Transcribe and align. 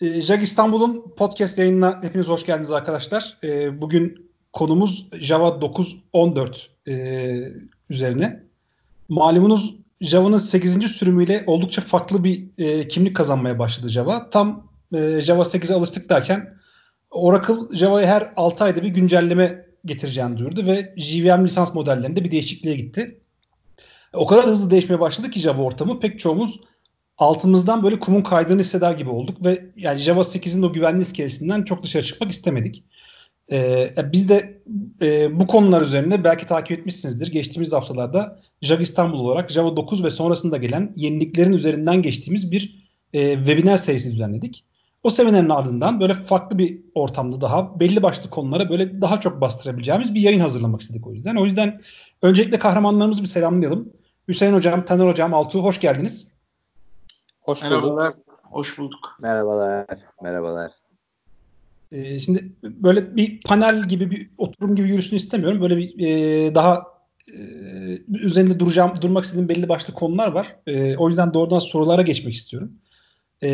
E, 0.00 0.20
Jag 0.20 0.42
İstanbul'un 0.42 1.14
podcast 1.16 1.58
yayınına 1.58 2.02
hepiniz 2.02 2.28
hoş 2.28 2.46
geldiniz 2.46 2.70
arkadaşlar. 2.70 3.38
E, 3.44 3.80
bugün 3.80 4.30
konumuz 4.52 5.08
Java 5.12 5.48
9.14 5.48 6.66
e, 6.88 7.52
üzerine. 7.90 8.42
Malumunuz 9.08 9.74
Java'nın 10.00 10.38
8. 10.38 10.90
sürümüyle 10.90 11.44
oldukça 11.46 11.82
farklı 11.82 12.24
bir 12.24 12.44
e, 12.58 12.88
kimlik 12.88 13.16
kazanmaya 13.16 13.58
başladı 13.58 13.88
Java. 13.88 14.30
Tam 14.30 14.70
e, 14.94 15.20
Java 15.20 15.42
8'e 15.42 15.74
alıştık 15.74 16.08
derken 16.08 16.54
Oracle 17.10 17.76
Java'ya 17.76 18.06
her 18.06 18.32
6 18.36 18.64
ayda 18.64 18.82
bir 18.82 18.88
güncelleme 18.88 19.66
getireceğini 19.84 20.36
duyurdu 20.36 20.66
ve 20.66 20.94
JVM 20.96 21.44
lisans 21.44 21.74
modellerinde 21.74 22.24
bir 22.24 22.30
değişikliğe 22.30 22.76
gitti. 22.76 23.20
O 24.14 24.26
kadar 24.26 24.46
hızlı 24.46 24.70
değişmeye 24.70 25.00
başladı 25.00 25.30
ki 25.30 25.40
Java 25.40 25.62
ortamı 25.62 26.00
pek 26.00 26.18
çoğumuz 26.18 26.60
altımızdan 27.20 27.82
böyle 27.82 28.00
kumun 28.00 28.22
kaydığını 28.22 28.60
hisseder 28.60 28.92
gibi 28.92 29.10
olduk 29.10 29.44
ve 29.44 29.66
yani 29.76 29.98
Java 29.98 30.20
8'in 30.20 30.62
o 30.62 30.72
güvenli 30.72 31.02
iskelesinden 31.02 31.62
çok 31.62 31.82
dışarı 31.82 32.02
çıkmak 32.02 32.30
istemedik. 32.30 32.84
Ee, 33.52 33.94
biz 34.12 34.28
de 34.28 34.62
e, 35.02 35.40
bu 35.40 35.46
konular 35.46 35.82
üzerine 35.82 36.24
belki 36.24 36.46
takip 36.46 36.78
etmişsinizdir. 36.78 37.32
Geçtiğimiz 37.32 37.72
haftalarda 37.72 38.40
JAG 38.62 38.82
İstanbul 38.82 39.18
olarak 39.18 39.50
Java 39.50 39.76
9 39.76 40.04
ve 40.04 40.10
sonrasında 40.10 40.56
gelen 40.56 40.92
yeniliklerin 40.96 41.52
üzerinden 41.52 42.02
geçtiğimiz 42.02 42.52
bir 42.52 42.90
e, 43.12 43.34
webinar 43.34 43.76
serisi 43.76 44.12
düzenledik. 44.12 44.64
O 45.02 45.10
seminerin 45.10 45.48
ardından 45.48 46.00
böyle 46.00 46.14
farklı 46.14 46.58
bir 46.58 46.80
ortamda 46.94 47.40
daha 47.40 47.80
belli 47.80 48.02
başlı 48.02 48.30
konulara 48.30 48.70
böyle 48.70 49.00
daha 49.00 49.20
çok 49.20 49.40
bastırabileceğimiz 49.40 50.14
bir 50.14 50.20
yayın 50.20 50.40
hazırlamak 50.40 50.80
istedik 50.80 51.06
o 51.06 51.12
yüzden. 51.12 51.36
O 51.36 51.44
yüzden 51.44 51.80
öncelikle 52.22 52.58
kahramanlarımızı 52.58 53.22
bir 53.22 53.28
selamlayalım. 53.28 53.92
Hüseyin 54.28 54.52
Hocam, 54.52 54.84
Taner 54.84 55.06
Hocam, 55.06 55.34
Altuğ 55.34 55.62
hoş 55.62 55.80
geldiniz. 55.80 56.30
Hoş 57.50 57.62
Merhabalar. 57.62 58.12
bulduk. 58.14 58.40
Hoş 58.42 58.78
bulduk. 58.78 59.16
Merhabalar. 59.20 59.86
Merhabalar. 60.22 60.72
Ee, 61.92 62.18
şimdi 62.18 62.52
böyle 62.62 63.16
bir 63.16 63.40
panel 63.40 63.88
gibi 63.88 64.10
bir 64.10 64.30
oturum 64.38 64.76
gibi 64.76 64.90
yürüsün 64.90 65.16
istemiyorum. 65.16 65.60
Böyle 65.60 65.76
bir 65.76 66.06
e, 66.06 66.54
daha 66.54 66.86
e, 67.28 67.38
üzerinde 68.08 68.60
duracağım, 68.60 69.02
durmak 69.02 69.24
istediğim 69.24 69.48
belli 69.48 69.68
başlı 69.68 69.94
konular 69.94 70.32
var. 70.32 70.56
E, 70.66 70.96
o 70.96 71.08
yüzden 71.08 71.34
doğrudan 71.34 71.58
sorulara 71.58 72.02
geçmek 72.02 72.34
istiyorum. 72.34 72.72
E, 73.42 73.48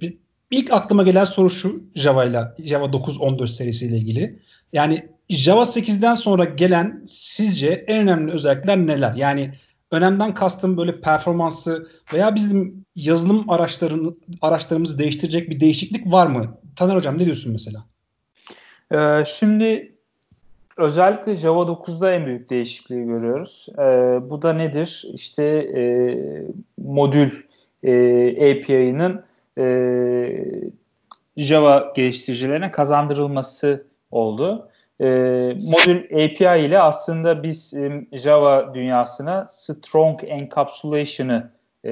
bir, 0.00 0.18
ilk 0.50 0.72
aklıma 0.72 1.02
gelen 1.02 1.24
soru 1.24 1.50
şu 1.50 1.82
Java 1.94 2.24
ile 2.24 2.40
Java 2.58 2.84
9.14 2.84 3.48
serisiyle 3.48 3.96
ilgili. 3.96 4.42
Yani 4.72 5.08
Java 5.28 5.62
8'den 5.62 6.14
sonra 6.14 6.44
gelen 6.44 7.04
sizce 7.06 7.68
en 7.68 8.02
önemli 8.02 8.32
özellikler 8.32 8.78
neler? 8.78 9.14
Yani 9.14 9.54
önemden 9.92 10.34
kastım 10.34 10.76
böyle 10.76 11.00
performansı 11.00 11.88
veya 12.14 12.34
bizim 12.34 12.84
yazılım 12.96 13.50
araçların 13.50 14.16
araçlarımızı 14.42 14.98
değiştirecek 14.98 15.50
bir 15.50 15.60
değişiklik 15.60 16.12
var 16.12 16.26
mı? 16.26 16.58
Taner 16.76 16.94
Hocam 16.94 17.18
ne 17.18 17.24
diyorsun 17.24 17.52
mesela? 17.52 17.84
Ee, 18.92 19.24
şimdi 19.24 19.92
özellikle 20.76 21.34
Java 21.34 21.62
9'da 21.62 22.12
en 22.12 22.26
büyük 22.26 22.50
değişikliği 22.50 23.04
görüyoruz. 23.04 23.66
Ee, 23.78 23.82
bu 24.30 24.42
da 24.42 24.52
nedir? 24.52 25.04
İşte 25.14 25.44
e, 25.44 25.82
modül 26.78 27.30
e, 27.82 27.92
API'nin 28.30 29.20
e, 29.58 29.66
Java 31.36 31.92
geliştiricilerine 31.96 32.70
kazandırılması 32.70 33.86
oldu 34.10 34.68
e, 35.00 35.06
modül 35.62 36.04
API 36.04 36.64
ile 36.66 36.80
aslında 36.80 37.42
biz 37.42 37.74
e, 37.74 38.06
Java 38.12 38.74
dünyasına 38.74 39.46
strong 39.48 40.20
encapsulation'ı 40.24 41.50
e, 41.84 41.90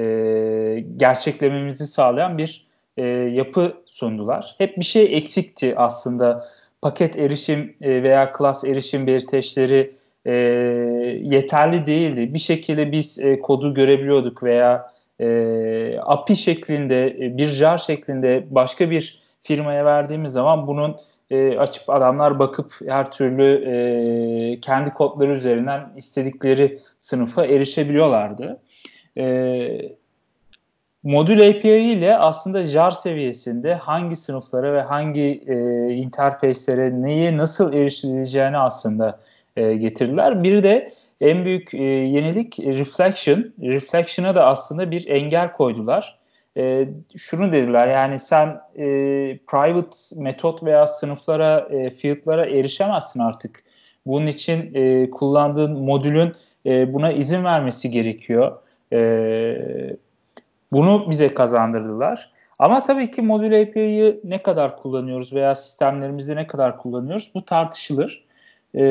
gerçeklememizi 0.97 1.87
sağlayan 1.87 2.37
bir 2.37 2.67
e, 2.97 3.03
yapı 3.07 3.73
sundular. 3.85 4.55
Hep 4.57 4.77
bir 4.77 4.85
şey 4.85 5.17
eksikti 5.17 5.73
aslında. 5.77 6.47
Paket 6.81 7.15
erişim 7.15 7.75
e, 7.81 8.03
veya 8.03 8.33
klas 8.33 8.63
erişim 8.63 9.07
belirteçleri 9.07 9.95
e, 10.25 10.33
yeterli 11.23 11.87
değildi. 11.87 12.33
Bir 12.33 12.39
şekilde 12.39 12.91
biz 12.91 13.19
e, 13.19 13.39
kodu 13.39 13.73
görebiliyorduk 13.73 14.43
veya 14.43 14.91
e, 15.19 15.99
API 16.01 16.35
şeklinde, 16.35 17.07
e, 17.07 17.37
bir 17.37 17.47
jar 17.47 17.77
şeklinde 17.77 18.47
başka 18.49 18.91
bir 18.91 19.21
firmaya 19.43 19.85
verdiğimiz 19.85 20.31
zaman 20.31 20.67
bunun 20.67 20.95
e, 21.31 21.57
açıp 21.57 21.89
adamlar 21.89 22.39
bakıp 22.39 22.73
her 22.87 23.11
türlü 23.11 23.63
e, 23.65 24.59
kendi 24.59 24.93
kodları 24.93 25.33
üzerinden 25.33 25.89
istedikleri 25.95 26.79
sınıfa 26.99 27.45
erişebiliyorlardı. 27.45 28.61
E, 29.17 29.97
modül 31.03 31.49
API 31.49 31.69
ile 31.69 32.17
aslında 32.17 32.63
jar 32.63 32.91
seviyesinde 32.91 33.75
hangi 33.75 34.15
sınıflara 34.15 34.73
ve 34.73 34.81
hangi 34.81 35.43
e, 35.47 35.55
interfeyslere 35.93 37.01
neye 37.01 37.37
nasıl 37.37 37.73
erişileceğini 37.73 38.57
aslında 38.57 39.19
e, 39.55 39.73
getirdiler. 39.73 40.43
Bir 40.43 40.63
de 40.63 40.93
en 41.21 41.45
büyük 41.45 41.73
e, 41.73 41.83
yenilik 41.83 42.59
reflection. 42.59 43.53
Reflection'a 43.61 44.35
da 44.35 44.45
aslında 44.45 44.91
bir 44.91 45.07
engel 45.07 45.53
koydular 45.53 46.17
e, 46.57 46.87
şunu 47.17 47.51
dediler 47.51 47.87
yani 47.87 48.19
sen 48.19 48.47
e, 48.75 48.85
private 49.47 49.97
metot 50.15 50.63
veya 50.63 50.87
sınıflara, 50.87 51.67
e, 51.71 51.89
field'lara 51.89 52.45
erişemezsin 52.45 53.19
artık. 53.19 53.63
Bunun 54.05 54.27
için 54.27 54.71
e, 54.73 55.09
kullandığın 55.09 55.71
modülün 55.71 56.33
e, 56.65 56.93
buna 56.93 57.11
izin 57.11 57.43
vermesi 57.43 57.91
gerekiyor. 57.91 58.57
E, 58.93 59.97
bunu 60.71 61.09
bize 61.09 61.33
kazandırdılar. 61.33 62.31
Ama 62.59 62.83
tabii 62.83 63.11
ki 63.11 63.21
modül 63.21 63.61
API'yi 63.61 64.19
ne 64.23 64.41
kadar 64.41 64.77
kullanıyoruz 64.77 65.33
veya 65.33 65.55
sistemlerimizde 65.55 66.35
ne 66.35 66.47
kadar 66.47 66.77
kullanıyoruz 66.77 67.31
bu 67.35 67.45
tartışılır. 67.45 68.25
E, 68.75 68.81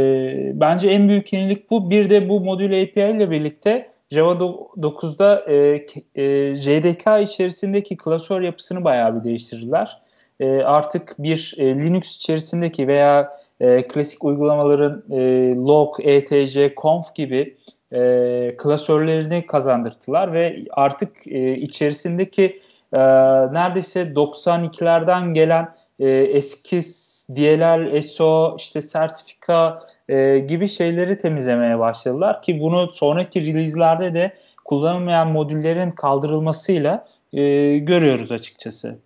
bence 0.54 0.90
en 0.90 1.08
büyük 1.08 1.32
yenilik 1.32 1.70
bu. 1.70 1.90
Bir 1.90 2.10
de 2.10 2.28
bu 2.28 2.40
modül 2.40 2.82
API 2.82 3.16
ile 3.16 3.30
birlikte 3.30 3.90
Java 4.10 4.32
9'da 4.32 5.44
e, 5.48 5.86
e, 6.14 6.54
JDK 6.54 7.30
içerisindeki 7.30 7.96
klasör 7.96 8.40
yapısını 8.40 8.84
bayağı 8.84 9.20
bir 9.20 9.24
değiştirdiler. 9.24 10.02
E, 10.40 10.62
artık 10.62 11.14
bir 11.18 11.54
e, 11.58 11.74
Linux 11.74 12.16
içerisindeki 12.16 12.88
veya 12.88 13.38
e, 13.60 13.88
klasik 13.88 14.24
uygulamaların 14.24 15.04
e, 15.10 15.54
log, 15.54 15.96
etc, 16.00 16.76
conf 16.76 17.14
gibi 17.14 17.56
e, 17.92 18.54
klasörlerini 18.58 19.46
kazandırdılar 19.46 20.32
ve 20.32 20.64
artık 20.70 21.26
e, 21.26 21.56
içerisindeki 21.56 22.60
e, 22.92 22.98
neredeyse 23.52 24.02
92'lerden 24.02 25.34
gelen 25.34 25.74
e, 25.98 26.08
eski 26.10 26.82
DLL, 27.30 28.02
SO, 28.02 28.56
işte 28.58 28.80
sertifika 28.80 29.82
e, 30.08 30.38
gibi 30.38 30.68
şeyleri 30.68 31.18
temizlemeye 31.18 31.78
başladılar 31.78 32.42
ki 32.42 32.60
bunu 32.60 32.92
sonraki 32.92 33.40
release'lerde 33.46 34.14
de 34.14 34.34
kullanılmayan 34.64 35.28
modüllerin 35.28 35.90
kaldırılmasıyla 35.90 37.08
e, 37.32 37.78
görüyoruz 37.78 38.32
açıkçası. 38.32 38.98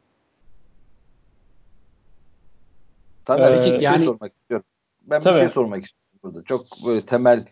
Taner 3.25 3.53
ee, 3.53 3.56
bir 3.58 3.62
şey 3.62 3.78
yani, 3.81 4.04
sormak 4.04 4.32
istiyorum. 4.32 4.66
Ben 5.02 5.22
tabii. 5.22 5.37
bir 5.37 5.41
şey 5.41 5.50
sormak 5.50 5.84
istiyorum 5.84 6.10
burada. 6.22 6.44
Çok 6.44 6.66
böyle 6.87 7.06
temel. 7.06 7.44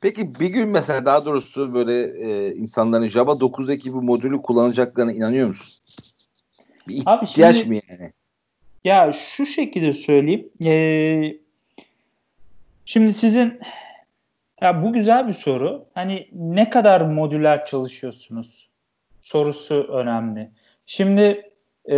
Peki 0.00 0.34
bir 0.34 0.48
gün 0.48 0.68
mesela 0.68 1.04
daha 1.04 1.24
doğrusu 1.24 1.74
böyle 1.74 2.02
e, 2.02 2.54
insanların 2.54 3.06
Java 3.06 3.32
9'daki 3.32 3.92
bu 3.92 4.02
modülü 4.02 4.42
kullanacaklarına 4.42 5.12
inanıyor 5.12 5.48
musun? 5.48 5.74
Bir 6.88 6.94
ihtiyaç 6.94 7.56
Abi 7.56 7.62
şimdi, 7.62 7.68
mı 7.68 7.80
yani? 7.88 8.12
Ya 8.84 9.12
şu 9.12 9.46
şekilde 9.46 9.92
söyleyeyim. 9.92 10.50
Ee, 10.64 11.40
Şimdi 12.84 13.12
sizin 13.12 13.60
ya 14.62 14.82
bu 14.82 14.92
güzel 14.92 15.28
bir 15.28 15.32
soru. 15.32 15.86
Hani 15.94 16.28
ne 16.32 16.70
kadar 16.70 17.00
modüler 17.00 17.66
çalışıyorsunuz 17.66 18.70
sorusu 19.20 19.74
önemli. 19.74 20.50
Şimdi 20.86 21.50
e, 21.84 21.96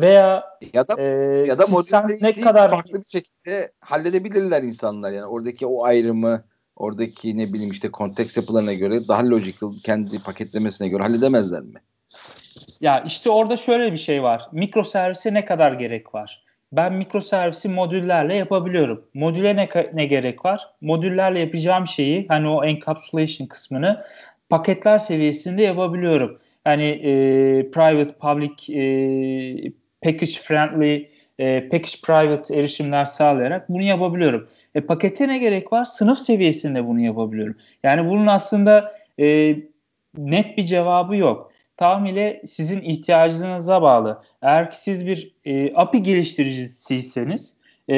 veya 0.00 0.44
ya 0.72 0.88
da 0.88 1.02
e, 1.02 1.04
ya 1.46 1.58
da 1.58 1.66
modül 1.66 2.18
ne 2.20 2.32
kadar 2.32 2.70
farklı 2.70 3.00
bir 3.00 3.10
şekilde 3.10 3.72
halledebilirler 3.80 4.62
insanlar 4.62 5.12
yani 5.12 5.26
oradaki 5.26 5.66
o 5.66 5.84
ayrımı 5.84 6.44
oradaki 6.76 7.38
ne 7.38 7.52
bileyim 7.52 7.70
işte 7.70 7.90
konteks 7.90 8.36
yapılarına 8.36 8.72
göre 8.72 9.08
daha 9.08 9.30
logical 9.30 9.76
kendi 9.84 10.22
paketlemesine 10.22 10.88
göre 10.88 11.02
halledemezler 11.02 11.60
mi? 11.60 11.80
Ya 12.80 13.00
işte 13.06 13.30
orada 13.30 13.56
şöyle 13.56 13.92
bir 13.92 13.96
şey 13.96 14.22
var. 14.22 14.48
Mikro 14.52 14.84
servise 14.84 15.34
ne 15.34 15.44
kadar 15.44 15.72
gerek 15.72 16.14
var? 16.14 16.44
ben 16.76 16.92
mikroservisi 16.92 17.68
modüllerle 17.68 18.34
yapabiliyorum. 18.34 19.04
Modüle 19.14 19.56
ne, 19.56 19.68
ne 19.94 20.06
gerek 20.06 20.44
var? 20.44 20.70
Modüllerle 20.80 21.40
yapacağım 21.40 21.86
şeyi 21.86 22.26
hani 22.28 22.48
o 22.48 22.64
encapsulation 22.64 23.46
kısmını 23.46 24.04
paketler 24.48 24.98
seviyesinde 24.98 25.62
yapabiliyorum. 25.62 26.40
Yani 26.66 26.84
e, 26.84 27.10
private, 27.70 28.14
public, 28.14 28.80
e, 28.80 29.72
package 30.02 30.32
friendly, 30.32 31.08
e, 31.38 31.68
package 31.68 31.98
private 32.04 32.56
erişimler 32.56 33.04
sağlayarak 33.04 33.68
bunu 33.68 33.82
yapabiliyorum. 33.82 34.48
E, 34.74 34.80
pakete 34.80 35.28
ne 35.28 35.38
gerek 35.38 35.72
var? 35.72 35.84
Sınıf 35.84 36.18
seviyesinde 36.18 36.86
bunu 36.86 37.00
yapabiliyorum. 37.00 37.56
Yani 37.82 38.08
bunun 38.10 38.26
aslında 38.26 38.92
e, 39.20 39.56
net 40.18 40.58
bir 40.58 40.66
cevabı 40.66 41.16
yok. 41.16 41.52
Tamamıyla 41.76 42.34
sizin 42.46 42.80
ihtiyacınıza 42.80 43.82
bağlı. 43.82 44.22
Eğer 44.42 44.70
ki 44.70 44.80
siz 44.80 45.06
bir 45.06 45.34
e, 45.44 45.74
API 45.74 46.02
geliştiricisiyseniz 46.02 47.56
e, 47.88 47.96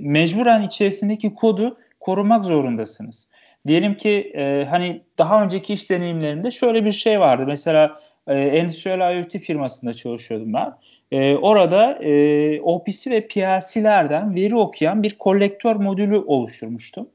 mecburen 0.00 0.62
içerisindeki 0.62 1.34
kodu 1.34 1.78
korumak 2.00 2.44
zorundasınız. 2.44 3.28
Diyelim 3.66 3.94
ki 3.94 4.32
e, 4.36 4.66
hani 4.70 5.02
daha 5.18 5.44
önceki 5.44 5.72
iş 5.72 5.90
deneyimlerimde 5.90 6.50
şöyle 6.50 6.84
bir 6.84 6.92
şey 6.92 7.20
vardı. 7.20 7.44
Mesela 7.46 8.00
e, 8.26 8.40
endüstriyel 8.40 9.16
IoT 9.16 9.38
firmasında 9.38 9.94
çalışıyordum 9.94 10.52
ben. 10.54 10.74
E, 11.12 11.36
orada 11.36 11.98
e, 12.02 12.60
OPC 12.60 13.10
ve 13.10 13.26
PLC'lerden 13.26 14.34
veri 14.34 14.56
okuyan 14.56 15.02
bir 15.02 15.18
kolektör 15.18 15.76
modülü 15.76 16.18
oluşturmuştum. 16.18 17.08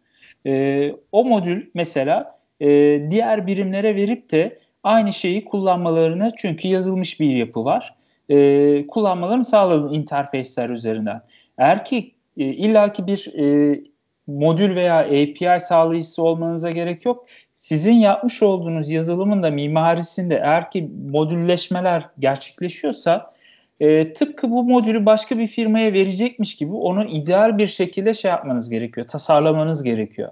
E, 0.45 0.91
o 1.11 1.25
modül 1.25 1.69
mesela 1.73 2.39
e, 2.59 2.67
diğer 3.11 3.47
birimlere 3.47 3.95
verip 3.95 4.31
de 4.31 4.59
aynı 4.83 5.13
şeyi 5.13 5.45
kullanmalarını 5.45 6.31
çünkü 6.37 6.67
yazılmış 6.67 7.19
bir 7.19 7.35
yapı 7.35 7.65
var. 7.65 7.95
E, 8.29 8.87
kullanmalarını 8.87 9.45
sağladım 9.45 9.93
interface'ler 9.93 10.69
üzerinden. 10.69 11.21
Eğer 11.57 11.85
ki 11.85 12.11
e, 12.37 12.43
illaki 12.43 13.07
bir 13.07 13.33
e, 13.37 13.79
modül 14.27 14.75
veya 14.75 14.99
API 14.99 15.59
sağlayıcısı 15.59 16.23
olmanıza 16.23 16.71
gerek 16.71 17.05
yok. 17.05 17.25
Sizin 17.55 17.93
yapmış 17.93 18.43
olduğunuz 18.43 18.89
yazılımın 18.89 19.43
da 19.43 19.51
mimarisinde 19.51 20.35
eğer 20.35 20.71
ki 20.71 20.89
modülleşmeler 21.11 22.09
gerçekleşiyorsa 22.19 23.33
e, 23.79 24.13
tıpkı 24.13 24.51
bu 24.51 24.63
modülü 24.63 25.05
başka 25.05 25.37
bir 25.37 25.47
firmaya 25.47 25.93
verecekmiş 25.93 26.55
gibi 26.55 26.73
onu 26.73 27.05
ideal 27.05 27.57
bir 27.57 27.67
şekilde 27.67 28.13
şey 28.13 28.31
yapmanız 28.31 28.69
gerekiyor, 28.69 29.07
tasarlamanız 29.07 29.83
gerekiyor. 29.83 30.31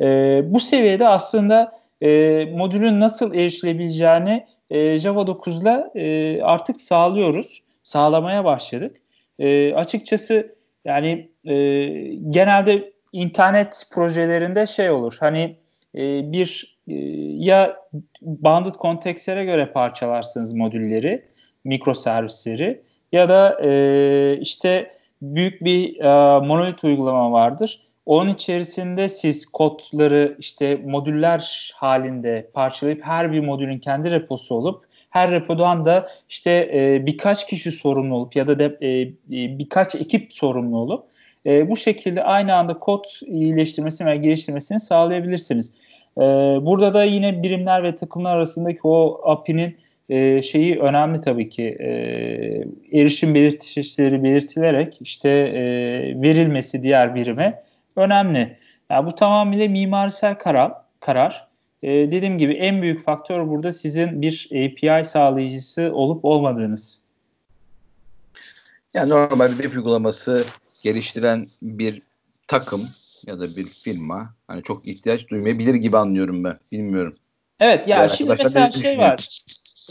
E, 0.00 0.06
bu 0.44 0.60
seviyede 0.60 1.08
aslında 1.08 1.81
e, 2.02 2.44
modülün 2.54 3.00
nasıl 3.00 3.34
erişilebileceğini 3.34 4.46
e, 4.70 4.98
Java 4.98 5.20
9'la 5.20 5.90
e, 5.94 6.42
artık 6.42 6.80
sağlıyoruz, 6.80 7.62
sağlamaya 7.82 8.44
başladık. 8.44 8.96
E, 9.38 9.74
açıkçası 9.74 10.54
yani 10.84 11.30
e, 11.44 11.54
genelde 12.30 12.92
internet 13.12 13.82
projelerinde 13.92 14.66
şey 14.66 14.90
olur. 14.90 15.16
Hani 15.20 15.56
e, 15.94 16.32
bir 16.32 16.78
e, 16.88 16.94
ya 17.38 17.76
bounded 18.22 18.74
kontekslere 18.74 19.44
göre 19.44 19.66
parçalarsınız 19.66 20.52
modülleri, 20.54 21.24
mikroservisleri 21.64 22.82
ya 23.12 23.28
da 23.28 23.58
e, 23.64 24.38
işte 24.40 24.96
büyük 25.22 25.64
bir 25.64 26.00
e, 26.00 26.38
monolit 26.46 26.84
uygulama 26.84 27.32
vardır. 27.32 27.91
Onun 28.06 28.34
içerisinde 28.34 29.08
siz 29.08 29.46
kodları 29.46 30.36
işte 30.38 30.80
modüller 30.84 31.72
halinde 31.74 32.50
parçalayıp 32.54 33.02
her 33.02 33.32
bir 33.32 33.40
modülün 33.40 33.78
kendi 33.78 34.10
reposu 34.10 34.54
olup 34.54 34.84
her 35.10 35.30
repodan 35.30 35.84
da 35.84 36.08
işte 36.28 36.70
e, 36.74 37.06
birkaç 37.06 37.46
kişi 37.46 37.72
sorumlu 37.72 38.14
olup 38.14 38.36
ya 38.36 38.46
da 38.46 38.58
de, 38.58 38.64
e, 38.64 39.58
birkaç 39.58 39.94
ekip 39.94 40.32
sorumlu 40.32 40.78
olup 40.78 41.04
e, 41.46 41.70
bu 41.70 41.76
şekilde 41.76 42.22
aynı 42.22 42.54
anda 42.54 42.78
kod 42.78 43.04
iyileştirmesini 43.26 44.06
ve 44.06 44.16
geliştirmesini 44.16 44.80
sağlayabilirsiniz. 44.80 45.72
E, 46.18 46.22
burada 46.62 46.94
da 46.94 47.04
yine 47.04 47.42
birimler 47.42 47.82
ve 47.82 47.96
takımlar 47.96 48.36
arasındaki 48.36 48.80
o 48.82 49.20
API'nin 49.24 49.76
e, 50.08 50.42
şeyi 50.42 50.78
önemli 50.78 51.20
tabii 51.20 51.48
ki. 51.48 51.76
E, 51.80 51.90
erişim 53.00 53.34
belirtişleri 53.34 54.22
belirtilerek 54.22 54.98
işte 55.00 55.28
e, 55.28 55.62
verilmesi 56.22 56.82
diğer 56.82 57.14
birime 57.14 57.62
önemli. 57.96 58.58
Yani 58.90 59.06
bu 59.06 59.14
tamamıyla 59.14 59.68
mimarisel 59.68 60.38
karar. 60.38 60.72
karar. 61.00 61.48
E, 61.82 61.90
dediğim 61.90 62.38
gibi 62.38 62.52
en 62.52 62.82
büyük 62.82 63.04
faktör 63.04 63.48
burada 63.48 63.72
sizin 63.72 64.22
bir 64.22 64.48
API 64.50 65.04
sağlayıcısı 65.04 65.90
olup 65.94 66.24
olmadığınız. 66.24 67.00
Yani 68.94 69.10
normal 69.10 69.48
bir 69.48 69.62
web 69.62 69.74
uygulaması 69.74 70.44
geliştiren 70.82 71.48
bir 71.62 72.02
takım 72.46 72.88
ya 73.26 73.40
da 73.40 73.56
bir 73.56 73.66
firma 73.66 74.34
hani 74.48 74.62
çok 74.62 74.88
ihtiyaç 74.88 75.28
duymayabilir 75.28 75.74
gibi 75.74 75.98
anlıyorum 75.98 76.44
ben. 76.44 76.58
Bilmiyorum. 76.72 77.14
Evet 77.60 77.88
ya 77.88 77.96
yani 77.96 78.10
şimdi 78.10 78.30
mesela 78.30 78.70
şey 78.70 78.98
var. 78.98 79.42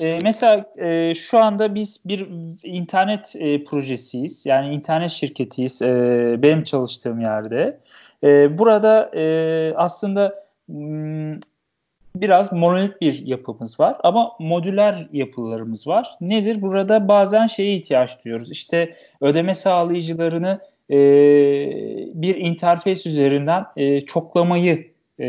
E, 0.01 0.19
mesela 0.23 0.65
e, 0.77 1.15
şu 1.15 1.37
anda 1.39 1.75
biz 1.75 1.99
bir 2.05 2.27
internet 2.63 3.35
e, 3.39 3.63
projesiyiz. 3.63 4.45
Yani 4.45 4.75
internet 4.75 5.11
şirketiyiz. 5.11 5.81
E, 5.81 6.35
benim 6.37 6.63
çalıştığım 6.63 7.19
yerde. 7.19 7.79
E, 8.23 8.57
burada 8.57 9.11
e, 9.15 9.73
aslında 9.75 10.45
m, 10.67 11.39
biraz 12.15 12.53
monolit 12.53 13.01
bir 13.01 13.25
yapımız 13.25 13.79
var 13.79 13.97
ama 14.03 14.31
modüler 14.39 15.07
yapılarımız 15.13 15.87
var. 15.87 16.17
Nedir? 16.21 16.61
Burada 16.61 17.07
bazen 17.07 17.47
şeye 17.47 17.75
ihtiyaç 17.75 18.25
duyuyoruz. 18.25 18.51
İşte 18.51 18.95
ödeme 19.21 19.55
sağlayıcılarını 19.55 20.59
e, 20.89 20.95
bir 22.13 22.35
interface 22.35 23.09
üzerinden 23.09 23.65
e, 23.77 24.01
çoklamayı 24.01 24.91
e, 25.19 25.25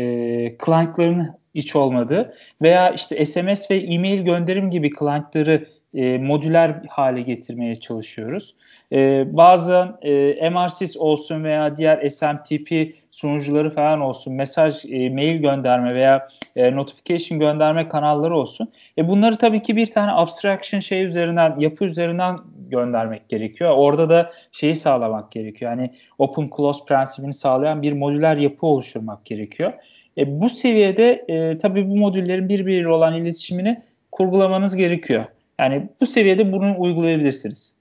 client'larını 0.65 1.42
iç 1.53 1.75
olmadığı 1.75 2.33
veya 2.61 2.89
işte 2.89 3.25
SMS 3.25 3.71
ve 3.71 3.77
e-mail 3.77 4.21
gönderim 4.21 4.69
gibi 4.69 4.89
client'ları 4.99 5.67
e, 5.93 6.17
modüler 6.17 6.81
hale 6.89 7.21
getirmeye 7.21 7.75
çalışıyoruz. 7.75 8.55
E, 8.91 9.25
bazen 9.37 9.95
e, 10.01 10.49
MRSys 10.49 10.97
olsun 10.97 11.43
veya 11.43 11.77
diğer 11.77 12.09
SMTP 12.09 12.95
sunucuları 13.11 13.69
falan 13.69 14.01
olsun, 14.01 14.33
mesaj, 14.33 14.85
e, 14.85 15.09
mail 15.09 15.41
gönderme 15.41 15.95
veya 15.95 16.27
e, 16.55 16.75
notification 16.75 17.39
gönderme 17.39 17.87
kanalları 17.87 18.37
olsun. 18.37 18.71
E, 18.97 19.07
bunları 19.07 19.37
tabii 19.37 19.61
ki 19.61 19.75
bir 19.75 19.91
tane 19.91 20.11
abstraction 20.11 20.79
şey 20.79 21.03
üzerinden, 21.03 21.55
yapı 21.59 21.85
üzerinden 21.85 22.37
göndermek 22.69 23.29
gerekiyor. 23.29 23.71
Orada 23.75 24.09
da 24.09 24.31
şeyi 24.51 24.75
sağlamak 24.75 25.31
gerekiyor. 25.31 25.71
Yani 25.71 25.93
open 26.17 26.49
close 26.57 26.85
prensibini 26.85 27.33
sağlayan 27.33 27.81
bir 27.81 27.93
modüler 27.93 28.37
yapı 28.37 28.65
oluşturmak 28.65 29.25
gerekiyor. 29.25 29.73
E, 30.17 30.41
bu 30.41 30.49
seviyede 30.49 31.25
e, 31.27 31.57
tabii 31.57 31.89
bu 31.89 31.95
modüllerin 31.97 32.49
birbiriyle 32.49 32.87
olan 32.87 33.15
iletişimini 33.15 33.83
kurgulamanız 34.11 34.75
gerekiyor. 34.75 35.25
Yani 35.59 35.89
bu 36.01 36.05
seviyede 36.05 36.51
bunu 36.51 36.75
uygulayabilirsiniz. 36.77 37.75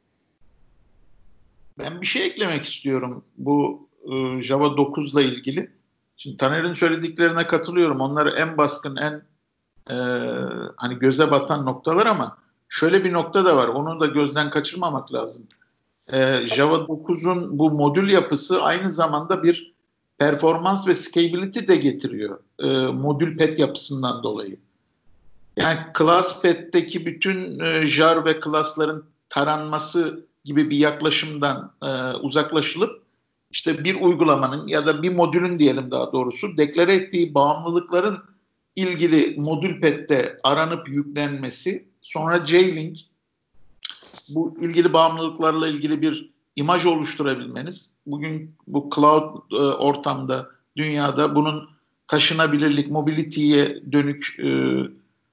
Ben 1.79 2.00
bir 2.00 2.06
şey 2.06 2.26
eklemek 2.26 2.64
istiyorum 2.64 3.25
bu 3.38 3.88
e, 4.05 4.40
Java 4.40 4.76
9 4.76 5.14
ile 5.14 5.25
ilgili. 5.25 5.70
Şimdi 6.17 6.37
Taner'in 6.37 6.75
söylediklerine 6.75 7.46
katılıyorum. 7.46 8.00
Onlar 8.00 8.32
en 8.37 8.58
baskın, 8.58 8.96
en 8.96 9.23
e, 9.90 9.96
hani 10.76 10.99
göze 10.99 11.31
batan 11.31 11.67
noktalar 11.67 12.06
ama 12.06 12.38
şöyle 12.69 13.05
bir 13.05 13.12
nokta 13.12 13.44
da 13.44 13.56
var. 13.56 13.69
Onu 13.69 14.00
da 14.00 14.06
gözden 14.06 14.50
kaçırmamak 14.50 15.12
lazım. 15.12 15.46
E, 16.12 16.46
Java 16.46 16.77
9'un 16.77 17.58
bu 17.58 17.70
modül 17.70 18.10
yapısı 18.10 18.62
aynı 18.62 18.91
zamanda 18.91 19.43
bir 19.43 19.71
performans 20.19 20.86
ve 20.86 20.94
scalability 20.94 21.66
de 21.69 21.76
getiriyor. 21.76 22.38
E, 22.58 22.69
modül 22.86 23.36
pet 23.36 23.58
yapısından 23.58 24.22
dolayı. 24.22 24.56
Yani 25.56 25.78
class 25.98 26.42
pet'teki 26.42 27.06
bütün 27.06 27.60
e, 27.60 27.86
jar 27.86 28.24
ve 28.24 28.40
class'ların 28.44 29.04
taranması 29.28 30.26
gibi 30.44 30.70
bir 30.70 30.76
yaklaşımdan 30.76 31.72
e, 31.82 32.16
uzaklaşılıp 32.16 33.02
işte 33.50 33.84
bir 33.84 34.00
uygulamanın 34.00 34.66
ya 34.66 34.86
da 34.86 35.02
bir 35.02 35.12
modülün 35.12 35.58
diyelim 35.58 35.90
daha 35.90 36.12
doğrusu 36.12 36.56
deklare 36.56 36.94
ettiği 36.94 37.34
bağımlılıkların 37.34 38.19
ilgili 38.76 39.40
modül 39.40 39.81
pet'te 39.81 40.38
aranıp 40.42 40.88
yüklenmesi, 40.88 41.88
sonra 42.02 42.46
J-Link 42.46 42.98
bu 44.28 44.56
ilgili 44.60 44.92
bağımlılıklarla 44.92 45.69
ilgili 45.69 46.02
bir 46.02 46.31
imaj 46.56 46.87
oluşturabilmeniz, 46.87 47.94
bugün 48.06 48.55
bu 48.67 48.91
cloud 48.94 49.53
e, 49.53 49.56
ortamda, 49.56 50.49
dünyada 50.77 51.35
bunun 51.35 51.71
taşınabilirlik, 52.06 52.91
mobility'ye 52.91 53.82
dönük 53.93 54.37
e, 54.44 54.79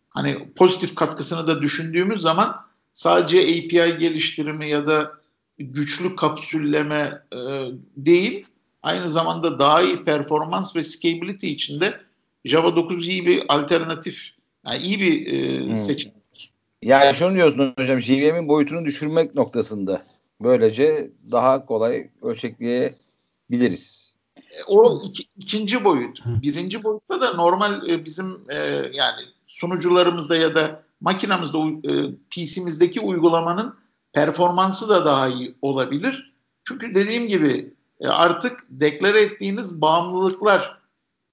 hani 0.10 0.54
pozitif 0.56 0.96
katkısını 0.96 1.48
da 1.48 1.62
düşündüğümüz 1.62 2.22
zaman 2.22 2.56
sadece 2.94 3.40
API 3.40 3.98
geliştirimi 3.98 4.70
ya 4.70 4.88
da 4.88 5.12
güçlü 5.58 6.16
kapsülleme 6.16 7.22
e, 7.34 7.38
değil, 7.98 8.46
aynı 8.84 9.10
zamanda 9.10 9.60
daha 9.60 9.82
iyi 9.82 10.04
performans 10.04 10.76
ve 10.76 10.84
scalability 10.84 11.52
içinde 11.52 12.00
Java 12.46 12.76
9 12.76 13.08
iyi 13.08 13.26
bir 13.26 13.44
alternatif, 13.48 14.30
yani 14.68 14.84
iyi 14.84 15.00
bir 15.00 15.34
e, 15.34 15.66
hmm. 15.66 15.76
seçenek. 15.76 16.52
Yani 16.82 17.16
şunu 17.16 17.36
diyorsun 17.36 17.74
hocam, 17.80 18.02
JVM'in 18.02 18.48
boyutunu 18.48 18.86
düşürmek 18.86 19.36
noktasında. 19.36 20.06
Böylece 20.42 21.12
daha 21.32 21.66
kolay 21.66 22.10
ölçekleyebiliriz. 22.22 24.16
O 24.68 25.02
iki, 25.04 25.24
ikinci 25.38 25.84
boyut. 25.84 26.20
Birinci 26.26 26.84
boyutta 26.84 27.22
da 27.22 27.34
normal 27.34 27.90
e, 27.90 28.06
bizim 28.06 28.42
e, 28.50 28.56
yani 28.94 29.22
sunucularımızda 29.48 30.36
ya 30.36 30.56
da 30.56 30.84
makinamızda 31.02 31.58
e, 31.84 31.92
PC'mizdeki 32.30 33.00
uygulamanın 33.00 33.76
performansı 34.14 34.90
da 34.90 35.06
daha 35.06 35.28
iyi 35.28 35.56
olabilir. 35.62 36.34
Çünkü 36.64 36.96
dediğim 36.96 37.28
gibi 37.28 37.74
e, 38.00 38.08
artık 38.08 38.66
deklare 38.70 39.22
ettiğiniz 39.22 39.82
bağımlılıklar 39.82 40.80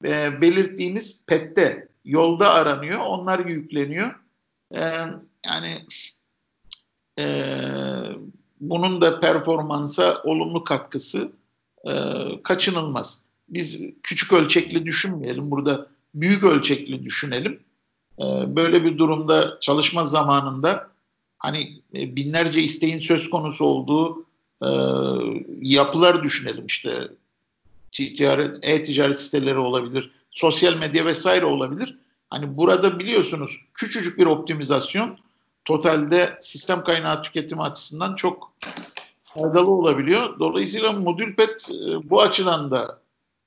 e, 0.05 0.41
belirttiğiniz 0.41 1.25
pette 1.27 1.89
yolda 2.05 2.51
aranıyor. 2.51 3.01
Onlar 3.01 3.39
yükleniyor. 3.39 4.15
e, 4.75 4.81
yani 5.47 5.87
e, 7.19 7.27
bunun 8.61 9.01
da 9.01 9.21
performansa 9.21 10.23
olumlu 10.25 10.65
katkısı 10.65 11.33
e, 11.85 11.93
kaçınılmaz. 12.43 13.23
Biz 13.49 13.81
küçük 14.03 14.33
ölçekli 14.33 14.87
düşünmeyelim. 14.87 15.51
Burada 15.51 15.87
büyük 16.15 16.45
ölçekli 16.45 17.05
düşünelim. 17.05 17.61
E, 18.19 18.25
böyle 18.57 18.85
bir 18.85 18.99
durumda 18.99 19.59
çalışma 19.61 20.05
zamanında 20.05 20.91
hani 21.39 21.83
e, 21.95 22.17
binlerce 22.17 22.63
isteğin 22.63 22.99
söz 22.99 23.31
konusu 23.31 23.65
olduğu 23.65 24.27
e, 24.63 24.69
yapılar 25.63 26.23
düşünelim. 26.23 26.67
İşte 26.67 27.09
ticaret, 27.93 28.59
e-ticaret 28.63 29.21
siteleri 29.21 29.59
olabilir, 29.59 30.11
sosyal 30.31 30.77
medya 30.77 31.07
vesaire 31.07 31.45
olabilir. 31.45 31.99
Hani 32.31 32.57
burada 32.57 32.99
biliyorsunuz 32.99 33.61
küçücük 33.73 34.19
bir 34.19 34.27
optimizasyon 34.27 35.19
totalde 35.67 36.37
sistem 36.41 36.85
kaynağı 36.85 37.23
tüketimi 37.23 37.63
açısından 37.63 38.15
çok 38.15 38.53
faydalı 39.25 39.71
olabiliyor. 39.71 40.39
Dolayısıyla 40.39 40.93
modül 40.93 41.37
pet 41.37 41.71
e, 41.71 42.11
bu 42.11 42.23
açıdan 42.23 42.71
da 42.71 42.99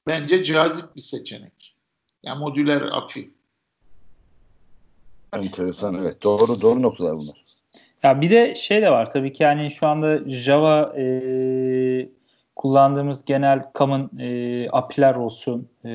bence 0.08 0.44
cazip 0.44 0.96
bir 0.96 1.02
seçenek. 1.02 1.76
Yani 2.24 2.40
modüler 2.40 2.82
API. 2.92 3.30
Enteresan 5.34 5.96
evet. 5.96 6.24
Doğru 6.24 6.62
doğru 6.62 6.82
noktalar 6.82 7.18
bunlar. 7.18 7.46
Ya 8.04 8.22
bir 8.22 8.32
de 8.32 8.56
şey 8.56 8.82
de 8.82 8.92
var 8.92 9.12
tabii 9.12 9.34
ki 9.34 9.44
yani 9.44 9.72
şu 9.72 9.88
anda 9.88 10.30
Java 10.30 10.94
e, 10.98 12.10
kullandığımız 12.56 13.26
genel 13.26 13.66
common 13.76 14.10
e, 14.20 14.70
API'ler 14.70 15.16
olsun. 15.16 15.70
E, 15.86 15.90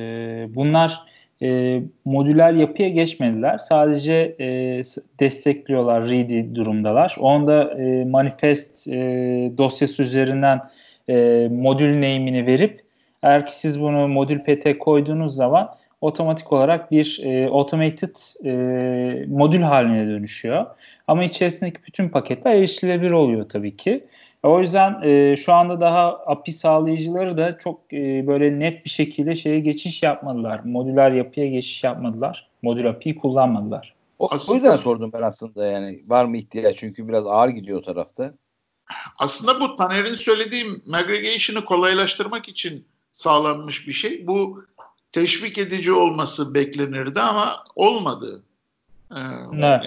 bunlar 0.55 1.14
e, 1.45 1.81
modüler 2.05 2.53
yapıya 2.53 2.89
geçmediler. 2.89 3.57
Sadece 3.57 4.35
e, 4.39 4.47
destekliyorlar, 5.19 6.05
ready 6.09 6.55
durumdalar. 6.55 7.15
Onda 7.19 7.71
e, 7.71 8.05
manifest 8.05 8.87
e, 8.87 8.93
dosyası 9.57 10.03
üzerinden 10.03 10.61
e, 11.09 11.47
modül 11.51 11.95
name'ini 11.95 12.45
verip 12.45 12.81
eğer 13.23 13.45
ki 13.45 13.55
siz 13.55 13.81
bunu 13.81 14.07
modül 14.07 14.39
pt 14.39 14.77
koyduğunuz 14.79 15.35
zaman 15.35 15.75
otomatik 16.01 16.53
olarak 16.53 16.91
bir 16.91 17.21
e, 17.23 17.47
automated 17.47 18.15
e, 18.45 19.25
modül 19.27 19.61
haline 19.61 20.07
dönüşüyor. 20.07 20.65
Ama 21.07 21.23
içerisindeki 21.23 21.77
bütün 21.87 22.09
paketler 22.09 22.55
erişilebilir 22.55 23.11
oluyor 23.11 23.49
tabii 23.49 23.77
ki. 23.77 24.03
O 24.45 24.59
yüzden 24.59 25.01
e, 25.01 25.37
şu 25.37 25.53
anda 25.53 25.81
daha 25.81 26.07
API 26.25 26.51
sağlayıcıları 26.51 27.37
da 27.37 27.57
çok 27.57 27.93
e, 27.93 28.27
böyle 28.27 28.59
net 28.59 28.85
bir 28.85 28.89
şekilde 28.89 29.35
şeye 29.35 29.59
geçiş 29.59 30.03
yapmadılar. 30.03 30.61
Modüler 30.63 31.11
yapıya 31.11 31.47
geçiş 31.47 31.83
yapmadılar. 31.83 32.49
Modül 32.61 32.89
API'yi 32.89 33.17
kullanmadılar. 33.17 33.93
O, 34.19 34.27
aslında, 34.31 34.51
o 34.51 34.55
yüzden 34.55 34.75
sordum 34.75 35.11
ben 35.13 35.21
aslında 35.21 35.65
yani 35.65 36.03
var 36.07 36.25
mı 36.25 36.37
ihtiyaç 36.37 36.77
çünkü 36.77 37.07
biraz 37.07 37.27
ağır 37.27 37.49
gidiyor 37.49 37.79
o 37.79 37.81
tarafta. 37.81 38.33
Aslında 39.19 39.61
bu 39.61 39.75
Taner'in 39.75 40.13
söylediği 40.13 40.65
aggregation'ı 40.93 41.65
kolaylaştırmak 41.65 42.49
için 42.49 42.87
sağlanmış 43.11 43.87
bir 43.87 43.93
şey. 43.93 44.27
Bu 44.27 44.63
teşvik 45.11 45.57
edici 45.57 45.93
olması 45.93 46.53
beklenirdi 46.53 47.19
ama 47.19 47.63
olmadı. 47.75 48.43
Ee, 49.11 49.15
evet. 49.53 49.63
Yani, 49.63 49.85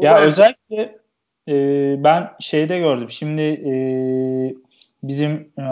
ya 0.00 0.18
özellikle 0.20 1.05
e, 1.48 1.54
ben 2.04 2.30
şeyde 2.40 2.78
gördüm. 2.78 3.10
Şimdi 3.10 3.42
e, 3.42 3.74
bizim 5.02 5.32
e, 5.58 5.66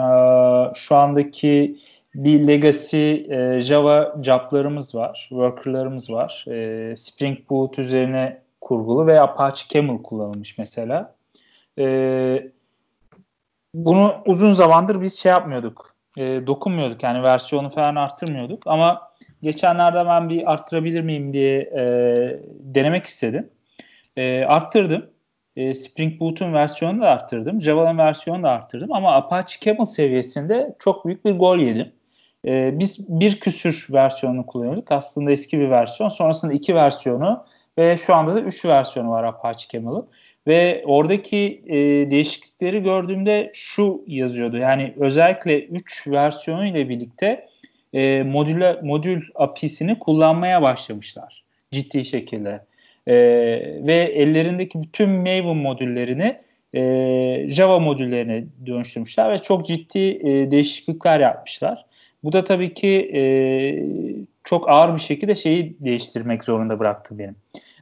şu 0.75 0.95
andaki 0.95 1.77
bir 2.15 2.47
legacy 2.47 3.11
e, 3.11 3.61
Java 3.61 4.15
job'larımız 4.23 4.95
var, 4.95 5.25
worker'larımız 5.29 6.09
var. 6.11 6.45
E, 6.47 6.95
Spring 6.95 7.49
Boot 7.49 7.79
üzerine 7.79 8.41
kurgulu 8.61 9.07
ve 9.07 9.21
Apache 9.21 9.63
Camel 9.69 10.01
kullanılmış 10.01 10.57
mesela. 10.57 11.15
E, 11.79 12.47
bunu 13.73 14.15
uzun 14.25 14.53
zamandır 14.53 15.01
biz 15.01 15.19
şey 15.19 15.29
yapmıyorduk, 15.29 15.95
e, 16.17 16.47
dokunmuyorduk 16.47 17.03
yani 17.03 17.23
versiyonu 17.23 17.69
falan 17.69 17.95
arttırmıyorduk 17.95 18.67
ama 18.67 19.11
geçenlerde 19.41 20.05
ben 20.05 20.29
bir 20.29 20.51
arttırabilir 20.51 21.01
miyim 21.01 21.33
diye 21.33 21.59
e, 21.59 21.83
denemek 22.49 23.05
istedim. 23.05 23.49
E, 24.17 24.45
arttırdım 24.45 25.05
e, 25.55 25.75
Spring 25.75 26.19
Boot'un 26.19 26.53
versiyonunu 26.53 27.01
da 27.01 27.09
arttırdım. 27.09 27.61
Java'nın 27.61 27.97
versiyonunu 27.97 28.43
da 28.43 28.49
arttırdım. 28.49 28.93
Ama 28.93 29.11
Apache 29.15 29.59
Camel 29.61 29.85
seviyesinde 29.85 30.75
çok 30.79 31.05
büyük 31.05 31.25
bir 31.25 31.31
gol 31.31 31.57
yedim. 31.57 31.91
E, 32.45 32.79
biz 32.79 33.19
bir 33.21 33.39
küsür 33.39 33.87
versiyonunu 33.93 34.45
kullanıyorduk. 34.45 34.91
Aslında 34.91 35.31
eski 35.31 35.59
bir 35.59 35.69
versiyon. 35.69 36.09
Sonrasında 36.09 36.53
iki 36.53 36.75
versiyonu 36.75 37.45
ve 37.77 37.97
şu 37.97 38.15
anda 38.15 38.35
da 38.35 38.41
üç 38.41 38.65
versiyonu 38.65 39.09
var 39.09 39.23
Apache 39.23 39.67
Camel'ın. 39.69 40.07
Ve 40.47 40.83
oradaki 40.85 41.63
e, 41.67 41.75
değişiklikleri 42.11 42.83
gördüğümde 42.83 43.51
şu 43.53 44.03
yazıyordu. 44.07 44.57
Yani 44.57 44.93
özellikle 44.97 45.65
3 45.65 46.07
versiyonu 46.07 46.67
ile 46.67 46.89
birlikte 46.89 47.47
e, 47.93 48.23
modül, 48.23 48.63
modül 48.83 49.21
API'sini 49.35 49.99
kullanmaya 49.99 50.61
başlamışlar. 50.61 51.43
Ciddi 51.71 52.05
şekilde 52.05 52.61
e, 53.07 53.13
ve 53.87 53.93
ellerindeki 53.93 54.81
bütün 54.83 55.09
Maven 55.09 55.57
modüllerini 55.57 56.37
e, 56.73 57.45
Java 57.49 57.79
modüllerine 57.79 58.45
dönüştürmüşler 58.65 59.31
ve 59.31 59.37
çok 59.37 59.67
ciddi 59.67 59.99
e, 59.99 60.51
değişiklikler 60.51 61.19
yapmışlar. 61.19 61.85
Bu 62.23 62.33
da 62.33 62.43
tabii 62.43 62.73
ki 62.73 63.11
e, 63.13 63.21
çok 64.43 64.69
ağır 64.69 64.95
bir 64.95 65.01
şekilde 65.01 65.35
şeyi 65.35 65.77
değiştirmek 65.79 66.43
zorunda 66.43 66.79
bıraktı 66.79 67.19
benim. 67.19 67.35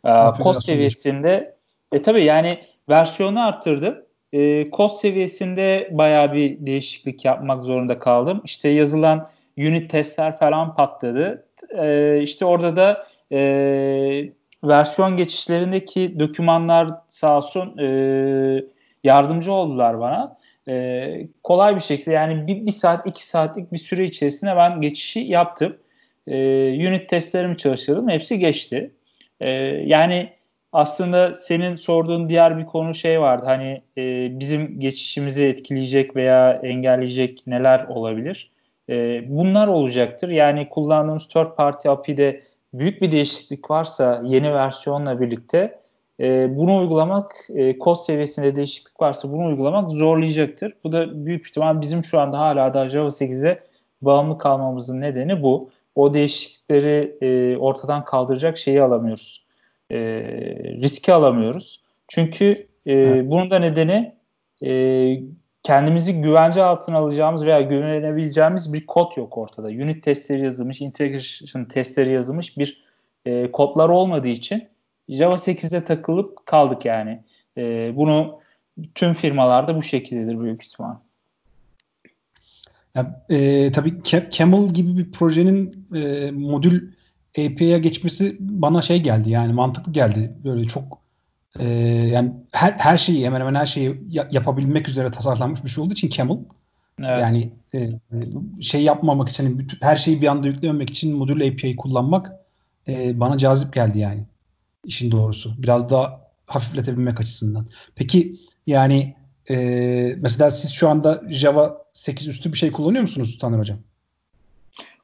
E, 0.05 0.41
kod 0.43 0.61
seviyesinde 0.61 1.55
e 1.91 2.01
tabii 2.01 2.23
yani 2.23 2.57
versiyonu 2.89 3.47
arttırdım. 3.47 3.95
E, 4.33 4.69
kod 4.69 4.89
seviyesinde 4.89 5.89
bayağı 5.91 6.33
bir 6.33 6.65
değişiklik 6.65 7.25
yapmak 7.25 7.63
zorunda 7.63 7.99
kaldım. 7.99 8.41
İşte 8.45 8.69
yazılan 8.69 9.29
unit 9.57 9.89
testler 9.89 10.39
falan 10.39 10.75
patladı. 10.75 11.45
E, 11.77 12.19
işte 12.21 12.45
orada 12.45 12.75
da 12.75 13.07
e, 13.31 14.29
versiyon 14.63 15.17
geçişlerindeki 15.17 16.19
dokümanlar 16.19 16.89
sağ 17.09 17.37
olsun 17.37 17.77
e, 17.77 18.63
yardımcı 19.03 19.51
oldular 19.53 19.99
bana. 19.99 20.37
E, 20.67 21.27
kolay 21.43 21.75
bir 21.75 21.81
şekilde 21.81 22.11
yani 22.11 22.47
bir, 22.47 22.65
bir 22.65 22.71
saat 22.71 23.07
iki 23.07 23.25
saatlik 23.25 23.71
bir 23.71 23.77
süre 23.77 24.03
içerisinde 24.03 24.55
ben 24.55 24.81
geçişi 24.81 25.19
yaptım. 25.19 25.77
E, 26.27 26.37
unit 26.87 27.09
testlerimi 27.09 27.57
çalıştırdım. 27.57 28.09
Hepsi 28.09 28.39
geçti. 28.39 28.91
E, 29.39 29.49
yani 29.85 30.29
aslında 30.71 31.35
senin 31.35 31.75
sorduğun 31.75 32.29
diğer 32.29 32.57
bir 32.57 32.65
konu 32.65 32.93
şey 32.93 33.21
vardı. 33.21 33.45
Hani 33.47 33.81
e, 33.97 34.39
bizim 34.39 34.79
geçişimizi 34.79 35.45
etkileyecek 35.45 36.15
veya 36.15 36.51
engelleyecek 36.53 37.43
neler 37.47 37.85
olabilir? 37.87 38.51
E, 38.89 39.23
bunlar 39.29 39.67
olacaktır. 39.67 40.29
Yani 40.29 40.69
kullandığımız 40.69 41.27
third 41.27 41.55
party 41.55 41.89
API'de 41.89 42.41
büyük 42.73 43.01
bir 43.01 43.11
değişiklik 43.11 43.71
varsa 43.71 44.21
yeni 44.25 44.53
versiyonla 44.53 45.21
birlikte 45.21 45.79
e, 46.19 46.57
bunu 46.57 46.77
uygulamak, 46.77 47.35
e, 47.49 47.79
kod 47.79 47.95
seviyesinde 47.95 48.55
değişiklik 48.55 49.01
varsa 49.01 49.31
bunu 49.31 49.47
uygulamak 49.47 49.91
zorlayacaktır. 49.91 50.73
Bu 50.83 50.91
da 50.91 51.25
büyük 51.25 51.47
ihtimal 51.47 51.81
bizim 51.81 52.03
şu 52.03 52.19
anda 52.19 52.39
hala 52.39 52.73
da 52.73 52.89
Java 52.89 53.07
8'e 53.07 53.59
bağımlı 54.01 54.37
kalmamızın 54.37 55.01
nedeni 55.01 55.43
bu. 55.43 55.69
O 55.95 56.13
değişiklikleri 56.13 57.17
e, 57.21 57.57
ortadan 57.57 58.05
kaldıracak 58.05 58.57
şeyi 58.57 58.81
alamıyoruz. 58.81 59.45
E, 59.91 59.97
riski 60.81 61.13
alamıyoruz. 61.13 61.81
Çünkü 62.07 62.67
e, 62.87 63.29
bunun 63.31 63.51
da 63.51 63.59
nedeni 63.59 64.15
e, 64.63 64.71
kendimizi 65.63 66.21
güvence 66.21 66.63
altına 66.63 66.97
alacağımız 66.97 67.45
veya 67.45 67.61
güvenebileceğimiz 67.61 68.73
bir 68.73 68.85
kod 68.85 69.17
yok 69.17 69.37
ortada. 69.37 69.67
Unit 69.67 70.03
testleri 70.03 70.43
yazılmış, 70.43 70.81
integration 70.81 71.65
testleri 71.65 72.13
yazılmış 72.13 72.57
bir 72.57 72.83
e, 73.25 73.51
kodlar 73.51 73.89
olmadığı 73.89 74.27
için 74.27 74.67
Java 75.09 75.35
8'de 75.35 75.85
takılıp 75.85 76.45
kaldık 76.45 76.85
yani. 76.85 77.23
E, 77.57 77.91
bunu 77.95 78.39
tüm 78.95 79.13
firmalarda 79.13 79.75
bu 79.75 79.83
şekildedir 79.83 80.39
büyük 80.39 80.63
ihtimal. 80.63 80.95
Ya, 82.95 83.25
e, 83.29 83.71
tabii 83.71 84.01
Camel 84.31 84.69
gibi 84.69 84.97
bir 84.97 85.11
projenin 85.11 85.87
e, 85.95 86.31
modül 86.31 86.91
API'ye 87.37 87.79
geçmesi 87.79 88.37
bana 88.39 88.81
şey 88.81 89.03
geldi 89.03 89.29
yani 89.29 89.53
mantıklı 89.53 89.91
geldi. 89.91 90.33
Böyle 90.43 90.63
çok 90.63 91.02
e, 91.59 91.67
yani 92.13 92.33
her, 92.51 92.71
her 92.71 92.97
şeyi 92.97 93.25
hemen 93.25 93.39
hemen 93.39 93.55
her 93.55 93.65
şeyi 93.65 94.01
yapabilmek 94.31 94.89
üzere 94.89 95.11
tasarlanmış 95.11 95.63
bir 95.63 95.69
şey 95.69 95.83
olduğu 95.83 95.93
için 95.93 96.09
Camel 96.09 96.37
evet. 96.99 97.21
yani 97.21 97.51
e, 97.73 97.89
şey 98.61 98.83
yapmamak 98.83 99.29
için 99.29 99.45
hani 99.45 99.59
bütün, 99.59 99.77
her 99.81 99.95
şeyi 99.95 100.21
bir 100.21 100.27
anda 100.27 100.47
yüklememek 100.47 100.89
için 100.89 101.17
modül 101.17 101.47
API'yi 101.47 101.75
kullanmak 101.75 102.31
e, 102.87 103.19
bana 103.19 103.37
cazip 103.37 103.73
geldi 103.73 103.99
yani 103.99 104.23
işin 104.85 105.11
doğrusu. 105.11 105.53
Biraz 105.57 105.89
daha 105.89 106.21
hafifletebilmek 106.47 107.19
açısından. 107.19 107.67
Peki 107.95 108.35
yani 108.67 109.15
e, 109.49 110.15
mesela 110.17 110.51
siz 110.51 110.71
şu 110.71 110.89
anda 110.89 111.23
Java 111.29 111.83
8 111.93 112.27
üstü 112.27 112.53
bir 112.53 112.57
şey 112.57 112.71
kullanıyor 112.71 113.01
musunuz 113.01 113.37
Taner 113.37 113.59
Hocam? 113.59 113.77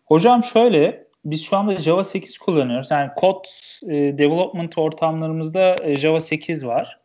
Hocam 0.05 0.43
şöyle 0.43 1.08
biz 1.25 1.45
şu 1.45 1.57
anda 1.57 1.77
Java 1.77 2.03
8 2.03 2.37
kullanıyoruz. 2.37 2.91
Yani 2.91 3.09
kod 3.15 3.45
e, 3.83 4.17
development 4.17 4.77
ortamlarımızda 4.77 5.75
e, 5.83 5.95
Java 5.95 6.19
8 6.19 6.65
var. 6.65 6.99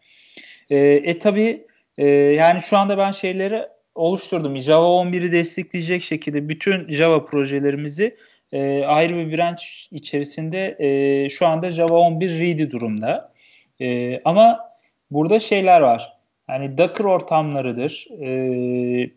E, 0.71 0.77
e 0.79 1.19
tabi 1.19 1.67
e, 1.99 2.07
yani 2.07 2.61
şu 2.61 2.79
anda 2.79 2.99
ben 2.99 3.13
şeyleri 3.13 3.63
oluşturdum. 3.95 4.57
Java 4.57 4.87
11'i 4.87 5.33
destekleyecek 5.33 6.03
şekilde 6.03 6.49
bütün 6.49 6.89
Java 6.89 7.25
projelerimizi 7.25 8.17
e, 8.53 8.85
ayrı 8.85 9.17
bir 9.17 9.39
branch 9.39 9.63
içerisinde 9.91 10.77
e, 10.79 11.31
şu 11.31 11.47
anda 11.47 11.71
Java 11.71 11.99
11 11.99 12.31
ready 12.41 12.71
durumda. 12.71 13.33
E, 13.81 14.21
ama 14.25 14.61
burada 15.11 15.39
şeyler 15.39 15.81
var. 15.81 16.13
Yani 16.49 16.79
Docker 16.79 17.05
ortamlarıdır. 17.05 18.07
E, 18.23 19.11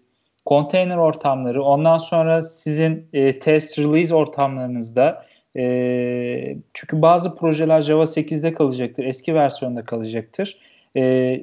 konteyner 0.48 0.98
ortamları, 0.98 1.64
ondan 1.64 1.98
sonra 1.98 2.42
sizin 2.42 3.08
e, 3.14 3.40
test 3.40 3.80
release 3.80 4.16
ortamlarınızda 4.16 5.26
e, 5.58 6.58
çünkü 6.74 7.02
bazı 7.02 7.36
projeler 7.36 7.82
Java 7.82 8.04
8'de 8.04 8.54
kalacaktır, 8.54 9.06
eski 9.06 9.36
versiyonda 9.36 9.86
kalacaktır. 9.86 10.58
E, 10.96 11.42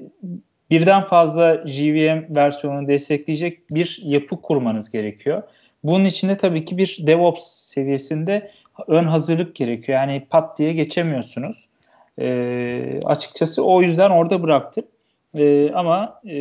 birden 0.71 1.05
fazla 1.05 1.63
JVM 1.67 2.35
versiyonunu 2.37 2.89
destekleyecek 2.89 3.71
bir 3.71 4.01
yapı 4.05 4.43
kurmanız 4.43 4.91
gerekiyor. 4.91 5.43
Bunun 5.83 6.05
için 6.05 6.29
de 6.29 6.39
tabii 6.39 6.65
ki 6.65 6.79
bir 6.79 6.99
DevOps 7.07 7.47
seviyesinde 7.47 8.51
ön 8.87 9.05
hazırlık 9.05 9.57
gerekiyor. 9.57 9.99
Yani 9.99 10.27
pat 10.31 10.59
diye 10.59 10.73
geçemiyorsunuz. 10.73 11.69
E, 12.21 13.01
açıkçası 13.05 13.65
o 13.65 13.83
yüzden 13.83 14.11
orada 14.11 14.43
bıraktım. 14.43 14.85
E, 15.35 15.73
ama 15.75 16.21
e, 16.25 16.35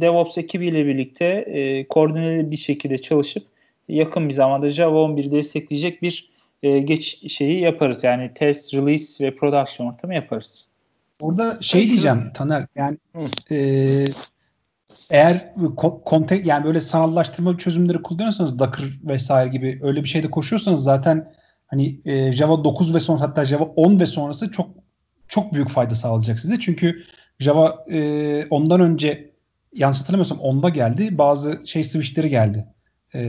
DevOps 0.00 0.38
ekibiyle 0.38 0.86
birlikte 0.86 1.24
e, 1.26 1.88
koordineli 1.88 2.50
bir 2.50 2.56
şekilde 2.56 3.02
çalışıp 3.02 3.46
yakın 3.88 4.28
bir 4.28 4.34
zamanda 4.34 4.68
Java 4.68 4.98
11'i 4.98 5.30
destekleyecek 5.30 6.02
bir 6.02 6.30
e, 6.62 6.78
geç 6.78 7.32
şeyi 7.32 7.60
yaparız. 7.60 8.04
Yani 8.04 8.30
test, 8.34 8.74
release 8.74 9.24
ve 9.24 9.36
production 9.36 9.86
ortamı 9.86 10.14
yaparız. 10.14 10.66
Orada 11.20 11.58
şey 11.60 11.90
diyeceğim 11.90 12.30
Taner 12.34 12.66
yani 12.76 12.98
e, 13.50 14.06
eğer 15.10 15.54
kontek 16.04 16.46
yani 16.46 16.64
böyle 16.64 16.80
sanallaştırma 16.80 17.58
çözümleri 17.58 18.02
kullanıyorsanız 18.02 18.58
Docker 18.58 18.84
vesaire 19.04 19.48
gibi 19.48 19.78
öyle 19.82 20.04
bir 20.04 20.08
şeyde 20.08 20.30
koşuyorsanız 20.30 20.82
zaten 20.82 21.32
hani 21.66 22.00
e, 22.04 22.32
Java 22.32 22.64
9 22.64 22.94
ve 22.94 23.00
son 23.00 23.16
hatta 23.16 23.44
Java 23.44 23.64
10 23.64 24.00
ve 24.00 24.06
sonrası 24.06 24.50
çok 24.50 24.70
çok 25.28 25.54
büyük 25.54 25.68
fayda 25.68 25.94
sağlayacak 25.94 26.38
size. 26.38 26.60
Çünkü 26.60 27.02
Java 27.40 27.84
e, 27.92 28.46
ondan 28.50 28.80
önce 28.80 29.30
yanlış 29.72 30.00
hatırlamıyorsam 30.00 30.38
onda 30.38 30.68
geldi. 30.68 31.18
Bazı 31.18 31.66
şey 31.66 31.84
switchleri 31.84 32.30
geldi. 32.30 32.66
E, 33.14 33.20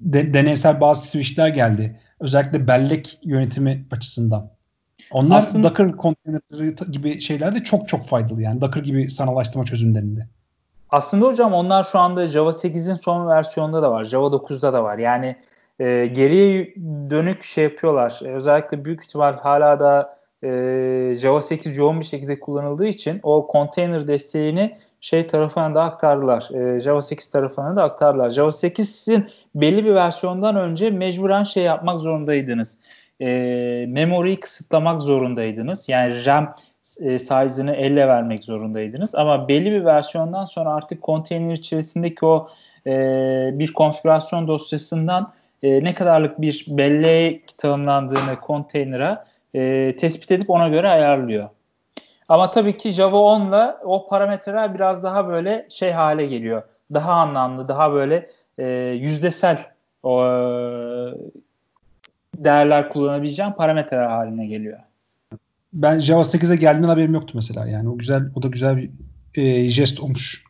de, 0.00 0.34
deneysel 0.34 0.80
bazı 0.80 1.08
switchler 1.08 1.48
geldi. 1.48 2.00
Özellikle 2.20 2.66
bellek 2.66 3.18
yönetimi 3.22 3.86
açısından. 3.90 4.50
Onlar 5.10 5.38
Aslında, 5.38 5.68
Docker 5.68 5.96
konteynerleri 5.96 6.74
gibi 6.90 7.20
şeylerde 7.20 7.64
çok 7.64 7.88
çok 7.88 8.04
faydalı 8.04 8.42
yani. 8.42 8.60
Docker 8.60 8.82
gibi 8.82 9.10
sanalaştırma 9.10 9.64
çözümlerinde. 9.64 10.28
Aslında 10.90 11.26
hocam 11.26 11.52
onlar 11.52 11.84
şu 11.84 11.98
anda 11.98 12.26
Java 12.26 12.50
8'in 12.50 12.94
son 12.94 13.28
versiyonunda 13.28 13.82
da 13.82 13.92
var. 13.92 14.04
Java 14.04 14.26
9'da 14.26 14.72
da 14.72 14.84
var. 14.84 14.98
Yani 14.98 15.36
e, 15.80 16.06
geriye 16.06 16.74
dönük 17.10 17.44
şey 17.44 17.64
yapıyorlar. 17.64 18.20
E, 18.24 18.28
özellikle 18.28 18.84
büyük 18.84 19.04
ihtimal 19.04 19.34
hala 19.34 19.80
da 19.80 20.21
e, 20.44 21.16
Java 21.16 21.40
8 21.40 21.76
yoğun 21.76 22.00
bir 22.00 22.04
şekilde 22.04 22.40
kullanıldığı 22.40 22.86
için 22.86 23.20
o 23.22 23.48
container 23.52 24.08
desteğini 24.08 24.76
şey 25.00 25.26
tarafına 25.26 25.74
da 25.74 25.82
aktardılar. 25.82 26.50
E, 26.54 26.80
Java 26.80 27.02
8 27.02 27.30
tarafına 27.30 27.76
da 27.76 27.82
aktardılar. 27.82 28.30
Java 28.30 28.48
8'in 28.48 29.30
belli 29.54 29.84
bir 29.84 29.94
versiyondan 29.94 30.56
önce 30.56 30.90
mecburen 30.90 31.44
şey 31.44 31.62
yapmak 31.62 32.00
zorundaydınız. 32.00 32.78
E, 33.20 33.26
memory'yi 33.88 34.40
kısıtlamak 34.40 35.00
zorundaydınız. 35.00 35.88
Yani 35.88 36.26
RAM 36.26 36.54
e, 37.00 37.18
size'ını 37.18 37.72
elle 37.72 38.08
vermek 38.08 38.44
zorundaydınız. 38.44 39.14
Ama 39.14 39.48
belli 39.48 39.72
bir 39.72 39.84
versiyondan 39.84 40.44
sonra 40.44 40.70
artık 40.70 41.02
container 41.02 41.54
içerisindeki 41.54 42.26
o 42.26 42.48
e, 42.86 42.90
bir 43.54 43.72
konfigürasyon 43.72 44.48
dosyasından 44.48 45.32
e, 45.62 45.84
ne 45.84 45.94
kadarlık 45.94 46.40
bir 46.40 46.64
bellek 46.68 47.58
tanımlandığını 47.58 48.40
konteynere 48.40 49.18
e, 49.54 49.96
tespit 49.96 50.30
edip 50.30 50.50
ona 50.50 50.68
göre 50.68 50.88
ayarlıyor. 50.88 51.48
Ama 52.28 52.50
tabii 52.50 52.76
ki 52.76 52.90
Java 52.90 53.16
10 53.16 53.48
ile 53.48 53.74
o 53.84 54.08
parametreler 54.08 54.74
biraz 54.74 55.02
daha 55.02 55.28
böyle 55.28 55.66
şey 55.70 55.90
hale 55.90 56.26
geliyor. 56.26 56.62
Daha 56.94 57.12
anlamlı, 57.12 57.68
daha 57.68 57.92
böyle 57.92 58.26
e, 58.58 58.66
yüzdesel 59.00 59.58
o, 60.02 60.24
e, 60.26 60.30
değerler 62.36 62.88
kullanabileceğim 62.88 63.52
parametreler 63.52 64.06
haline 64.06 64.46
geliyor. 64.46 64.78
Ben 65.72 65.98
Java 65.98 66.20
8'e 66.20 66.56
geldiğinden 66.56 66.88
haberim 66.88 67.14
yoktu 67.14 67.32
mesela. 67.34 67.66
Yani 67.66 67.88
o 67.88 67.98
güzel, 67.98 68.22
o 68.34 68.42
da 68.42 68.48
güzel 68.48 68.76
bir 68.76 68.90
e, 69.34 69.70
jest 69.70 70.00
olmuş. 70.00 70.44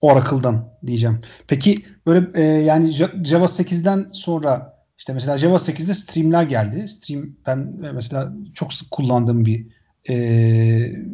Oracle'dan 0.00 0.68
diyeceğim. 0.86 1.20
Peki 1.48 1.84
böyle 2.06 2.26
e, 2.34 2.42
yani 2.42 2.90
Java 3.24 3.44
8'den 3.44 4.06
sonra 4.12 4.69
işte 5.00 5.12
mesela 5.12 5.36
Java 5.36 5.56
8'de 5.56 5.94
streamler 5.94 6.42
geldi. 6.42 6.88
Stream 6.88 7.26
ben 7.46 7.58
mesela 7.94 8.32
çok 8.54 8.72
sık 8.72 8.90
kullandığım 8.90 9.44
bir 9.44 9.66
e, 10.08 10.16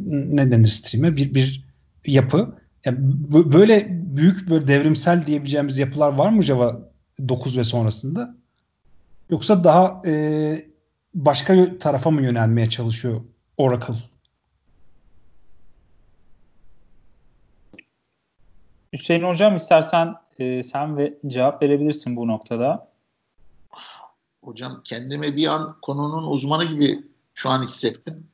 ne 0.06 0.50
denir 0.50 0.68
stream'e 0.68 1.16
bir 1.16 1.34
bir 1.34 1.64
yapı. 2.06 2.58
Yani 2.84 2.98
böyle 3.52 3.86
büyük 3.90 4.50
böyle 4.50 4.68
devrimsel 4.68 5.26
diyebileceğimiz 5.26 5.78
yapılar 5.78 6.12
var 6.12 6.28
mı 6.28 6.42
Java 6.42 6.90
9 7.28 7.58
ve 7.58 7.64
sonrasında? 7.64 8.34
Yoksa 9.30 9.64
daha 9.64 10.02
e, 10.06 10.66
başka 11.14 11.78
tarafa 11.78 12.10
mı 12.10 12.22
yönelmeye 12.22 12.70
çalışıyor 12.70 13.20
Oracle? 13.56 13.94
Hüseyin 18.92 19.22
Hocam 19.22 19.56
istersen 19.56 20.14
e, 20.38 20.62
sen 20.62 20.96
ve 20.96 21.14
cevap 21.26 21.62
verebilirsin 21.62 22.16
bu 22.16 22.28
noktada. 22.28 22.95
Hocam 24.46 24.80
kendimi 24.84 25.36
bir 25.36 25.46
an 25.46 25.76
konunun 25.82 26.26
uzmanı 26.26 26.64
gibi 26.64 27.04
şu 27.34 27.50
an 27.50 27.62
hissettim. 27.62 28.26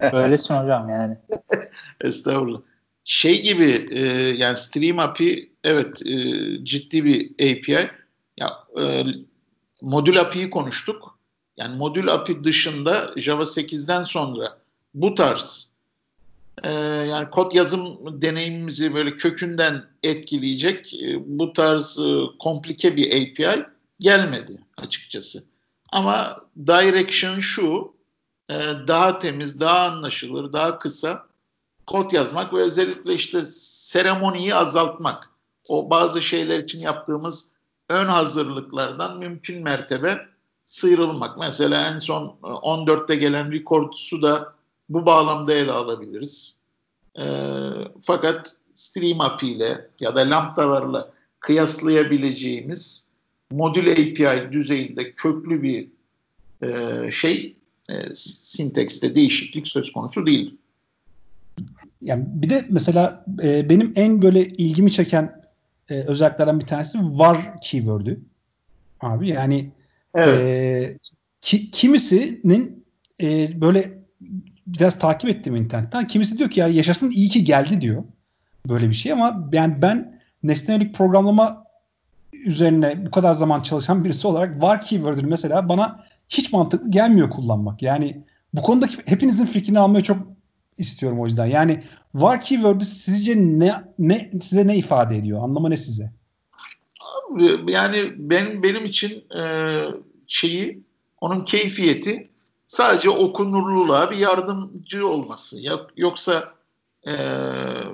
Öylesin 0.00 0.54
hocam 0.54 0.88
yani. 0.88 1.18
Estağfurullah. 2.00 2.60
Şey 3.04 3.42
gibi 3.42 3.88
e, 3.90 4.00
yani 4.38 4.56
Stream 4.56 4.98
API 4.98 5.52
evet 5.64 6.06
e, 6.06 6.14
ciddi 6.64 7.04
bir 7.04 7.30
API. 7.30 7.90
Ya 8.36 8.52
e, 8.80 9.04
modül 9.82 10.20
API'yi 10.20 10.50
konuştuk. 10.50 11.18
Yani 11.56 11.76
modül 11.76 12.08
API 12.08 12.44
dışında 12.44 13.12
Java 13.16 13.42
8'den 13.42 14.04
sonra 14.04 14.58
bu 14.94 15.14
tarz 15.14 15.72
e, 16.62 16.72
yani 16.82 17.30
kod 17.30 17.52
yazım 17.52 17.98
deneyimimizi 18.22 18.94
böyle 18.94 19.16
kökünden 19.16 19.84
etkileyecek 20.02 20.94
e, 20.94 21.38
bu 21.38 21.52
tarz 21.52 21.98
e, 21.98 22.38
komplike 22.38 22.96
bir 22.96 23.06
API 23.06 23.66
gelmedi 24.00 24.65
açıkçası. 24.78 25.44
Ama 25.92 26.40
direction 26.66 27.40
şu, 27.40 27.94
e, 28.50 28.54
daha 28.88 29.18
temiz, 29.18 29.60
daha 29.60 29.90
anlaşılır, 29.90 30.52
daha 30.52 30.78
kısa 30.78 31.26
kod 31.86 32.12
yazmak 32.12 32.54
ve 32.54 32.62
özellikle 32.62 33.14
işte 33.14 33.42
seremoniyi 33.62 34.54
azaltmak. 34.54 35.30
O 35.68 35.90
bazı 35.90 36.22
şeyler 36.22 36.58
için 36.58 36.80
yaptığımız 36.80 37.52
ön 37.88 38.06
hazırlıklardan 38.06 39.18
mümkün 39.18 39.62
mertebe 39.62 40.26
sıyrılmak. 40.64 41.38
Mesela 41.38 41.88
en 41.88 41.98
son 41.98 42.38
14'te 42.42 43.16
gelen 43.16 43.52
record'su 43.52 44.22
da 44.22 44.54
bu 44.88 45.06
bağlamda 45.06 45.54
ele 45.54 45.72
alabiliriz. 45.72 46.60
E, 47.18 47.24
fakat 48.02 48.56
Stream 48.74 49.20
API 49.20 49.52
ile 49.52 49.90
ya 50.00 50.14
da 50.14 50.20
lambdalarla 50.20 51.12
kıyaslayabileceğimiz 51.40 53.05
modül 53.50 53.92
API 53.92 54.52
düzeyinde 54.52 55.12
köklü 55.12 55.62
bir 55.62 55.88
e, 56.62 57.10
şey 57.10 57.56
e, 57.90 57.94
sintekste 58.14 59.14
değişiklik 59.14 59.68
söz 59.68 59.92
konusu 59.92 60.26
değil. 60.26 60.54
Yani 62.02 62.24
bir 62.26 62.50
de 62.50 62.66
mesela 62.68 63.24
e, 63.42 63.68
benim 63.68 63.92
en 63.96 64.22
böyle 64.22 64.46
ilgimi 64.46 64.92
çeken 64.92 65.42
e, 65.90 65.94
özelliklerden 65.94 66.60
bir 66.60 66.66
tanesi 66.66 66.98
var 66.98 67.60
keyword'ü. 67.62 68.20
Abi 69.00 69.28
yani 69.28 69.70
evet. 70.14 70.48
e, 70.48 70.98
ki, 71.40 71.70
kimisinin 71.70 72.84
e, 73.22 73.60
böyle 73.60 73.98
biraz 74.66 74.98
takip 74.98 75.30
ettim 75.30 75.56
internetten. 75.56 76.06
Kimisi 76.06 76.38
diyor 76.38 76.50
ki 76.50 76.60
ya 76.60 76.68
yaşasın 76.68 77.10
iyi 77.10 77.28
ki 77.28 77.44
geldi 77.44 77.80
diyor. 77.80 78.04
Böyle 78.68 78.88
bir 78.88 78.94
şey 78.94 79.12
ama 79.12 79.50
yani 79.52 79.82
ben 79.82 80.20
nesnelik 80.42 80.94
programlama 80.94 81.65
üzerine 82.44 83.06
bu 83.06 83.10
kadar 83.10 83.34
zaman 83.34 83.60
çalışan 83.60 84.04
birisi 84.04 84.26
olarak 84.26 84.62
var 84.62 84.80
keyword'ünü 84.80 85.26
mesela 85.26 85.68
bana 85.68 86.04
hiç 86.28 86.52
mantıklı 86.52 86.90
gelmiyor 86.90 87.30
kullanmak. 87.30 87.82
Yani 87.82 88.24
bu 88.54 88.62
konudaki 88.62 88.96
hepinizin 89.04 89.46
fikrini 89.46 89.78
almayı 89.78 90.04
çok 90.04 90.18
istiyorum 90.78 91.20
o 91.20 91.24
yüzden. 91.24 91.46
Yani 91.46 91.84
var 92.14 92.40
keyword'ü 92.40 92.84
sizce 92.84 93.36
ne 93.36 93.84
ne 93.98 94.30
size 94.42 94.66
ne 94.66 94.76
ifade 94.76 95.16
ediyor? 95.16 95.42
Anlamı 95.42 95.70
ne 95.70 95.76
size? 95.76 96.12
Yani 97.68 98.12
benim 98.16 98.62
benim 98.62 98.84
için 98.84 99.24
e, 99.38 99.42
şeyi, 100.26 100.82
onun 101.20 101.44
keyfiyeti 101.44 102.30
sadece 102.66 103.10
okunurluluğa 103.10 104.10
bir 104.10 104.16
yardımcı 104.16 105.08
olması. 105.08 105.56
Yoksa 105.96 106.44
e, 107.06 107.12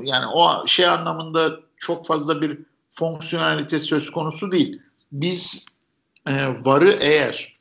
yani 0.04 0.26
o 0.34 0.66
şey 0.66 0.86
anlamında 0.86 1.50
çok 1.76 2.06
fazla 2.06 2.40
bir 2.40 2.58
fonksiyonelite 2.92 3.78
söz 3.78 4.10
konusu 4.10 4.52
değil. 4.52 4.82
Biz 5.12 5.66
e, 6.26 6.46
varı 6.64 6.98
eğer 7.00 7.58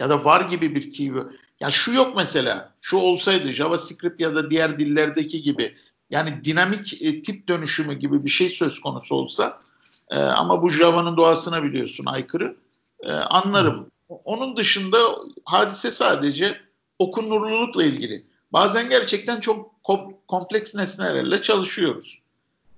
ya 0.00 0.10
da 0.10 0.24
var 0.24 0.40
gibi 0.40 0.74
bir 0.74 0.90
keyword. 0.90 1.30
Yani 1.60 1.72
şu 1.72 1.92
yok 1.92 2.16
mesela. 2.16 2.74
Şu 2.80 2.96
olsaydı 2.96 3.52
JavaScript 3.52 4.20
ya 4.20 4.34
da 4.34 4.50
diğer 4.50 4.78
dillerdeki 4.78 5.42
gibi 5.42 5.74
yani 6.10 6.44
dinamik 6.44 7.02
e, 7.02 7.22
tip 7.22 7.48
dönüşümü 7.48 7.94
gibi 7.94 8.24
bir 8.24 8.30
şey 8.30 8.48
söz 8.48 8.80
konusu 8.80 9.14
olsa 9.14 9.60
e, 10.10 10.18
ama 10.18 10.62
bu 10.62 10.70
Java'nın 10.70 11.16
doğasına 11.16 11.62
biliyorsun 11.62 12.06
aykırı. 12.06 12.56
E, 13.02 13.12
anlarım. 13.12 13.90
Onun 14.08 14.56
dışında 14.56 14.98
hadise 15.44 15.90
sadece 15.90 16.60
okunurlulukla 16.98 17.84
ilgili. 17.84 18.26
Bazen 18.52 18.90
gerçekten 18.90 19.40
çok 19.40 19.84
kompleks 20.28 20.74
nesnelerle 20.74 21.42
çalışıyoruz. 21.42 22.18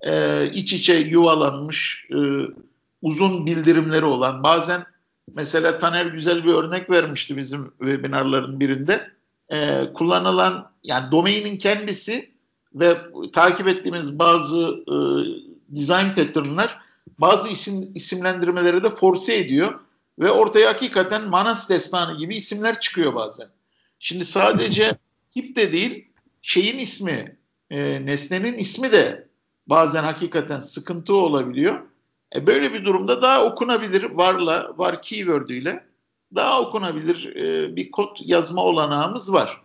E, 0.01 0.45
iç 0.53 0.73
içe 0.73 0.93
yuvalanmış, 0.93 2.07
e, 2.11 2.17
uzun 3.01 3.45
bildirimleri 3.45 4.05
olan, 4.05 4.43
bazen 4.43 4.85
mesela 5.35 5.77
Taner 5.77 6.05
güzel 6.05 6.45
bir 6.45 6.53
örnek 6.53 6.89
vermişti 6.89 7.37
bizim 7.37 7.71
webinarların 7.79 8.59
birinde. 8.59 9.11
E, 9.49 9.89
kullanılan, 9.93 10.71
yani 10.83 11.11
domainin 11.11 11.57
kendisi 11.57 12.31
ve 12.73 12.97
takip 13.33 13.67
ettiğimiz 13.67 14.19
bazı 14.19 14.59
e, 14.87 14.95
design 15.69 16.15
pattern'lar 16.15 16.79
bazı 17.19 17.49
isim 17.49 17.91
isimlendirmeleri 17.95 18.83
de 18.83 18.89
force 18.89 19.33
ediyor 19.33 19.79
ve 20.19 20.31
ortaya 20.31 20.69
hakikaten 20.69 21.27
Manas 21.27 21.69
destanı 21.69 22.17
gibi 22.17 22.35
isimler 22.35 22.79
çıkıyor 22.79 23.15
bazen. 23.15 23.47
Şimdi 23.99 24.25
sadece 24.25 24.97
tip 25.31 25.55
de 25.55 25.71
değil, 25.71 26.07
şeyin 26.41 26.77
ismi, 26.77 27.37
e, 27.69 28.05
nesnenin 28.05 28.53
ismi 28.53 28.91
de 28.91 29.28
bazen 29.69 30.03
hakikaten 30.03 30.59
sıkıntı 30.59 31.15
olabiliyor. 31.15 31.79
E, 32.35 32.47
böyle 32.47 32.73
bir 32.73 32.85
durumda 32.85 33.21
daha 33.21 33.45
okunabilir 33.45 34.03
varla, 34.03 34.73
var 34.77 35.01
keyword'üyle 35.01 35.85
daha 36.35 36.61
okunabilir 36.61 37.35
e, 37.35 37.75
bir 37.75 37.91
kod 37.91 38.17
yazma 38.21 38.63
olanağımız 38.63 39.33
var. 39.33 39.61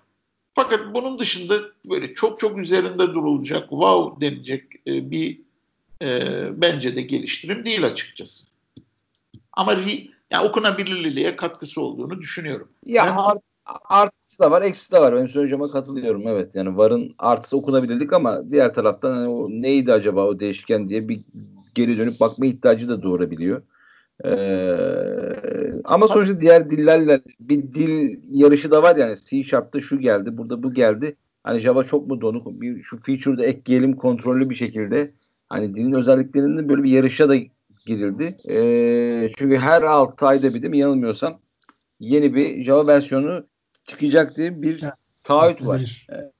Fakat 0.54 0.94
bunun 0.94 1.18
dışında 1.18 1.60
böyle 1.90 2.14
çok 2.14 2.40
çok 2.40 2.58
üzerinde 2.58 2.98
durulacak, 2.98 3.68
wow 3.70 4.26
denilecek 4.26 4.62
e, 4.86 5.10
bir 5.10 5.40
e, 6.02 6.20
bence 6.60 6.96
de 6.96 7.02
geliştirim 7.02 7.64
değil 7.64 7.86
açıkçası. 7.86 8.46
Ama 9.52 9.76
yani 10.30 10.48
okunabilirliğe 10.48 11.36
katkısı 11.36 11.80
olduğunu 11.80 12.20
düşünüyorum. 12.20 12.68
Ya 12.86 13.04
ben, 13.06 13.40
art, 13.84 14.12
artısı 14.34 14.42
da 14.42 14.50
var, 14.50 14.62
eksisi 14.62 14.92
de 14.92 15.00
var. 15.00 15.14
Benim 15.14 15.28
söyleyeceğime 15.28 15.68
katılıyorum. 15.68 16.28
Evet 16.28 16.54
yani 16.54 16.76
varın 16.76 17.14
artısı 17.18 17.56
okunabilirlik 17.56 18.12
ama 18.12 18.50
diğer 18.50 18.74
taraftan 18.74 19.12
hani 19.12 19.28
o 19.28 19.48
neydi 19.50 19.92
acaba 19.92 20.26
o 20.26 20.40
değişken 20.40 20.88
diye 20.88 21.08
bir 21.08 21.20
geri 21.74 21.98
dönüp 21.98 22.20
bakma 22.20 22.46
ihtiyacı 22.46 22.88
da 22.88 23.02
doğurabiliyor. 23.02 23.62
Ee, 24.24 25.80
ama 25.84 26.08
sonuçta 26.08 26.40
diğer 26.40 26.70
dillerle 26.70 27.20
bir 27.40 27.62
dil 27.62 28.18
yarışı 28.24 28.70
da 28.70 28.82
var 28.82 28.96
yani 28.96 29.16
C 29.26 29.42
Sharp'ta 29.42 29.80
şu 29.80 29.98
geldi, 30.00 30.36
burada 30.36 30.62
bu 30.62 30.74
geldi. 30.74 31.16
Hani 31.44 31.58
Java 31.60 31.84
çok 31.84 32.06
mu 32.06 32.20
donuk? 32.20 32.60
Bir 32.60 32.82
şu 32.82 33.00
feature'da 33.00 33.44
ekleyelim 33.44 33.96
kontrollü 33.96 34.50
bir 34.50 34.54
şekilde. 34.54 35.12
Hani 35.48 35.74
dilin 35.74 35.92
özelliklerinin 35.92 36.68
böyle 36.68 36.82
bir 36.82 36.90
yarışa 36.90 37.28
da 37.28 37.34
girildi. 37.86 38.36
Ee, 38.48 39.30
çünkü 39.38 39.56
her 39.56 39.82
6 39.82 40.26
ayda 40.26 40.54
bir 40.54 40.62
de 40.62 40.68
mi 40.68 40.78
yanılmıyorsam 40.78 41.40
yeni 42.00 42.34
bir 42.34 42.64
Java 42.64 42.86
versiyonu 42.86 43.44
çıkacak 43.84 44.36
diye 44.36 44.62
bir 44.62 44.84
taahhüt 45.24 45.66
var. 45.66 46.06
Ee, 46.10 46.30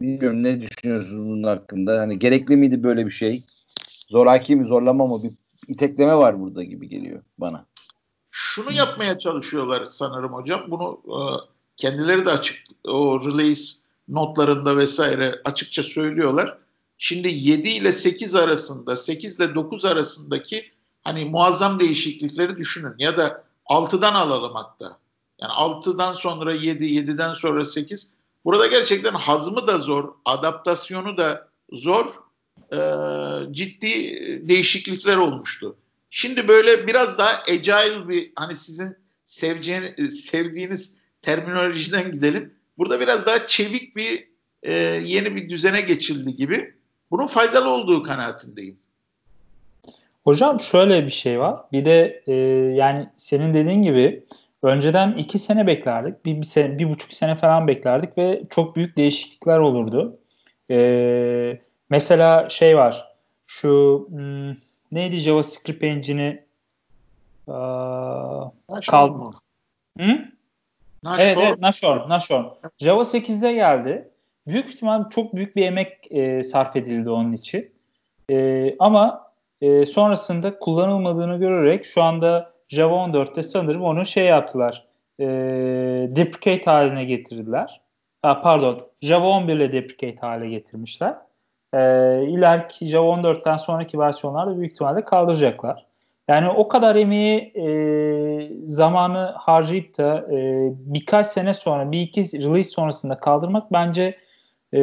bilmiyorum 0.00 0.42
ne 0.42 0.60
düşünüyorsunuz 0.60 1.28
bunun 1.28 1.42
hakkında? 1.42 2.00
Hani 2.00 2.18
gerekli 2.18 2.56
miydi 2.56 2.82
böyle 2.82 3.06
bir 3.06 3.10
şey? 3.10 3.44
Zoraki 4.08 4.56
mi 4.56 4.66
zorlama 4.66 5.06
mı 5.06 5.22
bir 5.22 5.32
itekleme 5.68 6.14
var 6.14 6.40
burada 6.40 6.62
gibi 6.62 6.88
geliyor 6.88 7.22
bana. 7.38 7.66
Şunu 8.30 8.72
yapmaya 8.72 9.18
çalışıyorlar 9.18 9.84
sanırım 9.84 10.32
hocam. 10.32 10.60
Bunu 10.68 11.00
e, 11.06 11.18
kendileri 11.76 12.26
de 12.26 12.30
açık 12.30 12.64
o 12.84 13.20
release 13.20 13.76
notlarında 14.08 14.76
vesaire 14.76 15.34
açıkça 15.44 15.82
söylüyorlar. 15.82 16.58
Şimdi 16.98 17.28
7 17.28 17.68
ile 17.68 17.92
8 17.92 18.34
arasında, 18.34 18.96
8 18.96 19.36
ile 19.36 19.54
9 19.54 19.84
arasındaki 19.84 20.64
hani 21.02 21.24
muazzam 21.24 21.80
değişiklikleri 21.80 22.56
düşünün 22.56 22.94
ya 22.98 23.18
da 23.18 23.44
6'dan 23.66 24.14
alalım 24.14 24.52
hatta. 24.54 24.98
Yani 25.40 25.52
6'dan 25.52 26.14
sonra 26.14 26.54
7, 26.54 26.84
7'den 26.84 27.34
sonra 27.34 27.64
8. 27.64 28.12
Burada 28.44 28.66
gerçekten 28.66 29.12
hazmı 29.12 29.66
da 29.66 29.78
zor, 29.78 30.14
adaptasyonu 30.24 31.16
da 31.16 31.48
zor 31.72 32.06
e, 32.72 32.78
ciddi 33.52 33.88
değişiklikler 34.48 35.16
olmuştu. 35.16 35.76
Şimdi 36.10 36.48
böyle 36.48 36.86
biraz 36.86 37.18
daha 37.18 37.42
agile 37.48 38.08
bir 38.08 38.32
hani 38.36 38.54
sizin 38.54 38.96
seveceğiniz, 39.24 40.24
sevdiğiniz 40.24 40.96
terminolojiden 41.22 42.12
gidelim. 42.12 42.54
Burada 42.78 43.00
biraz 43.00 43.26
daha 43.26 43.46
çevik 43.46 43.96
bir 43.96 44.28
e, 44.62 44.72
yeni 45.04 45.36
bir 45.36 45.48
düzene 45.50 45.80
geçildi 45.80 46.36
gibi. 46.36 46.74
Bunun 47.10 47.26
faydalı 47.26 47.68
olduğu 47.68 48.02
kanaatindeyim. 48.02 48.76
Hocam 50.24 50.60
şöyle 50.60 51.06
bir 51.06 51.10
şey 51.10 51.40
var. 51.40 51.60
Bir 51.72 51.84
de 51.84 52.22
e, 52.26 52.34
yani 52.74 53.08
senin 53.16 53.54
dediğin 53.54 53.82
gibi 53.82 54.24
önceden 54.62 55.12
iki 55.12 55.38
sene 55.38 55.66
beklerdik. 55.66 56.24
Bir, 56.24 56.36
bir, 56.36 56.46
sene, 56.46 56.78
bir 56.78 56.90
buçuk 56.90 57.12
sene 57.12 57.34
falan 57.34 57.68
beklerdik 57.68 58.18
ve 58.18 58.42
çok 58.50 58.76
büyük 58.76 58.96
değişiklikler 58.96 59.58
olurdu. 59.58 60.18
E, 60.70 61.58
Mesela 61.90 62.48
şey 62.48 62.76
var. 62.76 63.14
Şu 63.46 64.06
hmm, 64.10 64.56
neydi 64.92 65.18
JavaScript 65.18 65.84
engine'i 65.84 66.44
kal 68.86 69.08
mı? 69.08 69.32
Hı? 69.98 70.18
Nashor. 71.02 71.24
Evet, 71.24 71.38
evet 71.42 71.58
Nashor, 71.58 72.08
Nashor. 72.08 72.44
Java 72.78 73.02
8'de 73.02 73.52
geldi. 73.52 74.10
Büyük 74.46 74.68
ihtimal 74.68 75.10
çok 75.10 75.34
büyük 75.34 75.56
bir 75.56 75.64
emek 75.64 76.12
e, 76.12 76.44
sarf 76.44 76.76
edildi 76.76 77.10
onun 77.10 77.32
için. 77.32 77.70
E, 78.30 78.76
ama 78.78 79.32
e, 79.60 79.86
sonrasında 79.86 80.58
kullanılmadığını 80.58 81.38
görerek 81.38 81.86
şu 81.86 82.02
anda 82.02 82.52
Java 82.68 82.94
14'te 82.94 83.42
sanırım 83.42 83.82
onu 83.82 84.04
şey 84.04 84.24
yaptılar. 84.24 84.86
E, 85.20 85.26
deprecate 86.08 86.64
haline 86.64 87.04
getirdiler. 87.04 87.80
Ha, 88.22 88.42
pardon. 88.42 88.88
Java 89.02 89.26
11 89.28 89.56
ile 89.56 89.72
deprecate 89.72 90.20
hale 90.20 90.48
getirmişler 90.48 91.14
e, 91.74 91.78
ileriki 92.28 92.86
Java 92.86 93.10
14'ten 93.10 93.56
sonraki 93.56 93.98
versiyonlarda 93.98 94.58
büyük 94.58 94.72
ihtimalle 94.72 95.04
kaldıracaklar. 95.04 95.86
Yani 96.28 96.48
o 96.48 96.68
kadar 96.68 96.96
emeği 96.96 97.38
e, 97.38 97.66
zamanı 98.64 99.32
harcayıp 99.36 99.98
da 99.98 100.26
e, 100.32 100.68
birkaç 100.72 101.26
sene 101.26 101.54
sonra, 101.54 101.92
bir 101.92 102.00
iki 102.00 102.20
release 102.22 102.70
sonrasında 102.70 103.20
kaldırmak 103.20 103.72
bence 103.72 104.18
e, 104.72 104.80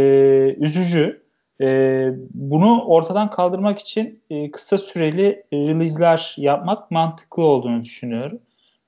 üzücü. 0.58 1.25
E, 1.62 2.10
bunu 2.34 2.84
ortadan 2.86 3.30
kaldırmak 3.30 3.80
için 3.80 4.20
e, 4.30 4.52
kısa 4.52 4.78
süreli 4.78 5.44
release'ler 5.54 6.36
yapmak 6.38 6.92
mantıklı 6.92 7.44
olduğunu 7.44 7.84
düşünüyorum. 7.84 8.40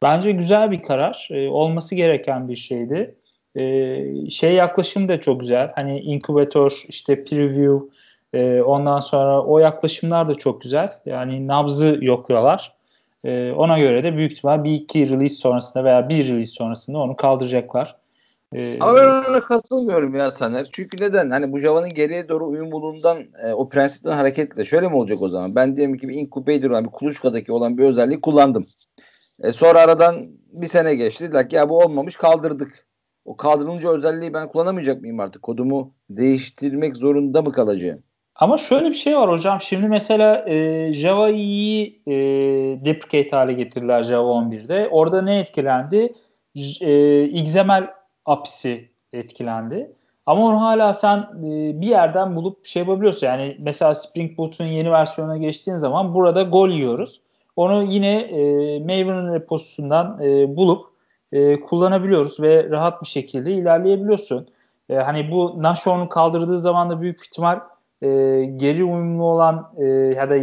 Bence 0.02 0.32
güzel 0.32 0.72
bir 0.72 0.84
karar. 0.84 1.28
E, 1.32 1.50
olması 1.50 1.96
gereken 1.96 2.50
bir 2.50 2.56
şeydi. 2.56 3.16
E, 3.56 4.30
şey 4.30 4.54
yaklaşım 4.54 5.10
da 5.10 5.20
çok 5.22 5.40
güzel. 5.40 5.72
Hani 5.76 6.00
inkubatör, 6.00 6.84
işte 6.88 7.24
preview, 7.24 7.86
e, 8.34 8.62
ondan 8.62 9.00
sonra 9.00 9.42
o 9.44 9.60
yaklaşımlar 9.60 10.28
da 10.28 10.34
çok 10.34 10.62
güzel. 10.62 10.90
Yani 11.06 11.48
nabzı 11.48 11.98
yokluyorlar. 12.02 12.74
E, 13.24 13.52
ona 13.52 13.80
göre 13.80 14.04
de 14.04 14.18
büyük 14.18 14.32
ihtimal 14.32 14.64
bir 14.64 14.72
iki 14.72 15.10
release 15.10 15.36
sonrasında 15.36 15.84
veya 15.84 16.10
bir 16.10 16.28
release 16.28 16.52
sonrasında 16.52 16.98
onu 16.98 17.16
kaldıracaklar. 17.16 17.96
Ee, 18.54 18.78
Ama 18.80 18.98
ben 18.98 19.32
ona 19.32 19.44
katılmıyorum 19.44 20.16
ya 20.16 20.34
Taner. 20.34 20.68
Çünkü 20.72 21.02
neden? 21.02 21.30
Hani 21.30 21.52
bu 21.52 21.60
Java'nın 21.60 21.94
geriye 21.94 22.30
doğru 22.30 22.48
uyumluluğundan 22.48 23.26
e, 23.44 23.54
o 23.54 23.70
prensipten 23.70 24.12
hareketle 24.12 24.66
şöyle 24.66 24.88
mi 24.88 24.96
olacak 24.96 25.22
o 25.22 25.30
zaman? 25.30 25.56
Ben 25.56 25.78
diyelim 25.78 25.98
ki 25.98 26.08
bir 26.08 26.16
incubator 26.16 26.70
olan 26.70 26.86
bir 26.86 26.90
kuluçkadaki 26.90 27.52
olan 27.52 27.78
bir 27.78 27.84
özelliği 27.84 28.22
kullandım. 28.22 28.68
E, 29.44 29.52
sonra 29.52 29.80
aradan 29.80 30.28
bir 30.52 30.68
sene 30.68 30.96
geçti. 30.96 31.24
Dediler 31.24 31.50
ki 31.50 31.56
ya 31.56 31.70
bu 31.70 31.80
olmamış 31.80 32.16
kaldırdık 32.16 32.88
o 33.26 33.38
kaldırılınca 33.38 33.90
özelliği 33.90 34.34
ben 34.34 34.48
kullanamayacak 34.48 35.02
mıyım 35.02 35.20
artık? 35.20 35.42
Kodumu 35.42 35.94
değiştirmek 36.10 36.98
zorunda 36.98 37.42
mı 37.42 37.52
kalacağım? 37.52 38.04
Ama 38.36 38.58
şöyle 38.58 38.90
bir 38.90 38.94
şey 38.94 39.18
var 39.18 39.30
hocam. 39.30 39.62
Şimdi 39.62 39.88
mesela 39.88 40.50
e, 40.50 40.94
Java'yı 40.94 41.94
e, 42.08 42.16
deprecate 42.86 43.30
hale 43.30 43.54
getirdiler 43.54 44.04
Java 44.04 44.30
11'de. 44.30 44.88
Orada 44.92 45.22
ne 45.22 45.40
etkilendi? 45.40 46.14
E, 46.82 47.24
XML 47.24 47.97
API'si 48.28 48.90
etkilendi. 49.14 49.92
Ama 50.26 50.46
onu 50.46 50.62
hala 50.62 50.94
sen 50.94 51.18
e, 51.18 51.82
bir 51.82 51.88
yerden 51.88 52.36
bulup 52.36 52.66
şey 52.66 52.80
yapabiliyorsun. 52.80 53.28
Yani 53.28 53.58
mesela 53.60 53.96
Spring 53.96 54.38
Boot'un 54.38 54.66
yeni 54.66 54.92
versiyonuna 54.92 55.38
geçtiğin 55.38 55.78
zaman 55.78 56.14
burada 56.14 56.42
gol 56.42 56.70
yiyoruz. 56.70 57.22
onu 57.56 57.84
yine 57.84 58.18
e, 58.18 58.44
Maven'ın 58.80 59.34
reposundan 59.34 60.20
e, 60.24 60.56
bulup 60.58 60.86
e, 61.32 61.60
kullanabiliyoruz 61.60 62.40
ve 62.40 62.70
rahat 62.70 63.02
bir 63.02 63.08
şekilde 63.08 63.52
ilerleyebiliyorsun. 63.52 64.48
E, 64.90 64.96
hani 64.96 65.32
bu 65.32 65.64
Nashorn'u 65.64 66.10
kaldırdığı 66.10 66.60
zaman 66.60 66.90
da 66.90 67.02
büyük 67.02 67.26
ihtimal 67.26 67.60
e, 68.02 68.08
geri 68.56 68.84
uyumlu 68.84 69.24
olan 69.24 69.74
e, 69.78 69.86
ya 69.88 70.30
da 70.30 70.36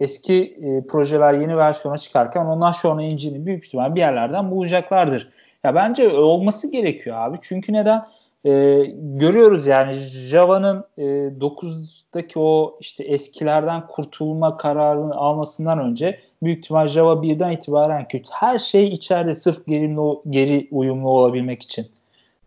eski 0.00 0.58
e, 0.62 0.86
projeler 0.86 1.34
yeni 1.34 1.56
versiyona 1.56 1.98
çıkarken 1.98 2.46
o 2.46 2.60
Nashorn 2.60 2.98
engine'i 2.98 3.46
büyük 3.46 3.64
ihtimal 3.66 3.94
bir 3.94 4.00
yerlerden 4.00 4.50
bulacaklardır. 4.50 5.32
Ya 5.64 5.74
bence 5.74 6.08
olması 6.08 6.70
gerekiyor 6.70 7.16
abi. 7.16 7.38
Çünkü 7.42 7.72
neden? 7.72 8.06
E, 8.44 8.84
görüyoruz 8.94 9.66
yani 9.66 9.92
Java'nın 9.92 10.84
e, 10.98 11.02
9'daki 11.40 12.38
o 12.38 12.78
işte 12.80 13.04
eskilerden 13.04 13.86
kurtulma 13.86 14.56
kararını 14.56 15.14
almasından 15.14 15.78
önce 15.78 16.20
büyük 16.42 16.58
ihtimal 16.58 16.86
Java 16.86 17.12
1'den 17.12 17.50
itibaren 17.50 18.08
kötü. 18.08 18.30
Her 18.30 18.58
şey 18.58 18.88
içeride 18.88 19.34
sırf 19.34 19.66
geri, 19.66 19.96
geri 20.30 20.68
uyumlu 20.70 21.08
olabilmek 21.08 21.62
için. 21.62 21.86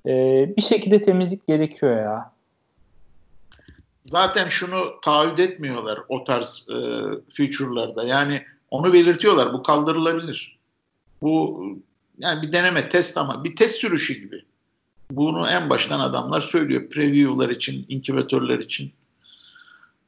E, 0.05 0.13
bir 0.57 0.61
şekilde 0.61 1.01
temizlik 1.01 1.47
gerekiyor 1.47 1.97
ya. 1.97 2.31
Zaten 4.05 4.47
şunu 4.47 4.77
taahhüt 5.01 5.39
etmiyorlar 5.39 5.99
o 6.09 6.23
tarz 6.23 6.67
e, 6.69 6.77
feature'larda. 7.33 8.03
Yani 8.03 8.41
onu 8.71 8.93
belirtiyorlar. 8.93 9.53
Bu 9.53 9.63
kaldırılabilir. 9.63 10.57
Bu 11.21 11.63
yani 12.17 12.41
bir 12.41 12.51
deneme, 12.51 12.89
test 12.89 13.17
ama 13.17 13.43
bir 13.43 13.55
test 13.55 13.77
sürüşü 13.77 14.13
gibi. 14.13 14.45
Bunu 15.11 15.49
en 15.49 15.69
baştan 15.69 15.99
adamlar 15.99 16.41
söylüyor. 16.41 16.89
Preview'lar 16.89 17.49
için, 17.49 17.85
inkübatörler 17.89 18.59
için. 18.59 18.91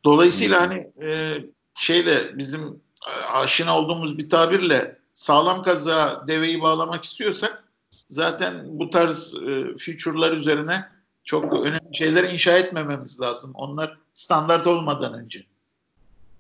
Dolayısıyla 0.06 0.62
hani 0.62 0.92
e, 1.02 1.38
şeyle 1.76 2.38
bizim 2.38 2.62
e, 3.08 3.26
aşina 3.26 3.78
olduğumuz 3.78 4.18
bir 4.18 4.30
tabirle 4.30 5.00
sağlam 5.14 5.64
kaza 5.64 6.28
deveyi 6.28 6.62
bağlamak 6.62 7.04
istiyorsak 7.04 7.64
zaten 8.10 8.80
bu 8.80 8.90
tarz 8.90 9.36
e, 9.36 9.78
feature'lar 9.78 10.32
üzerine 10.32 10.86
çok 11.24 11.54
önemli 11.54 11.98
şeyler 11.98 12.24
inşa 12.24 12.58
etmememiz 12.58 13.22
lazım. 13.22 13.52
Onlar 13.54 13.98
standart 14.14 14.68
olmadan 14.68 15.14
önce. 15.14 15.44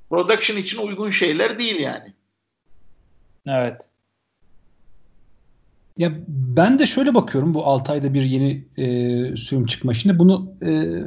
Production 0.09 0.57
için 0.57 0.77
uygun 0.77 1.09
şeyler 1.09 1.59
değil 1.59 1.79
yani. 1.79 2.13
Evet. 3.47 3.89
Ya 5.99 6.11
ben 6.27 6.79
de 6.79 6.87
şöyle 6.87 7.15
bakıyorum 7.15 7.53
bu 7.53 7.65
6 7.65 7.91
ayda 7.91 8.13
bir 8.13 8.21
yeni 8.21 8.65
e, 8.77 9.35
sürüm 9.37 9.65
çıkma. 9.65 9.93
Şimdi 9.93 10.19
bunu 10.19 10.53
e, 10.65 11.03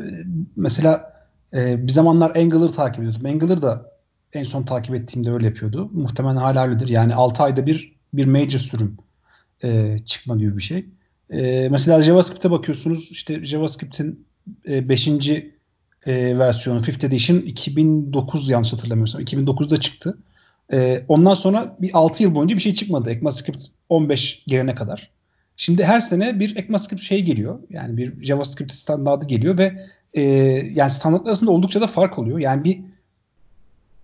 mesela 0.57 1.13
e, 1.55 1.87
bir 1.87 1.93
zamanlar 1.93 2.37
Angular 2.37 2.73
takip 2.73 2.99
ediyordum. 2.99 3.27
Angular 3.27 3.63
da 3.63 3.93
en 4.33 4.45
son 4.45 4.63
takip 4.63 4.95
ettiğimde 4.95 5.31
öyle 5.31 5.47
yapıyordu. 5.47 5.91
Muhtemelen 5.93 6.37
hala 6.37 6.67
öyledir. 6.69 6.89
Yani 6.89 7.15
6 7.15 7.43
ayda 7.43 7.67
bir 7.67 7.97
bir 8.15 8.27
major 8.27 8.59
sürüm 8.59 8.97
e, 9.65 9.99
çıkma 10.07 10.37
gibi 10.37 10.57
bir 10.57 10.63
şey. 10.63 10.87
E, 11.31 11.69
mesela 11.71 12.03
JavaScript'e 12.03 12.51
bakıyorsunuz. 12.51 13.09
İşte 13.11 13.45
JavaScript'in 13.45 14.27
5. 14.67 15.09
E, 15.09 15.53
e, 16.07 16.39
versiyonu 16.39 16.81
5th 16.81 17.07
Edition 17.07 17.37
2009 17.37 18.49
yanlış 18.49 18.73
hatırlamıyorsam. 18.73 19.21
2009'da 19.23 19.81
çıktı. 19.81 20.19
E, 20.73 21.05
ondan 21.09 21.35
sonra 21.35 21.77
bir 21.81 21.91
6 21.95 22.23
yıl 22.23 22.35
boyunca 22.35 22.57
bir 22.57 22.61
şey 22.61 22.75
çıkmadı. 22.75 23.11
ECMAScript 23.11 23.67
15 23.89 24.45
gelene 24.47 24.75
kadar. 24.75 25.11
Şimdi 25.57 25.85
her 25.85 26.01
sene 26.01 26.41
bir 26.41 26.57
ECMAScript 26.57 27.03
şey 27.03 27.23
geliyor. 27.23 27.59
Yani 27.71 27.97
bir 27.97 28.25
JavaScript 28.25 28.73
standardı 28.73 29.27
geliyor 29.27 29.59
ve 29.59 29.87
e, 30.15 30.23
yani 30.75 30.91
standartlar 30.91 31.31
arasında 31.31 31.51
oldukça 31.51 31.81
da 31.81 31.87
fark 31.87 32.19
oluyor. 32.19 32.39
Yani 32.39 32.65
bir 32.65 32.81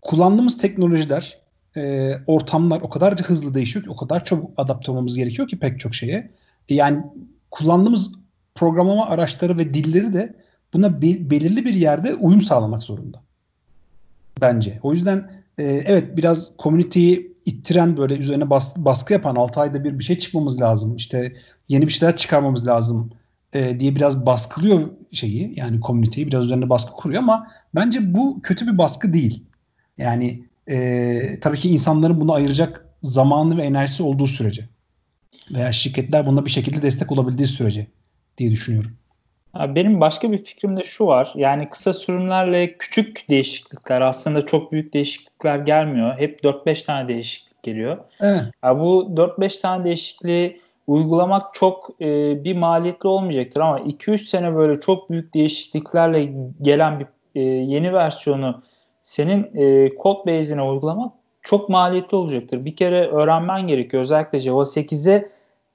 kullandığımız 0.03 0.59
teknolojiler, 0.59 1.39
e, 1.77 2.13
ortamlar 2.27 2.81
o 2.81 2.89
kadar 2.89 3.21
hızlı 3.21 3.55
değişiyor 3.55 3.85
ki 3.85 3.91
o 3.91 3.97
kadar 3.97 4.25
çok 4.25 4.51
adapte 4.57 4.91
olmamız 4.91 5.17
gerekiyor 5.17 5.49
ki 5.49 5.59
pek 5.59 5.81
çok 5.81 5.95
şeye. 5.95 6.31
E, 6.69 6.75
yani 6.75 7.03
kullandığımız 7.51 8.11
programlama 8.55 9.07
araçları 9.07 9.59
ve 9.59 9.75
dilleri 9.75 10.15
de 10.15 10.35
buna 10.73 11.03
be- 11.03 11.31
belirli 11.31 11.65
bir 11.65 11.75
yerde 11.75 12.15
uyum 12.15 12.43
sağlamak 12.43 12.83
zorunda. 12.83 13.23
Bence. 14.41 14.79
O 14.83 14.93
yüzden 14.93 15.31
e, 15.59 15.63
evet 15.65 16.17
biraz 16.17 16.51
community'yi 16.59 17.35
ittiren 17.47 17.97
böyle 17.97 18.17
üzerine 18.17 18.51
bas, 18.51 18.77
baskı 18.77 19.13
yapan 19.13 19.37
6 19.37 19.61
ayda 19.61 19.85
bir 19.85 19.99
bir 19.99 20.05
şey 20.05 20.19
çıkmamız 20.19 20.61
lazım. 20.61 20.97
İşte 20.97 21.37
yeni 21.69 21.87
bir 21.87 21.93
şeyler 21.93 22.17
çıkarmamız 22.17 22.67
lazım 22.67 23.11
e, 23.55 23.81
diye 23.81 23.97
biraz 23.97 24.27
baskılıyor 24.27 24.89
şeyi 25.13 25.53
yani 25.57 25.81
community'yi 25.81 26.27
biraz 26.27 26.45
üzerine 26.45 26.69
baskı 26.69 26.93
kuruyor 26.93 27.23
ama 27.23 27.47
bence 27.75 28.15
bu 28.15 28.41
kötü 28.43 28.67
bir 28.67 28.79
baskı 28.79 29.13
değil. 29.13 29.45
Yani 29.99 30.45
e, 30.69 31.41
tabii 31.41 31.59
ki 31.59 31.69
insanların 31.71 32.21
bunu 32.21 32.33
ayıracak 32.33 32.87
zamanı 33.03 33.57
ve 33.57 33.63
enerjisi 33.63 34.03
olduğu 34.03 34.27
sürece 34.27 34.69
veya 35.55 35.73
şirketler 35.73 36.27
buna 36.27 36.45
bir 36.45 36.51
şekilde 36.51 36.83
destek 36.83 37.13
olabildiği 37.13 37.49
sürece 37.49 37.87
diye 38.39 38.51
düşünüyorum. 38.51 38.91
Benim 39.59 40.01
başka 40.01 40.33
bir 40.33 40.45
fikrim 40.45 40.77
de 40.77 40.83
şu 40.83 41.07
var. 41.07 41.33
Yani 41.35 41.69
kısa 41.69 41.93
sürümlerle 41.93 42.77
küçük 42.77 43.25
değişiklikler 43.31 44.01
aslında 44.01 44.47
çok 44.47 44.73
büyük 44.73 44.95
değişiklikler 44.95 45.59
gelmiyor. 45.59 46.19
Hep 46.19 46.45
4-5 46.45 46.85
tane 46.85 47.09
değişiklik 47.09 47.63
geliyor. 47.63 47.99
Evet. 48.21 48.43
Bu 48.65 49.09
4-5 49.17 49.61
tane 49.61 49.85
değişikliği 49.85 50.61
uygulamak 50.87 51.55
çok 51.55 51.91
e, 52.01 52.45
bir 52.45 52.57
maliyetli 52.57 53.09
olmayacaktır 53.09 53.61
ama 53.61 53.81
2-3 53.81 54.19
sene 54.19 54.57
böyle 54.57 54.81
çok 54.81 55.11
büyük 55.11 55.35
değişikliklerle 55.35 56.33
gelen 56.63 57.01
bir 57.01 57.07
e, 57.35 57.41
yeni 57.45 57.93
versiyonu 57.93 58.63
senin 59.03 59.51
e, 59.55 59.93
code 60.03 60.39
base'ine 60.39 60.63
uygulamak 60.63 61.13
çok 61.43 61.69
maliyetli 61.69 62.17
olacaktır. 62.17 62.65
Bir 62.65 62.77
kere 62.77 63.09
öğrenmen 63.09 63.67
gerekiyor. 63.67 64.03
Özellikle 64.03 64.41
Java 64.41 64.63
8'e 64.63 65.29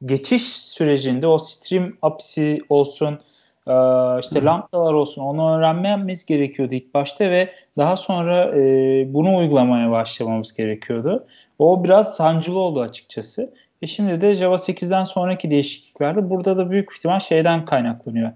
geçiş 0.05 0.43
sürecinde 0.43 1.27
o 1.27 1.37
stream 1.37 1.93
API'si 2.01 2.59
olsun, 2.69 3.19
e, 3.67 3.73
işte 4.19 4.43
lambdalar 4.43 4.93
olsun 4.93 5.21
onu 5.21 5.57
öğrenmemiz 5.57 6.25
gerekiyordu 6.25 6.75
ilk 6.75 6.93
başta 6.93 7.31
ve 7.31 7.49
daha 7.77 7.95
sonra 7.95 8.59
e, 8.59 9.13
bunu 9.13 9.37
uygulamaya 9.37 9.91
başlamamız 9.91 10.53
gerekiyordu. 10.53 11.27
O 11.59 11.83
biraz 11.83 12.15
sancılı 12.15 12.59
oldu 12.59 12.81
açıkçası. 12.81 13.53
E 13.81 13.87
şimdi 13.87 14.21
de 14.21 14.33
Java 14.33 14.55
8'den 14.55 15.03
sonraki 15.03 15.51
değişikliklerde 15.51 16.29
burada 16.29 16.57
da 16.57 16.71
büyük 16.71 16.89
ihtimal 16.97 17.19
şeyden 17.19 17.65
kaynaklanıyor. 17.65 18.31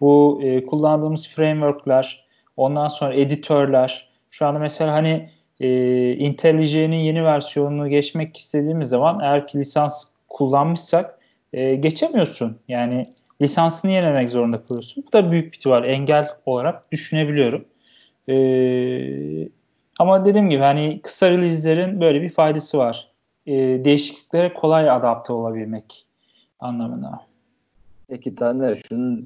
Bu 0.00 0.40
e, 0.42 0.66
kullandığımız 0.66 1.28
frameworkler, 1.28 2.26
ondan 2.56 2.88
sonra 2.88 3.14
editörler. 3.14 4.08
Şu 4.30 4.46
anda 4.46 4.58
mesela 4.58 4.92
hani 4.92 5.30
e, 5.60 6.12
IntelliJ'nin 6.12 6.96
yeni 6.96 7.24
versiyonunu 7.24 7.88
geçmek 7.88 8.36
istediğimiz 8.36 8.88
zaman 8.88 9.20
eğer 9.20 9.46
ki 9.46 9.58
lisans 9.58 10.04
kullanmışsak 10.28 11.18
e, 11.52 11.74
geçemiyorsun. 11.74 12.58
Yani 12.68 13.06
lisansını 13.42 13.90
yenilemek 13.90 14.28
zorunda 14.28 14.64
kalıyorsun. 14.64 15.04
Bu 15.08 15.12
da 15.12 15.30
büyük 15.30 15.52
bir 15.52 15.56
ihtimal 15.56 15.84
engel 15.84 16.30
olarak 16.46 16.92
düşünebiliyorum. 16.92 17.64
E, 18.28 19.48
ama 19.98 20.24
dediğim 20.24 20.50
gibi 20.50 20.62
hani 20.62 21.00
kısa 21.02 21.30
release'lerin 21.30 22.00
böyle 22.00 22.22
bir 22.22 22.28
faydası 22.28 22.78
var. 22.78 23.08
E, 23.46 23.54
değişikliklere 23.84 24.54
kolay 24.54 24.90
adapte 24.90 25.32
olabilmek 25.32 26.06
anlamına. 26.60 27.26
Peki 28.08 28.34
Taner 28.34 28.82
şunu 28.88 29.18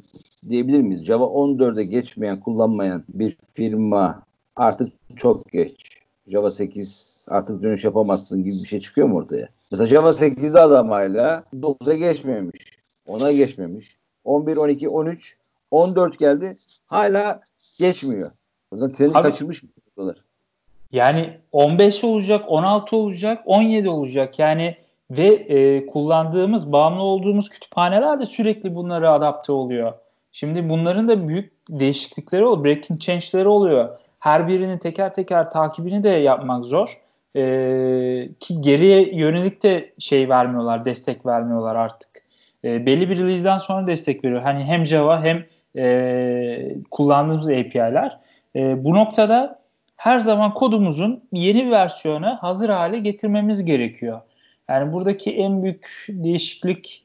diyebilir 0.48 0.80
miyiz? 0.80 1.04
Java 1.04 1.24
14'e 1.24 1.84
geçmeyen, 1.84 2.40
kullanmayan 2.40 3.04
bir 3.08 3.36
firma 3.54 4.22
artık 4.56 4.92
çok 5.16 5.52
geç. 5.52 6.00
Java 6.26 6.50
8 6.50 7.26
artık 7.28 7.62
dönüş 7.62 7.84
yapamazsın 7.84 8.44
gibi 8.44 8.54
bir 8.62 8.68
şey 8.68 8.80
çıkıyor 8.80 9.08
mu 9.08 9.16
ortaya? 9.16 9.48
Mesela 9.70 9.86
Java 9.86 10.08
8'de 10.08 10.60
adam 10.60 10.88
hala 10.88 11.44
9'a 11.54 11.94
geçmemiş. 11.94 12.80
10'a 13.06 13.32
geçmemiş. 13.32 13.99
11, 14.24 14.56
12, 14.56 14.88
13, 14.88 15.36
14 15.70 16.18
geldi. 16.18 16.58
Hala 16.86 17.40
geçmiyor. 17.78 18.30
O 18.72 18.76
zaman 18.76 18.92
treni 18.92 19.10
Abi, 19.14 19.22
kaçırmış 19.22 19.62
diyorlar. 19.96 20.16
Yani 20.92 21.38
15 21.52 22.04
olacak, 22.04 22.44
16 22.48 22.96
olacak, 22.96 23.42
17 23.46 23.88
olacak. 23.88 24.38
Yani 24.38 24.76
ve 25.10 25.26
e, 25.26 25.86
kullandığımız, 25.86 26.72
bağımlı 26.72 27.02
olduğumuz 27.02 27.48
kütüphaneler 27.48 28.20
de 28.20 28.26
sürekli 28.26 28.74
bunlara 28.74 29.12
adapte 29.12 29.52
oluyor. 29.52 29.92
Şimdi 30.32 30.68
bunların 30.68 31.08
da 31.08 31.28
büyük 31.28 31.52
değişiklikleri 31.70 32.44
oluyor, 32.44 32.64
breaking 32.64 33.00
change'leri 33.00 33.48
oluyor 33.48 33.98
her 34.20 34.48
birinin 34.48 34.78
teker 34.78 35.14
teker 35.14 35.50
takibini 35.50 36.02
de 36.02 36.08
yapmak 36.08 36.64
zor. 36.64 37.00
E, 37.36 37.42
ki 38.40 38.60
geriye 38.60 39.14
yönelik 39.16 39.62
de 39.62 39.92
şey 39.98 40.28
vermiyorlar, 40.28 40.84
destek 40.84 41.26
vermiyorlar 41.26 41.76
artık. 41.76 42.10
E, 42.64 42.86
belli 42.86 43.10
bir 43.10 43.18
release'den 43.18 43.58
sonra 43.58 43.86
destek 43.86 44.24
veriyor. 44.24 44.42
Hani 44.42 44.64
hem 44.64 44.86
Java 44.86 45.24
hem 45.24 45.44
e, 45.76 46.76
kullandığımız 46.90 47.48
API'ler. 47.48 48.18
E, 48.56 48.84
bu 48.84 48.94
noktada 48.94 49.60
her 49.96 50.18
zaman 50.18 50.54
kodumuzun 50.54 51.24
yeni 51.32 51.70
versiyonu 51.70 52.38
hazır 52.40 52.68
hale 52.68 52.98
getirmemiz 52.98 53.64
gerekiyor. 53.64 54.20
Yani 54.68 54.92
buradaki 54.92 55.36
en 55.36 55.62
büyük 55.62 56.06
değişiklik 56.08 57.04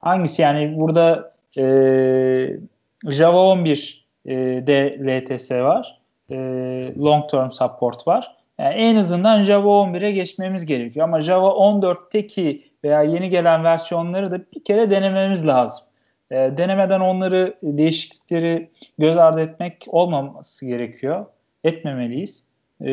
hangisi? 0.00 0.42
Yani 0.42 0.76
burada 0.76 1.34
e, 1.58 1.64
Java 3.08 3.40
11 3.40 4.06
e, 4.26 4.34
de 4.66 4.98
LTS 5.00 5.50
var 5.50 6.00
e, 6.30 6.36
long 6.98 7.30
term 7.30 7.50
support 7.50 8.06
var. 8.06 8.36
Yani 8.58 8.74
en 8.74 8.96
azından 8.96 9.42
Java 9.42 9.68
11'e 9.68 10.10
geçmemiz 10.10 10.66
gerekiyor. 10.66 11.08
Ama 11.08 11.20
Java 11.20 11.48
14'teki 11.48 12.62
veya 12.84 13.02
yeni 13.02 13.30
gelen 13.30 13.64
versiyonları 13.64 14.30
da 14.30 14.40
bir 14.54 14.64
kere 14.64 14.90
denememiz 14.90 15.46
lazım. 15.46 15.84
E, 16.30 16.34
denemeden 16.34 17.00
onları 17.00 17.58
değişiklikleri 17.62 18.70
göz 18.98 19.16
ardı 19.16 19.40
etmek 19.40 19.84
olmaması 19.86 20.66
gerekiyor. 20.66 21.26
Etmemeliyiz. 21.64 22.44
E, 22.80 22.92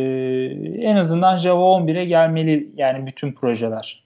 en 0.81 0.95
azından 0.95 1.37
Java 1.37 1.63
11'e 1.63 2.05
gelmeli 2.05 2.69
yani 2.75 3.07
bütün 3.07 3.31
projeler. 3.31 4.03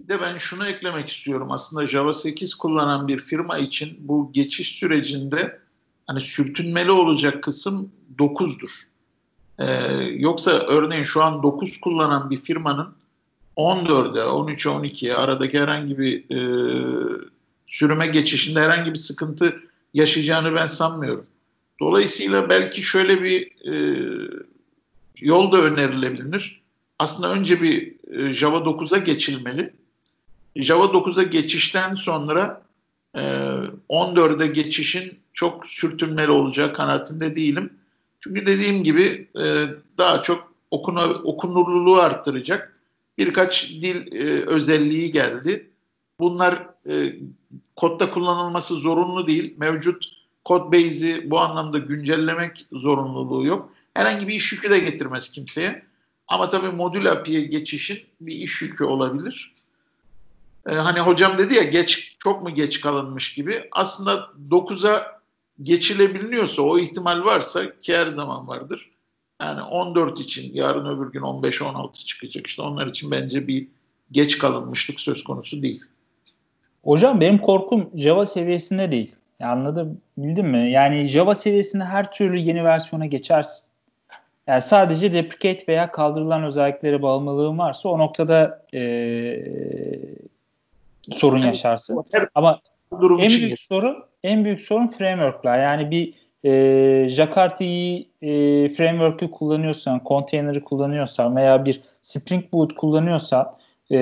Bir 0.00 0.08
de 0.08 0.20
ben 0.20 0.38
şunu 0.38 0.66
eklemek 0.66 1.08
istiyorum. 1.08 1.52
Aslında 1.52 1.86
Java 1.86 2.12
8 2.12 2.54
kullanan 2.54 3.08
bir 3.08 3.18
firma 3.18 3.58
için 3.58 3.96
bu 4.00 4.32
geçiş 4.32 4.68
sürecinde 4.68 5.58
hani 6.06 6.20
sürtünmeli 6.20 6.90
olacak 6.90 7.42
kısım 7.42 7.92
9'dur. 8.18 8.86
Ee, 9.58 9.64
yoksa 10.02 10.50
örneğin 10.50 11.04
şu 11.04 11.22
an 11.22 11.42
9 11.42 11.80
kullanan 11.80 12.30
bir 12.30 12.36
firmanın 12.36 12.94
14'e, 13.56 14.20
13'e, 14.20 14.88
12'ye 14.88 15.14
aradaki 15.14 15.60
herhangi 15.60 15.98
bir 15.98 16.30
e, 16.30 16.40
sürüme 17.66 18.06
geçişinde 18.06 18.60
herhangi 18.60 18.90
bir 18.90 18.98
sıkıntı 18.98 19.60
yaşayacağını 19.94 20.54
ben 20.54 20.66
sanmıyorum. 20.66 21.26
Dolayısıyla 21.80 22.48
belki 22.48 22.82
şöyle 22.82 23.22
bir 23.22 23.50
e, 23.72 23.74
yol 25.20 25.52
da 25.52 25.58
önerilebilir. 25.58 26.62
Aslında 26.98 27.32
önce 27.32 27.62
bir 27.62 27.94
e, 28.12 28.32
Java 28.32 28.56
9'a 28.56 28.98
geçilmeli. 28.98 29.72
Java 30.56 30.84
9'a 30.84 31.22
geçişten 31.22 31.94
sonra 31.94 32.62
e, 33.14 33.20
14'e 33.88 34.46
geçişin 34.46 35.18
çok 35.32 35.66
sürtünmeli 35.66 36.30
olacağı 36.30 36.72
kanaatinde 36.72 37.36
değilim. 37.36 37.72
Çünkü 38.20 38.46
dediğim 38.46 38.84
gibi 38.84 39.28
e, 39.38 39.44
daha 39.98 40.22
çok 40.22 40.52
okuna, 40.70 41.04
okunurluluğu 41.04 41.96
arttıracak 41.96 42.75
birkaç 43.18 43.70
dil 43.70 44.12
e, 44.12 44.46
özelliği 44.46 45.12
geldi. 45.12 45.70
Bunlar 46.20 46.68
e, 46.88 47.16
kodda 47.76 48.10
kullanılması 48.10 48.74
zorunlu 48.74 49.26
değil. 49.26 49.54
Mevcut 49.56 50.04
kod 50.44 50.72
base'i 50.72 51.30
bu 51.30 51.40
anlamda 51.40 51.78
güncellemek 51.78 52.66
zorunluluğu 52.72 53.46
yok. 53.46 53.72
Herhangi 53.94 54.28
bir 54.28 54.34
iş 54.34 54.52
yükü 54.52 54.70
de 54.70 54.78
getirmez 54.78 55.30
kimseye. 55.30 55.82
Ama 56.28 56.48
tabii 56.48 56.68
modül 56.68 57.12
API'ye 57.12 57.44
geçişin 57.44 57.98
bir 58.20 58.34
iş 58.34 58.62
yükü 58.62 58.84
olabilir. 58.84 59.54
Ee, 60.68 60.74
hani 60.74 61.00
hocam 61.00 61.38
dedi 61.38 61.54
ya 61.54 61.62
geç 61.62 62.16
çok 62.18 62.42
mu 62.42 62.54
geç 62.54 62.80
kalınmış 62.80 63.34
gibi. 63.34 63.68
Aslında 63.72 64.30
9'a 64.50 65.20
geçilebiliyorsa 65.62 66.62
o 66.62 66.78
ihtimal 66.78 67.24
varsa 67.24 67.78
ki 67.78 67.96
her 67.96 68.06
zaman 68.06 68.48
vardır. 68.48 68.90
Yani 69.42 69.62
14 69.62 70.20
için 70.20 70.54
yarın 70.54 70.86
öbür 70.86 71.12
gün 71.12 71.20
15-16 71.20 71.92
çıkacak. 71.92 72.46
İşte 72.46 72.62
onlar 72.62 72.86
için 72.86 73.10
bence 73.10 73.46
bir 73.46 73.68
geç 74.12 74.38
kalınmışlık 74.38 75.00
söz 75.00 75.24
konusu 75.24 75.62
değil. 75.62 75.82
Hocam 76.84 77.20
benim 77.20 77.38
korkum 77.38 77.90
Java 77.94 78.26
seviyesinde 78.26 78.92
değil. 78.92 79.16
Ya 79.38 79.48
anladım, 79.48 80.00
bildin 80.18 80.46
mi? 80.46 80.70
Yani 80.70 81.04
Java 81.04 81.34
seviyesinde 81.34 81.84
her 81.84 82.12
türlü 82.12 82.38
yeni 82.38 82.64
versiyona 82.64 83.06
geçersin. 83.06 83.66
Yani 84.46 84.62
sadece 84.62 85.12
deprecate 85.12 85.64
veya 85.68 85.92
kaldırılan 85.92 86.44
özelliklere 86.44 87.02
bağımlılığın 87.02 87.58
varsa 87.58 87.88
o 87.88 87.98
noktada 87.98 88.66
ee, 88.74 89.42
sorun 91.12 91.38
yaşarsın. 91.38 92.04
Ama 92.34 92.60
en 93.18 93.30
büyük 93.30 93.60
sorun 93.60 94.04
en 94.24 94.44
büyük 94.44 94.60
sorun 94.60 94.86
framework'lar. 94.86 95.62
Yani 95.62 95.90
bir 95.90 96.14
e, 96.46 97.08
Jakarta'yı 97.08 98.06
e, 98.22 98.28
framework'ü 98.68 99.30
kullanıyorsan, 99.30 100.00
container'ı 100.06 100.64
kullanıyorsan 100.64 101.36
veya 101.36 101.64
bir 101.64 101.82
Spring 102.02 102.52
Boot 102.52 102.74
kullanıyorsan 102.74 103.52
e, 103.92 103.98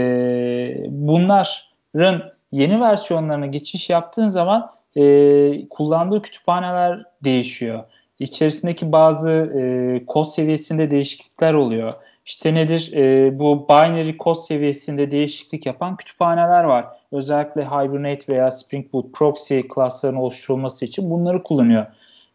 bunların 0.88 2.22
yeni 2.52 2.80
versiyonlarına 2.80 3.46
geçiş 3.46 3.90
yaptığın 3.90 4.28
zaman 4.28 4.70
e, 4.96 5.68
kullandığı 5.68 6.22
kütüphaneler 6.22 7.04
değişiyor. 7.24 7.85
İçerisindeki 8.18 8.92
bazı 8.92 9.30
e, 9.30 10.07
kod 10.07 10.24
seviyesinde 10.24 10.90
değişiklikler 10.90 11.54
oluyor. 11.54 11.92
İşte 12.26 12.54
nedir? 12.54 12.92
E, 12.92 13.38
bu 13.38 13.68
binary 13.68 14.16
kod 14.16 14.35
seviyesinde 14.35 15.11
değişiklik 15.11 15.66
yapan 15.66 15.96
kütüphaneler 15.96 16.64
var. 16.64 16.87
Özellikle 17.12 17.64
Hibernate 17.64 18.33
veya 18.33 18.50
Spring 18.50 18.92
Boot 18.92 19.12
proxy 19.12 19.61
klasların 19.61 20.16
oluşturulması 20.16 20.85
için 20.85 21.11
bunları 21.11 21.42
kullanıyor. 21.42 21.87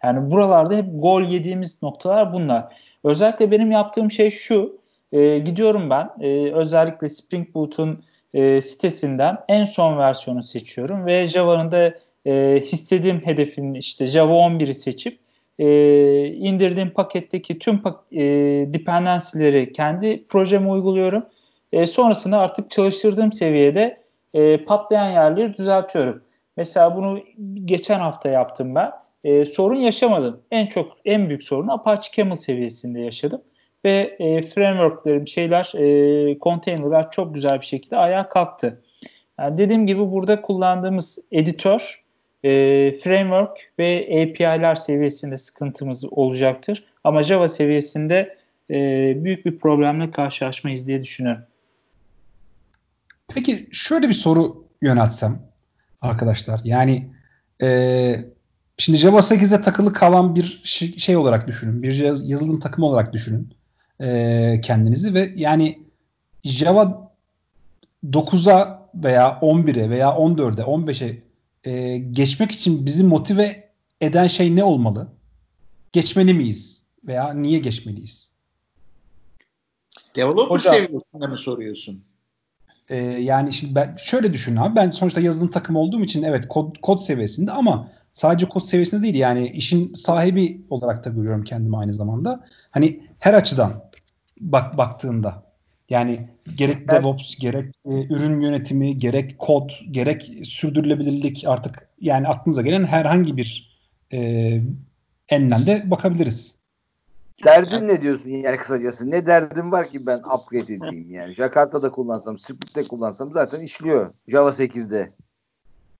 Yani 0.03 0.31
buralarda 0.31 0.75
hep 0.75 0.85
gol 0.93 1.21
yediğimiz 1.21 1.83
noktalar 1.83 2.33
bunlar. 2.33 2.75
Özellikle 3.03 3.51
benim 3.51 3.71
yaptığım 3.71 4.11
şey 4.11 4.29
şu. 4.29 4.79
E, 5.11 5.39
gidiyorum 5.39 5.89
ben 5.89 6.09
e, 6.19 6.51
özellikle 6.53 7.09
Spring 7.09 7.53
Boot'un 7.53 8.03
e, 8.33 8.61
sitesinden 8.61 9.37
en 9.47 9.65
son 9.65 9.97
versiyonu 9.97 10.43
seçiyorum 10.43 11.05
ve 11.05 11.27
Java'nın 11.27 11.71
da 11.71 11.93
e, 12.25 12.61
istediğim 12.71 13.25
hedefin 13.25 13.73
işte 13.73 14.07
Java 14.07 14.33
11'i 14.33 14.73
seçip 14.73 15.19
e, 15.59 15.67
indirdiğim 16.27 16.89
paketteki 16.89 17.59
tüm 17.59 17.81
pak 17.81 17.99
e, 18.11 18.19
dependency'leri 18.73 19.73
kendi 19.73 20.27
projeme 20.27 20.69
uyguluyorum. 20.69 21.25
E, 21.71 21.87
sonrasında 21.87 22.37
artık 22.39 22.71
çalıştırdığım 22.71 23.33
seviyede 23.33 24.01
e, 24.33 24.63
patlayan 24.65 25.09
yerleri 25.09 25.57
düzeltiyorum. 25.57 26.23
Mesela 26.57 26.95
bunu 26.95 27.19
geçen 27.65 27.99
hafta 27.99 28.29
yaptım 28.29 28.75
ben. 28.75 28.91
E, 29.23 29.45
sorun 29.45 29.75
yaşamadım. 29.75 30.41
En 30.51 30.65
çok 30.65 30.97
en 31.05 31.29
büyük 31.29 31.43
sorunu 31.43 31.73
Apache 31.73 32.09
Camel 32.15 32.35
seviyesinde 32.35 32.99
yaşadım 32.99 33.41
ve 33.85 34.15
e, 34.19 34.41
frameworklerim 34.41 35.27
şeyler 35.27 35.71
e, 35.75 36.39
container'lar 36.39 37.11
çok 37.11 37.35
güzel 37.35 37.61
bir 37.61 37.65
şekilde 37.65 37.97
ayağa 37.97 38.29
kalktı. 38.29 38.81
Yani 39.39 39.57
dediğim 39.57 39.87
gibi 39.87 40.11
burada 40.11 40.41
kullandığımız 40.41 41.19
editör, 41.31 42.03
e, 42.43 42.49
framework 43.03 43.71
ve 43.79 44.01
API'ler 44.05 44.75
seviyesinde 44.75 45.37
sıkıntımız 45.37 46.13
olacaktır. 46.13 46.85
Ama 47.03 47.23
Java 47.23 47.47
seviyesinde 47.47 48.37
e, 48.69 48.75
büyük 49.23 49.45
bir 49.45 49.59
problemle 49.59 50.11
karşılaşmayız 50.11 50.87
diye 50.87 51.03
düşünüyorum. 51.03 51.43
Peki 53.27 53.69
şöyle 53.71 54.07
bir 54.07 54.13
soru 54.13 54.65
yöneltsem 54.81 55.39
arkadaşlar. 56.01 56.59
Yani 56.63 57.07
e, 57.63 57.67
şimdi 58.79 58.97
Java 58.97 59.17
8'e 59.17 59.61
takılı 59.61 59.93
kalan 59.93 60.35
bir 60.35 60.61
şey 60.97 61.17
olarak 61.17 61.47
düşünün. 61.47 61.83
Bir 61.83 62.23
yazılım 62.23 62.59
takımı 62.59 62.87
olarak 62.87 63.13
düşünün 63.13 63.53
e, 64.01 64.61
kendinizi 64.63 65.13
ve 65.13 65.33
yani 65.35 65.79
Java 66.43 67.11
9'a 68.09 68.89
veya 68.95 69.29
11'e 69.41 69.89
veya 69.89 70.07
14'e 70.07 70.63
15'e 70.63 71.23
e, 71.63 71.97
geçmek 71.97 72.51
için 72.51 72.85
bizi 72.85 73.03
motive 73.03 73.69
eden 74.01 74.27
şey 74.27 74.55
ne 74.55 74.63
olmalı? 74.63 75.07
Geçmeli 75.93 76.33
miyiz? 76.33 76.83
Veya 77.03 77.33
niye 77.33 77.59
geçmeliyiz? 77.59 78.31
Developer 80.15 80.55
Hocam, 80.55 80.73
seviyesinde 80.73 81.27
mi 81.27 81.37
soruyorsun? 81.37 82.01
Ee, 82.89 82.97
yani 82.97 83.53
şimdi 83.53 83.75
ben 83.75 83.95
şöyle 83.99 84.33
düşün 84.33 84.55
abi 84.55 84.75
ben 84.75 84.91
sonuçta 84.91 85.21
yazılım 85.21 85.51
takımı 85.51 85.79
olduğum 85.79 86.03
için 86.03 86.23
evet 86.23 86.47
kod, 86.47 86.75
kod 86.81 86.99
seviyesinde 86.99 87.51
ama 87.51 87.91
sadece 88.11 88.45
kod 88.45 88.63
seviyesinde 88.63 89.01
değil 89.03 89.15
yani 89.15 89.47
işin 89.47 89.93
sahibi 89.93 90.61
olarak 90.69 91.05
da 91.05 91.09
görüyorum 91.09 91.43
kendimi 91.43 91.77
aynı 91.77 91.93
zamanda. 91.93 92.45
Hani 92.71 93.03
her 93.19 93.33
açıdan 93.33 93.83
bak 94.39 94.77
baktığında 94.77 95.43
yani 95.89 96.29
gerek 96.55 96.89
DevOps, 96.89 97.35
gerek 97.35 97.75
e, 97.85 98.13
ürün 98.13 98.41
yönetimi, 98.41 98.97
gerek 98.97 99.39
kod, 99.39 99.69
gerek 99.91 100.31
sürdürülebilirlik 100.43 101.43
artık 101.47 101.89
yani 102.01 102.27
aklınıza 102.27 102.61
gelen 102.61 102.85
herhangi 102.85 103.37
bir 103.37 103.79
e, 104.13 104.19
enlemde 105.29 105.91
bakabiliriz. 105.91 106.55
Derdin 107.43 107.87
ne 107.87 108.01
diyorsun 108.01 108.29
yani 108.29 108.57
kısacası? 108.57 109.11
Ne 109.11 109.25
derdim 109.25 109.71
var 109.71 109.89
ki 109.89 110.05
ben 110.05 110.17
upgrade 110.19 110.73
edeyim 110.73 111.11
yani? 111.11 111.33
Jakarta'da 111.33 111.91
kullansam, 111.91 112.37
Split'te 112.37 112.87
kullansam 112.87 113.31
zaten 113.31 113.61
işliyor. 113.61 114.11
Java 114.27 114.49
8'de 114.49 115.11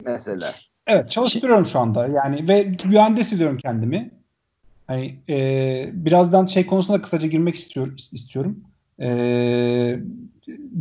mesela. 0.05 0.55
Evet 0.91 1.11
çalıştırıyorum 1.11 1.65
şu 1.65 1.79
anda 1.79 2.07
yani 2.07 2.47
ve 2.47 2.61
güvende 2.61 3.21
hissediyorum 3.21 3.57
kendimi. 3.57 4.11
Hani 4.87 5.19
e, 5.29 5.89
birazdan 5.93 6.45
şey 6.45 6.65
konusuna 6.65 7.01
kısaca 7.01 7.27
girmek 7.27 7.55
istiyor, 7.55 7.87
istiyorum. 8.11 8.63
E, 9.01 9.99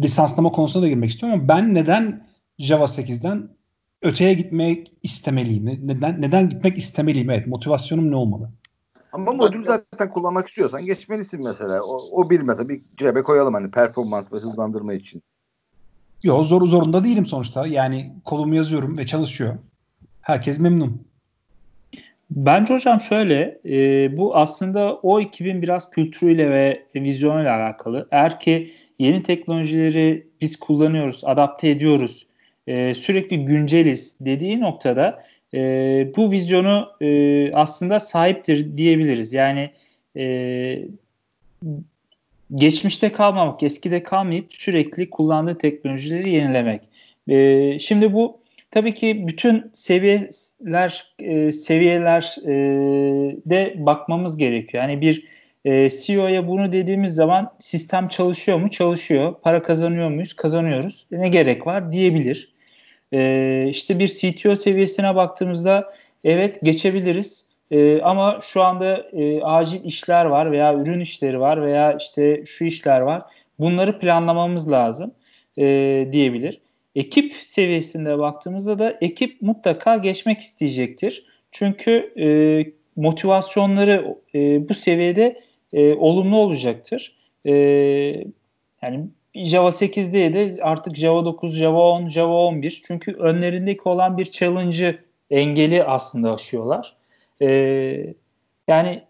lisanslama 0.02 0.52
konusuna 0.52 0.82
da 0.82 0.88
girmek 0.88 1.10
istiyorum 1.10 1.38
ama 1.38 1.48
ben 1.48 1.74
neden 1.74 2.26
Java 2.58 2.84
8'den 2.84 3.48
öteye 4.02 4.34
gitmek 4.34 4.92
istemeliyim? 5.02 5.80
Neden 5.82 6.22
neden 6.22 6.48
gitmek 6.48 6.78
istemeliyim? 6.78 7.30
Evet, 7.30 7.46
motivasyonum 7.46 8.10
ne 8.10 8.16
olmalı? 8.16 8.50
Ama 9.12 9.32
modül 9.32 9.64
zaten 9.64 10.10
kullanmak 10.10 10.48
istiyorsan 10.48 10.84
geçmelisin 10.84 11.44
mesela. 11.44 11.82
O, 11.82 11.98
o 12.12 12.30
bir 12.30 12.40
mesela 12.40 12.68
bir 12.68 12.82
cebe 12.96 13.22
koyalım 13.22 13.54
hani 13.54 13.70
performans 13.70 14.32
ve 14.32 14.36
hızlandırma 14.36 14.94
için. 14.94 15.22
Yok 16.22 16.46
zor 16.46 16.66
zorunda 16.66 17.04
değilim 17.04 17.26
sonuçta. 17.26 17.66
Yani 17.66 18.12
kolumu 18.24 18.54
yazıyorum 18.54 18.98
ve 18.98 19.06
çalışıyor. 19.06 19.58
Herkes 20.28 20.60
memnun. 20.60 21.02
Bence 22.30 22.74
hocam 22.74 23.00
şöyle, 23.00 23.58
e, 23.64 24.16
bu 24.16 24.36
aslında 24.36 24.94
o 24.94 25.20
ekibin 25.20 25.62
biraz 25.62 25.90
kültürüyle 25.90 26.50
ve 26.50 26.82
vizyonuyla 26.94 27.56
alakalı. 27.56 28.08
Eğer 28.10 28.40
ki 28.40 28.70
yeni 28.98 29.22
teknolojileri 29.22 30.26
biz 30.40 30.56
kullanıyoruz, 30.56 31.22
adapte 31.24 31.70
ediyoruz, 31.70 32.26
e, 32.66 32.94
sürekli 32.94 33.44
günceliz 33.44 34.16
dediği 34.20 34.60
noktada 34.60 35.24
e, 35.54 35.60
bu 36.16 36.30
vizyonu 36.30 36.88
e, 37.00 37.52
aslında 37.52 38.00
sahiptir 38.00 38.76
diyebiliriz. 38.76 39.32
Yani 39.32 39.70
e, 40.16 40.78
geçmişte 42.54 43.12
kalmamak, 43.12 43.62
eskide 43.62 44.02
kalmayıp 44.02 44.46
sürekli 44.54 45.10
kullandığı 45.10 45.58
teknolojileri 45.58 46.30
yenilemek. 46.30 46.82
E, 47.28 47.78
şimdi 47.78 48.12
bu 48.12 48.37
tabii 48.70 48.94
ki 48.94 49.28
bütün 49.28 49.70
seviyeler 49.74 51.14
e, 51.18 51.52
seviyeler 51.52 52.36
e, 52.44 52.52
de 53.46 53.74
bakmamız 53.78 54.36
gerekiyor. 54.36 54.82
Yani 54.82 55.00
bir 55.00 55.24
e, 55.64 55.90
CEO'ya 55.90 56.48
bunu 56.48 56.72
dediğimiz 56.72 57.14
zaman 57.14 57.52
sistem 57.58 58.08
çalışıyor 58.08 58.58
mu? 58.58 58.70
Çalışıyor. 58.70 59.34
Para 59.42 59.62
kazanıyor 59.62 60.10
muyuz? 60.10 60.32
Kazanıyoruz. 60.32 61.06
Ne 61.10 61.28
gerek 61.28 61.66
var 61.66 61.92
diyebilir. 61.92 62.54
E, 63.12 63.66
işte 63.70 63.98
bir 63.98 64.08
CTO 64.08 64.56
seviyesine 64.56 65.16
baktığımızda 65.16 65.92
evet 66.24 66.58
geçebiliriz. 66.62 67.48
E, 67.70 68.02
ama 68.02 68.38
şu 68.42 68.62
anda 68.62 68.96
e, 69.12 69.42
acil 69.42 69.84
işler 69.84 70.24
var 70.24 70.52
veya 70.52 70.74
ürün 70.74 71.00
işleri 71.00 71.40
var 71.40 71.62
veya 71.62 71.92
işte 71.92 72.44
şu 72.46 72.64
işler 72.64 73.00
var. 73.00 73.22
Bunları 73.58 73.98
planlamamız 73.98 74.70
lazım 74.70 75.14
e, 75.58 76.08
diyebilir. 76.12 76.60
Ekip 76.98 77.32
seviyesinde 77.44 78.18
baktığımızda 78.18 78.78
da 78.78 78.98
ekip 79.00 79.42
mutlaka 79.42 79.96
geçmek 79.96 80.40
isteyecektir. 80.40 81.26
Çünkü 81.50 82.12
e, 82.20 82.26
motivasyonları 82.96 84.16
e, 84.34 84.68
bu 84.68 84.74
seviyede 84.74 85.40
e, 85.72 85.94
olumlu 85.94 86.36
olacaktır. 86.36 87.16
E, 87.46 87.52
yani 88.82 89.08
Java 89.34 89.68
8'de 89.68 90.32
de 90.32 90.62
artık 90.62 90.96
Java 90.96 91.24
9, 91.24 91.56
Java 91.56 91.90
10, 91.90 92.08
Java 92.08 92.46
11 92.46 92.82
çünkü 92.86 93.12
önlerindeki 93.12 93.88
olan 93.88 94.18
bir 94.18 94.24
challenge'ı 94.24 94.98
engeli 95.30 95.84
aslında 95.84 96.34
aşıyorlar. 96.34 96.96
E, 97.42 98.14
yani 98.68 99.02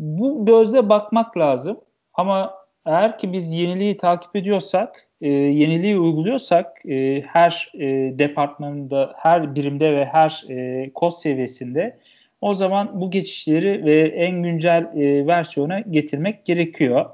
bu 0.00 0.46
gözle 0.46 0.88
bakmak 0.88 1.38
lazım 1.38 1.80
ama 2.14 2.54
eğer 2.86 3.18
ki 3.18 3.32
biz 3.32 3.52
yeniliği 3.52 3.96
takip 3.96 4.36
ediyorsak, 4.36 5.09
e, 5.20 5.28
yeniliği 5.28 5.98
uyguluyorsak 5.98 6.86
e, 6.88 7.22
her 7.26 7.72
e, 7.74 8.18
departmanında, 8.18 9.12
her 9.16 9.54
birimde 9.54 9.92
ve 9.92 10.04
her 10.04 10.44
e, 10.48 10.90
kod 10.94 11.10
seviyesinde 11.10 11.96
o 12.40 12.54
zaman 12.54 13.00
bu 13.00 13.10
geçişleri 13.10 13.84
ve 13.84 14.00
en 14.00 14.42
güncel 14.42 14.82
e, 14.96 15.26
versiyona 15.26 15.80
getirmek 15.80 16.44
gerekiyor. 16.44 17.06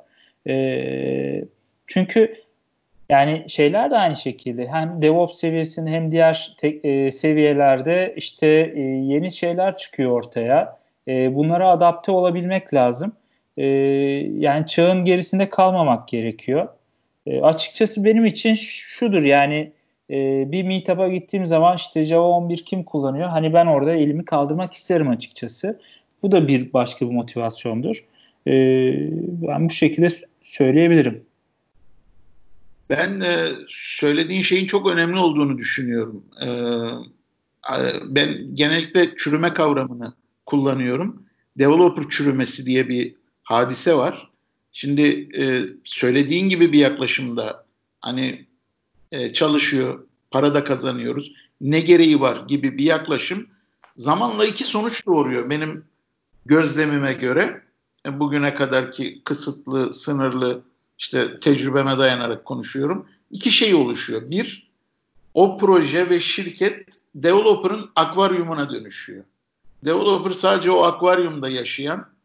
E, 0.47 1.45
çünkü 1.87 2.35
yani 3.09 3.45
şeyler 3.49 3.91
de 3.91 3.97
aynı 3.97 4.17
şekilde 4.17 4.67
hem 4.67 5.03
DevOps 5.03 5.39
seviyesinde 5.39 5.91
hem 5.91 6.11
diğer 6.11 6.55
tek, 6.59 6.85
e, 6.85 7.11
seviyelerde 7.11 8.15
işte 8.17 8.73
e, 8.77 8.81
yeni 8.81 9.33
şeyler 9.33 9.77
çıkıyor 9.77 10.11
ortaya. 10.11 10.79
E, 11.09 11.35
bunlara 11.35 11.69
adapte 11.69 12.13
olabilmek 12.13 12.75
lazım. 12.75 13.13
E, 13.57 13.67
yani 14.39 14.67
çağın 14.67 15.05
gerisinde 15.05 15.51
kalmamak 15.51 16.09
gerekiyor. 16.09 16.69
E, 17.27 17.41
açıkçası 17.41 18.05
benim 18.05 18.27
için 18.27 18.55
şudur 18.55 19.23
yani 19.23 19.73
e, 20.11 20.45
bir 20.53 20.63
meetup'a 20.63 21.09
gittiğim 21.09 21.47
zaman 21.47 21.77
işte 21.77 22.05
Java 22.05 22.27
11 22.27 22.65
kim 22.65 22.85
kullanıyor? 22.85 23.29
Hani 23.29 23.55
ben 23.55 23.67
orada 23.67 23.93
elimi 23.93 24.25
kaldırmak 24.25 24.73
isterim 24.73 25.09
açıkçası. 25.09 25.81
Bu 26.23 26.33
da 26.33 26.49
bir 26.49 26.73
başka 26.73 27.07
bir 27.07 27.15
motivasyondur. 27.15 28.05
E, 28.47 28.53
ben 29.49 29.69
bu 29.69 29.73
şekilde 29.73 30.09
söyleyebilirim. 30.43 31.25
Ben 32.91 33.21
e, 33.21 33.47
söylediğin 33.69 34.43
şeyin 34.43 34.67
çok 34.67 34.91
önemli 34.91 35.19
olduğunu 35.19 35.59
düşünüyorum. 35.59 36.25
E, 36.43 36.49
ben 38.05 38.55
genellikle 38.55 39.17
çürüme 39.17 39.55
kavramını 39.55 40.13
kullanıyorum. 40.47 41.23
Developer 41.59 42.05
çürümesi 42.09 42.67
diye 42.67 42.89
bir 42.89 43.15
hadise 43.43 43.95
var. 43.95 44.31
Şimdi 44.79 45.29
e, 45.39 45.65
söylediğin 45.85 46.49
gibi 46.49 46.73
bir 46.73 46.79
yaklaşımda 46.79 47.65
hani 48.01 48.47
e, 49.13 49.33
çalışıyor, 49.33 50.07
para 50.31 50.55
da 50.55 50.65
kazanıyoruz, 50.65 51.33
ne 51.61 51.81
gereği 51.81 52.21
var 52.21 52.45
gibi 52.49 52.79
bir 52.79 52.85
yaklaşım 52.85 53.47
zamanla 53.97 54.45
iki 54.45 54.65
sonuç 54.65 55.07
doğuruyor 55.07 55.51
benim 55.51 55.85
gözlemime 56.47 57.13
göre. 57.13 57.63
E, 58.07 58.21
bugüne 58.21 58.55
kadarki 58.55 59.23
kısıtlı, 59.25 59.93
sınırlı 59.93 60.63
işte 60.99 61.41
tecrübeme 61.41 61.99
dayanarak 61.99 62.45
konuşuyorum. 62.45 63.07
İki 63.31 63.51
şey 63.51 63.75
oluşuyor. 63.75 64.31
Bir, 64.31 64.71
o 65.35 65.57
proje 65.57 66.11
ve 66.11 66.21
şirket 66.21 66.87
developer'ın 67.15 67.91
akvaryumuna 67.95 68.71
dönüşüyor. 68.71 69.25
Developer 69.85 70.31
sadece 70.31 70.71
o 70.71 70.83
akvaryumda 70.83 71.49
yaşayan, 71.49 72.16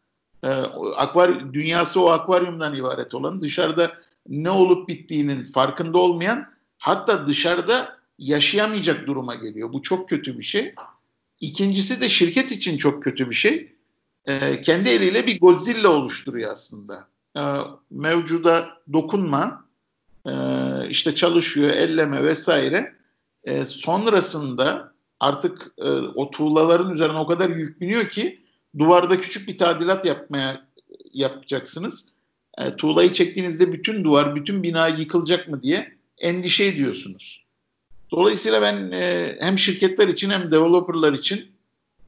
e, 0.42 0.48
akvar 0.96 1.54
dünyası 1.54 2.00
o 2.00 2.08
akvaryumdan 2.08 2.74
ibaret 2.74 3.14
olan, 3.14 3.40
dışarıda 3.40 3.92
ne 4.28 4.50
olup 4.50 4.88
bittiğinin 4.88 5.44
farkında 5.44 5.98
olmayan, 5.98 6.46
hatta 6.78 7.26
dışarıda 7.26 7.98
yaşayamayacak 8.18 9.06
duruma 9.06 9.34
geliyor. 9.34 9.72
Bu 9.72 9.82
çok 9.82 10.08
kötü 10.08 10.38
bir 10.38 10.44
şey. 10.44 10.74
İkincisi 11.40 12.00
de 12.00 12.08
şirket 12.08 12.52
için 12.52 12.76
çok 12.78 13.02
kötü 13.02 13.30
bir 13.30 13.34
şey. 13.34 13.72
E, 14.26 14.60
kendi 14.60 14.88
eliyle 14.88 15.26
bir 15.26 15.40
Godzilla 15.40 15.88
oluşturuyor 15.88 16.52
aslında 16.52 17.08
e, 17.36 17.42
mevcuda 17.90 18.68
dokunma, 18.92 19.64
e, 20.26 20.32
işte 20.88 21.14
çalışıyor, 21.14 21.70
elleme 21.70 22.22
vesaire. 22.22 22.94
E, 23.44 23.66
sonrasında 23.66 24.92
artık 25.20 25.72
e, 25.78 25.88
o 25.92 26.30
tuğlaların 26.30 26.94
üzerine 26.94 27.18
o 27.18 27.26
kadar 27.26 27.48
yükleniyor 27.48 28.08
ki 28.08 28.42
duvarda 28.78 29.20
küçük 29.20 29.48
bir 29.48 29.58
tadilat 29.58 30.04
yapmaya 30.04 30.66
yapacaksınız. 31.12 32.08
E, 32.58 32.76
tuğlayı 32.76 33.12
çektiğinizde 33.12 33.72
bütün 33.72 34.04
duvar, 34.04 34.36
bütün 34.36 34.62
bina 34.62 34.88
yıkılacak 34.88 35.48
mı 35.48 35.62
diye 35.62 35.96
endişe 36.18 36.64
ediyorsunuz. 36.64 37.44
Dolayısıyla 38.10 38.62
ben 38.62 38.90
e, 38.90 39.36
hem 39.40 39.58
şirketler 39.58 40.08
için 40.08 40.30
hem 40.30 40.50
developerlar 40.50 41.12
için 41.12 41.52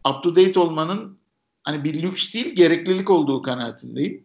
up 0.08 0.22
to 0.22 0.36
date 0.36 0.60
olmanın 0.60 1.18
hani 1.64 1.84
bir 1.84 2.02
lüks 2.02 2.34
değil 2.34 2.54
gereklilik 2.54 3.10
olduğu 3.10 3.42
kanaatindeyim. 3.42 4.24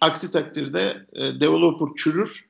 Aksi 0.00 0.30
takdirde 0.30 1.06
e, 1.12 1.40
developer 1.40 1.88
çürür, 1.96 2.48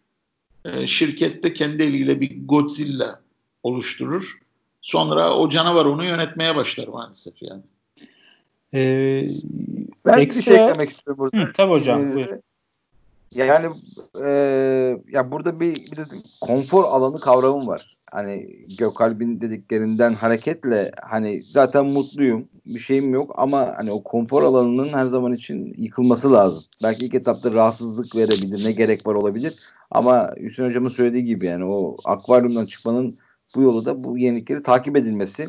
e, 0.65 0.87
şirkette 0.87 1.53
kendi 1.53 1.83
eliyle 1.83 2.21
bir 2.21 2.47
Godzilla 2.47 3.21
oluşturur. 3.63 4.39
Sonra 4.83 5.35
o 5.35 5.49
canavar 5.49 5.85
onu 5.85 6.05
yönetmeye 6.05 6.57
başlar 6.57 6.89
maalesef 6.89 7.43
yani. 7.43 7.63
Ee, 8.77 9.29
ben 10.07 10.19
ekstra... 10.19 10.53
bir 10.53 10.57
şey 10.57 10.65
eklemek 10.65 10.91
istiyorum 10.91 11.19
burada. 11.19 11.49
Hı, 11.49 11.53
tabii 11.53 11.71
hocam. 11.71 12.19
Ee, 12.19 12.41
yani 13.35 13.67
e, 14.25 14.29
ya 15.11 15.31
burada 15.31 15.61
bir, 15.61 15.75
bir 15.75 15.97
de 15.97 16.03
konfor 16.41 16.85
alanı 16.85 17.21
kavramı 17.21 17.67
var 17.67 17.97
hani 18.11 18.67
Gökalp'in 18.79 19.41
dediklerinden 19.41 20.15
hareketle 20.15 20.93
hani 21.03 21.43
zaten 21.53 21.87
mutluyum 21.87 22.49
bir 22.67 22.79
şeyim 22.79 23.15
yok 23.15 23.35
ama 23.37 23.75
hani 23.77 23.93
o 23.93 24.03
konfor 24.03 24.43
alanının 24.43 24.93
her 24.93 25.07
zaman 25.07 25.33
için 25.33 25.75
yıkılması 25.79 26.33
lazım. 26.33 26.65
Belki 26.83 27.07
ilk 27.07 27.15
etapta 27.15 27.53
rahatsızlık 27.53 28.17
verebilir 28.17 28.65
ne 28.65 28.73
gerek 28.73 29.07
var 29.07 29.15
olabilir 29.15 29.55
ama 29.91 30.35
Hüseyin 30.41 30.69
Hocam'ın 30.69 30.89
söylediği 30.89 31.25
gibi 31.25 31.47
yani 31.47 31.65
o 31.65 31.97
akvaryumdan 32.05 32.67
çıkmanın 32.67 33.19
bu 33.55 33.63
yolu 33.63 33.85
da 33.85 34.05
bu 34.05 34.19
yenilikleri 34.19 34.63
takip 34.63 34.97
edilmesi. 34.97 35.47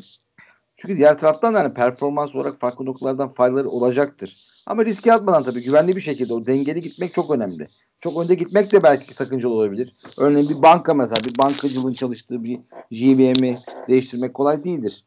Çünkü 0.77 0.97
diğer 0.97 1.17
taraftan 1.17 1.53
da 1.53 1.59
hani 1.59 1.73
performans 1.73 2.35
olarak 2.35 2.59
farklı 2.59 2.85
noktalardan 2.85 3.33
faydaları 3.33 3.69
olacaktır. 3.69 4.37
Ama 4.65 4.85
riske 4.85 5.13
atmadan 5.13 5.43
tabii 5.43 5.63
güvenli 5.63 5.95
bir 5.95 6.01
şekilde 6.01 6.33
o 6.33 6.45
dengeli 6.45 6.81
gitmek 6.81 7.13
çok 7.13 7.31
önemli. 7.31 7.67
Çok 8.01 8.17
önde 8.23 8.35
gitmek 8.35 8.71
de 8.71 8.83
belki 8.83 9.13
sakıncalı 9.13 9.53
olabilir. 9.53 9.93
Örneğin 10.17 10.49
bir 10.49 10.61
banka 10.61 10.93
mesela 10.93 11.23
bir 11.23 11.37
bankacılığın 11.37 11.93
çalıştığı 11.93 12.43
bir 12.43 12.59
GBM'i 12.91 13.59
değiştirmek 13.87 14.33
kolay 14.33 14.63
değildir. 14.63 15.03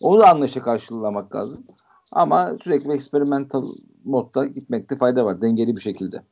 Onu 0.00 0.20
da 0.20 0.30
anlayışla 0.30 0.62
karşılamak 0.62 1.34
lazım. 1.34 1.64
Ama 2.12 2.56
sürekli 2.62 2.92
experimental 2.92 3.72
modda 4.04 4.46
gitmekte 4.46 4.96
fayda 4.96 5.24
var 5.24 5.42
dengeli 5.42 5.76
bir 5.76 5.80
şekilde. 5.80 6.22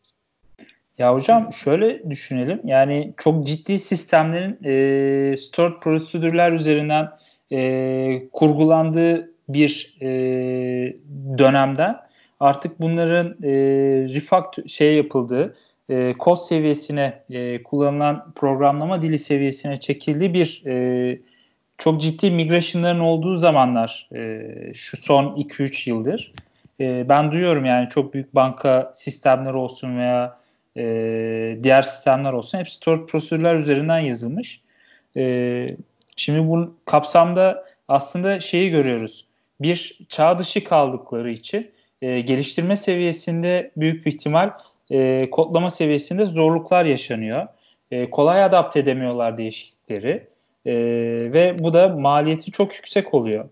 Ya 0.99 1.14
hocam 1.14 1.53
şöyle 1.53 2.11
düşünelim. 2.11 2.61
Yani 2.64 3.14
çok 3.16 3.47
ciddi 3.47 3.79
sistemlerin 3.79 4.59
e, 4.64 5.37
stored 5.37 5.81
prosedürler 5.81 6.53
üzerinden 6.53 7.09
e, 7.53 8.28
kurgulandığı 8.32 9.32
bir 9.49 9.97
e, 10.01 10.09
dönemden 11.38 11.97
artık 12.40 12.80
bunların 12.80 13.36
e, 13.42 13.51
refact 14.14 14.68
şey 14.68 14.97
yapıldığı 14.97 15.57
e, 15.90 16.14
kod 16.18 16.36
seviyesine 16.36 17.22
e, 17.30 17.62
kullanılan 17.62 18.32
programlama 18.34 19.03
dili 19.03 19.18
seviyesine 19.18 19.80
çekildiği 19.80 20.34
bir 20.34 20.62
e, 20.66 21.18
çok 21.78 22.01
ciddi 22.01 22.30
migration'ların 22.30 23.01
olduğu 23.01 23.34
zamanlar 23.34 24.09
e, 24.14 24.51
şu 24.74 24.97
son 24.97 25.24
2-3 25.36 25.90
yıldır 25.90 26.32
e, 26.80 27.09
ben 27.09 27.32
duyuyorum 27.32 27.64
yani 27.64 27.88
çok 27.88 28.14
büyük 28.14 28.34
banka 28.34 28.92
sistemleri 28.94 29.57
olsun 29.57 29.99
veya 29.99 30.38
e, 30.76 31.59
diğer 31.62 31.82
sistemler 31.82 32.32
olsun 32.32 32.59
hepsi 32.59 32.74
stored 32.74 33.07
prosedürler 33.07 33.55
üzerinden 33.55 33.99
yazılmış. 33.99 34.61
E, 35.16 35.76
şimdi 36.16 36.48
bu 36.48 36.74
kapsamda 36.84 37.64
aslında 37.88 38.40
şeyi 38.40 38.70
görüyoruz. 38.70 39.26
Bir 39.60 39.98
çağ 40.08 40.38
dışı 40.38 40.64
kaldıkları 40.64 41.30
için 41.30 41.70
e, 42.02 42.20
geliştirme 42.20 42.76
seviyesinde 42.76 43.70
büyük 43.76 44.06
bir 44.06 44.12
ihtimal 44.12 44.50
e, 44.90 45.30
kodlama 45.30 45.70
seviyesinde 45.70 46.26
zorluklar 46.26 46.84
yaşanıyor. 46.84 47.46
E, 47.90 48.10
kolay 48.10 48.44
adapte 48.44 48.80
edemiyorlar 48.80 49.38
değişiklikleri 49.38 50.26
e, 50.66 50.74
ve 51.32 51.56
bu 51.58 51.72
da 51.72 51.88
maliyeti 51.88 52.50
çok 52.50 52.74
yüksek 52.74 53.14
oluyor. 53.14 53.48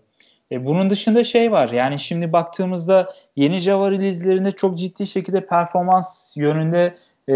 E, 0.51 0.65
bunun 0.65 0.89
dışında 0.89 1.23
şey 1.23 1.51
var 1.51 1.69
yani 1.69 1.99
şimdi 1.99 2.33
baktığımızda 2.33 3.13
yeni 3.35 3.59
Java 3.59 3.91
release'lerinde 3.91 4.51
çok 4.51 4.77
ciddi 4.77 5.07
şekilde 5.07 5.45
performans 5.45 6.37
yönünde 6.37 6.95
e, 7.27 7.35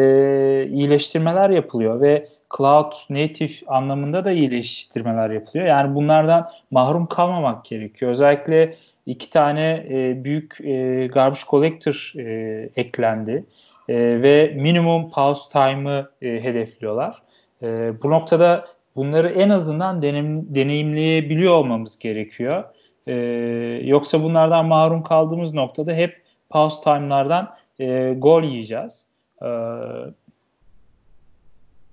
iyileştirmeler 0.71 1.49
yapılıyor 1.49 2.01
ve 2.01 2.27
cloud 2.57 2.93
native 3.09 3.53
anlamında 3.67 4.25
da 4.25 4.31
iyileştirmeler 4.31 5.29
yapılıyor. 5.29 5.65
Yani 5.67 5.95
bunlardan 5.95 6.49
mahrum 6.71 7.07
kalmamak 7.07 7.65
gerekiyor. 7.65 8.11
Özellikle 8.11 8.75
iki 9.05 9.29
tane 9.29 9.85
e, 9.89 10.23
büyük 10.23 10.61
e, 10.61 11.07
garbage 11.07 11.41
collector 11.49 12.13
e, 12.15 12.69
eklendi 12.75 13.45
e, 13.89 13.95
ve 14.21 14.53
minimum 14.55 15.09
pause 15.09 15.49
time'ı 15.51 16.09
e, 16.21 16.43
hedefliyorlar. 16.43 17.21
E, 17.63 17.93
bu 18.03 18.09
noktada 18.09 18.67
bunları 18.95 19.29
en 19.29 19.49
azından 19.49 20.01
denem, 20.01 20.55
deneyimleyebiliyor 20.55 21.53
olmamız 21.53 21.99
gerekiyor. 21.99 22.63
E, 23.07 23.13
yoksa 23.83 24.23
bunlardan 24.23 24.65
mahrum 24.65 25.03
kaldığımız 25.03 25.53
noktada 25.53 25.93
hep 25.93 26.21
pause 26.49 26.83
time'lardan 26.83 27.55
e, 27.79 28.13
gol 28.17 28.43
yiyeceğiz. 28.43 29.05
E, 29.41 29.47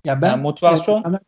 ya 0.06 0.22
ben 0.22 0.30
yani 0.30 0.42
motivasyon 0.42 1.18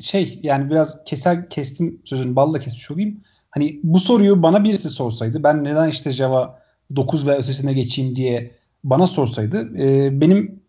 şey 0.00 0.40
yani 0.42 0.70
biraz 0.70 1.04
keser 1.04 1.50
kestim 1.50 2.00
sözünü 2.04 2.36
balla 2.36 2.58
kesmiş 2.58 2.90
olayım. 2.90 3.20
Hani 3.50 3.80
bu 3.82 4.00
soruyu 4.00 4.42
bana 4.42 4.64
birisi 4.64 4.90
sorsaydı 4.90 5.42
ben 5.42 5.64
neden 5.64 5.88
işte 5.88 6.10
Java 6.10 6.62
9 6.96 7.26
ve 7.26 7.36
ötesine 7.36 7.72
geçeyim 7.72 8.16
diye 8.16 8.50
bana 8.84 9.06
sorsaydı 9.06 9.78
e, 9.78 10.20
benim 10.20 10.60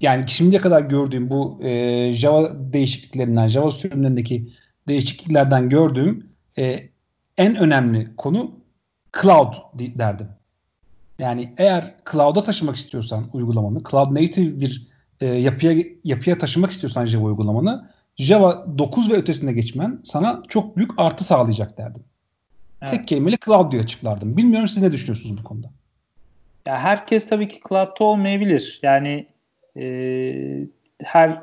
yani 0.00 0.28
şimdiye 0.28 0.60
kadar 0.60 0.82
gördüğüm 0.82 1.30
bu 1.30 1.60
e, 1.62 2.12
Java 2.12 2.50
değişikliklerinden, 2.72 3.48
Java 3.48 3.70
sürümlerindeki 3.70 4.52
değişikliklerden 4.88 5.68
gördüğüm 5.68 6.30
e, 6.58 6.88
en 7.38 7.56
önemli 7.56 8.16
konu 8.16 8.50
cloud 9.22 9.54
derdim. 9.78 10.28
Yani 11.18 11.54
eğer 11.58 11.94
cloud'a 12.12 12.42
taşımak 12.42 12.76
istiyorsan 12.76 13.30
uygulamanı, 13.32 13.82
cloud 13.90 14.14
native 14.14 14.60
bir 14.60 14.87
e, 15.20 15.26
yapıya 15.26 15.84
yapıya 16.04 16.38
taşımak 16.38 16.70
istiyorsan 16.70 17.06
Java 17.06 17.24
uygulamanı, 17.24 17.90
Java 18.16 18.66
9 18.78 19.10
ve 19.10 19.14
ötesine 19.14 19.52
geçmen 19.52 20.00
sana 20.04 20.42
çok 20.48 20.76
büyük 20.76 20.90
artı 20.96 21.24
sağlayacak 21.24 21.78
derdim. 21.78 22.04
Evet. 22.82 22.92
Tek 22.92 23.08
kelimeyle 23.08 23.36
cloud 23.44 23.72
diye 23.72 23.82
açıklardım. 23.82 24.36
Bilmiyorum 24.36 24.68
siz 24.68 24.82
ne 24.82 24.92
düşünüyorsunuz 24.92 25.38
bu 25.38 25.44
konuda? 25.44 25.70
Ya 26.66 26.78
herkes 26.78 27.28
tabii 27.28 27.48
ki 27.48 27.60
cloud'da 27.68 28.04
olmayabilir. 28.04 28.80
Yani 28.82 29.26
e, 29.76 29.84
her 31.02 31.42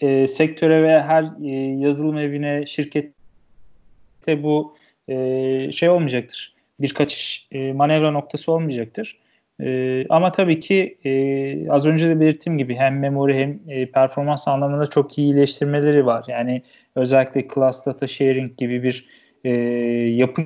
e, 0.00 0.28
sektöre 0.28 0.82
ve 0.82 1.02
her 1.02 1.44
e, 1.44 1.50
yazılım 1.78 2.18
evine, 2.18 2.66
şirkette 2.66 4.42
bu 4.42 4.76
e, 5.08 5.72
şey 5.72 5.88
olmayacaktır. 5.88 6.54
Bir 6.80 6.94
kaçış 6.94 7.48
e, 7.52 7.72
manevra 7.72 8.10
noktası 8.10 8.52
olmayacaktır. 8.52 9.18
E, 9.62 10.06
ama 10.08 10.32
tabii 10.32 10.60
ki 10.60 10.98
e, 11.04 11.70
az 11.70 11.86
önce 11.86 12.08
de 12.08 12.20
belirttiğim 12.20 12.58
gibi 12.58 12.74
hem 12.74 12.98
memori 12.98 13.38
hem 13.38 13.60
e, 13.68 13.86
performans 13.86 14.48
anlamında 14.48 14.86
çok 14.86 15.18
iyi 15.18 15.24
iyileştirmeleri 15.24 16.06
var. 16.06 16.24
Yani 16.28 16.62
özellikle 16.94 17.48
class 17.54 17.86
data 17.86 18.06
sharing 18.06 18.56
gibi 18.56 18.82
bir 18.82 19.08
e, 19.44 19.50
yapı 20.16 20.42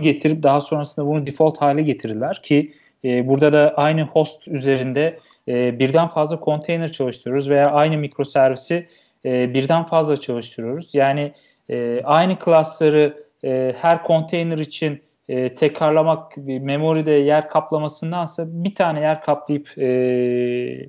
getirip 0.00 0.42
daha 0.42 0.60
sonrasında 0.60 1.06
bunu 1.06 1.26
default 1.26 1.60
hale 1.60 1.82
getirirler 1.82 2.42
ki 2.42 2.72
e, 3.04 3.28
burada 3.28 3.52
da 3.52 3.74
aynı 3.76 4.02
host 4.02 4.48
üzerinde 4.48 5.18
e, 5.48 5.78
birden 5.78 6.06
fazla 6.08 6.40
container 6.44 6.92
çalıştırıyoruz 6.92 7.48
veya 7.50 7.70
aynı 7.70 7.98
mikroservisi 7.98 8.86
e, 9.24 9.54
birden 9.54 9.84
fazla 9.84 10.16
çalıştırıyoruz. 10.16 10.94
Yani 10.94 11.32
e, 11.70 12.00
aynı 12.04 12.38
klasları 12.38 13.24
e, 13.44 13.74
her 13.80 14.04
container 14.06 14.58
için 14.58 15.00
e, 15.28 15.54
tekrarlamak 15.54 16.36
bir 16.36 16.58
memoride 16.58 17.10
yer 17.10 17.48
kaplamasındansa 17.48 18.46
bir 18.48 18.74
tane 18.74 19.00
yer 19.00 19.22
kaplayıp 19.22 19.78
e, 19.78 20.88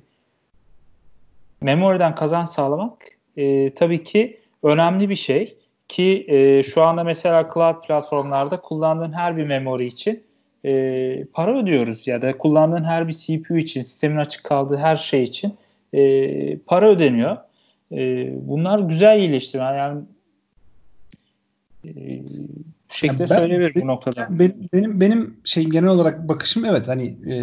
memoriden 1.60 2.14
kazan 2.14 2.44
sağlamak 2.44 3.08
e, 3.36 3.74
tabii 3.74 4.04
ki 4.04 4.40
önemli 4.62 5.08
bir 5.08 5.16
şey 5.16 5.56
ki 5.88 6.26
e, 6.28 6.62
şu 6.62 6.82
anda 6.82 7.04
mesela 7.04 7.50
cloud 7.54 7.86
platformlarda 7.86 8.60
kullandığın 8.60 9.12
her 9.12 9.36
bir 9.36 9.44
memori 9.44 9.86
için 9.86 10.22
e, 10.64 11.24
para 11.32 11.58
ödüyoruz 11.58 12.06
ya 12.06 12.22
da 12.22 12.38
kullandığın 12.38 12.84
her 12.84 13.08
bir 13.08 13.12
CPU 13.12 13.56
için, 13.56 13.82
sistemin 13.82 14.16
açık 14.16 14.44
kaldığı 14.44 14.76
her 14.76 14.96
şey 14.96 15.22
için 15.22 15.54
e, 15.92 16.58
para 16.58 16.88
ödeniyor. 16.88 17.36
E, 17.92 18.28
bunlar 18.48 18.78
güzel 18.78 19.18
iyileştirme. 19.18 19.64
Yani 19.64 20.02
e, 21.84 21.90
bu 22.90 22.94
şekilde 22.94 23.22
yani 23.22 23.30
ben, 23.30 23.36
söyleyebilirim 23.36 23.82
bu 23.82 23.86
noktada. 23.86 24.26
Benim, 24.30 24.68
benim 24.72 25.00
benim 25.00 25.36
şeyim 25.44 25.70
genel 25.70 25.88
olarak 25.88 26.28
bakışım 26.28 26.64
evet 26.64 26.88
hani 26.88 27.32
e, 27.32 27.34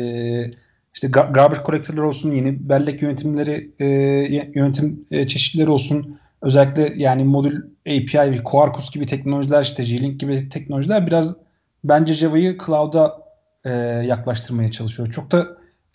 işte 0.94 1.08
garbage 1.08 1.62
collector'lar 1.66 2.02
olsun, 2.02 2.32
yeni 2.32 2.70
bellek 2.70 3.02
yönetimleri 3.02 3.72
e, 3.80 3.86
yönetim 4.56 5.06
e, 5.12 5.28
çeşitleri 5.28 5.70
olsun. 5.70 6.20
Özellikle 6.42 6.94
yani 6.96 7.24
modül 7.24 7.62
API, 7.88 8.44
Quarkus 8.44 8.92
gibi 8.92 9.06
teknolojiler 9.06 9.62
işte 9.62 9.84
G-Link 9.84 10.20
gibi 10.20 10.50
teknolojiler 10.50 11.08
biraz 11.08 11.36
bence 11.84 12.14
Java'yı 12.14 12.58
cloud'a 12.66 13.14
e, 13.66 13.70
yaklaştırmaya 14.06 14.72
çalışıyor. 14.72 15.12
Çok 15.12 15.32
da 15.32 15.48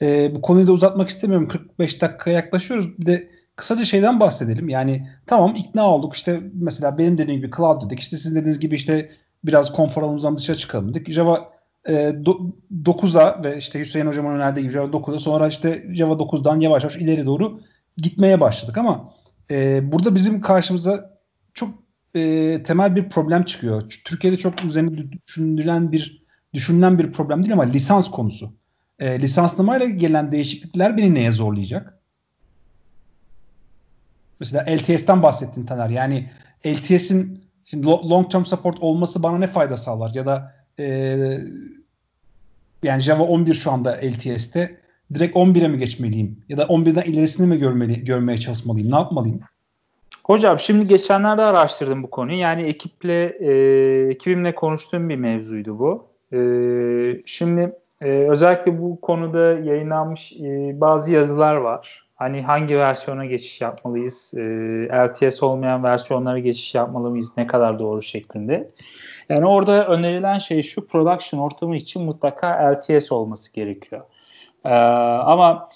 e, 0.03 0.35
bu 0.35 0.41
konuyu 0.41 0.67
da 0.67 0.73
uzatmak 0.73 1.09
istemiyorum. 1.09 1.49
45 1.49 2.01
dakikaya 2.01 2.37
yaklaşıyoruz. 2.37 2.99
Bir 2.99 3.07
de 3.07 3.29
kısaca 3.57 3.85
şeyden 3.85 4.21
bahsedelim. 4.21 4.69
Yani 4.69 5.09
tamam 5.27 5.55
ikna 5.57 5.95
olduk. 5.95 6.15
İşte 6.15 6.41
mesela 6.55 6.99
benim 6.99 7.19
dediğim 7.19 7.41
gibi 7.41 7.51
cloud 7.57 7.83
dedik. 7.83 8.01
İşte 8.01 8.17
sizin 8.17 8.37
dediğiniz 8.37 8.61
gibi 8.61 8.75
işte 8.75 9.11
biraz 9.45 9.73
konfor 9.73 10.03
alanımızdan 10.03 10.37
dışarı 10.37 10.59
çıkalım 10.59 10.95
dedik. 10.95 11.13
Java 11.13 11.53
e, 11.89 12.13
do, 12.25 12.39
9'a 12.85 13.45
ve 13.45 13.59
işte 13.59 13.81
Hüseyin 13.81 14.07
hocamın 14.07 14.35
önerdiği 14.35 14.63
gibi 14.63 14.73
Java 14.73 14.87
9'a 14.87 15.19
sonra 15.19 15.49
işte 15.49 15.87
Java 15.93 16.13
9'dan 16.13 16.61
yavaş 16.61 16.83
yavaş 16.83 16.97
ileri 16.97 17.27
doğru 17.27 17.61
gitmeye 17.97 18.41
başladık 18.41 18.79
ama 18.79 19.15
e, 19.51 19.93
burada 19.93 20.15
bizim 20.15 20.41
karşımıza 20.41 21.19
çok 21.55 21.75
e, 22.15 22.63
temel 22.63 22.97
bir 22.97 23.09
problem 23.09 23.45
çıkıyor. 23.45 23.83
Türkiye'de 24.05 24.37
çok 24.39 24.65
üzerine 24.65 25.13
düşünülen 25.27 25.93
bir 25.93 26.23
düşünülen 26.55 26.99
bir 26.99 27.13
problem 27.13 27.43
değil 27.43 27.53
ama 27.53 27.63
lisans 27.63 28.11
konusu. 28.11 28.53
E, 28.99 29.21
lisanslamayla 29.21 29.87
gelen 29.87 30.33
değişiklikler 30.33 30.97
beni 30.97 31.15
neye 31.15 31.33
zorlayacak? 31.33 31.99
Mesela 34.41 34.65
LTS'ten 34.77 35.23
bahsettin 35.23 35.67
Taner. 35.67 35.89
Yani 35.89 36.31
LTS'in 36.67 37.42
şimdi 37.65 37.87
long 37.87 38.31
term 38.31 38.45
support 38.45 38.79
olması 38.81 39.23
bana 39.23 39.39
ne 39.39 39.47
fayda 39.47 39.77
sağlar? 39.77 40.11
Ya 40.15 40.27
da 40.27 40.55
e, 40.79 41.17
yani 42.83 43.01
Java 43.01 43.23
11 43.23 43.55
şu 43.55 43.71
anda 43.71 43.91
LTS'te 43.91 44.77
direkt 45.15 45.37
11'e 45.37 45.69
mi 45.69 45.79
geçmeliyim? 45.79 46.45
Ya 46.49 46.59
da 46.59 46.63
11'den 46.63 47.13
ilerisini 47.13 47.47
mi 47.47 47.59
görmeli, 47.59 48.05
görmeye 48.05 48.39
çalışmalıyım? 48.39 48.91
Ne 48.91 48.97
yapmalıyım? 48.97 49.41
Hocam 50.25 50.61
şimdi 50.61 50.85
geçenlerde 50.85 51.43
araştırdım 51.43 52.03
bu 52.03 52.11
konuyu. 52.11 52.39
Yani 52.39 52.63
ekiple 52.63 53.25
e, 53.25 53.53
ekibimle 54.11 54.55
konuştuğum 54.55 55.09
bir 55.09 55.17
mevzuydu 55.17 55.79
bu. 55.79 56.07
E, 56.33 56.39
şimdi 57.27 57.73
e, 58.01 58.09
özellikle 58.09 58.83
bu 58.83 59.01
konuda 59.01 59.39
yayınlanmış 59.41 60.33
e, 60.33 60.81
bazı 60.81 61.13
yazılar 61.13 61.55
var. 61.55 62.09
Hani 62.23 62.43
hangi 62.43 62.77
versiyona 62.77 63.25
geçiş 63.25 63.61
yapmalıyız? 63.61 64.35
E, 64.37 64.43
LTS 64.93 65.43
olmayan 65.43 65.83
versiyonlara 65.85 66.39
geçiş 66.39 66.75
yapmalı 66.75 67.11
mıyız? 67.11 67.33
Ne 67.37 67.47
kadar 67.47 67.79
doğru 67.79 68.03
şeklinde. 68.03 68.71
Yani 69.29 69.47
orada 69.47 69.87
önerilen 69.87 70.39
şey 70.39 70.63
şu 70.63 70.89
production 70.89 71.41
ortamı 71.41 71.77
için 71.77 72.03
mutlaka 72.03 72.49
LTS 72.49 73.13
olması 73.13 73.53
gerekiyor. 73.53 74.03
E, 74.65 74.75
ama 74.75 75.69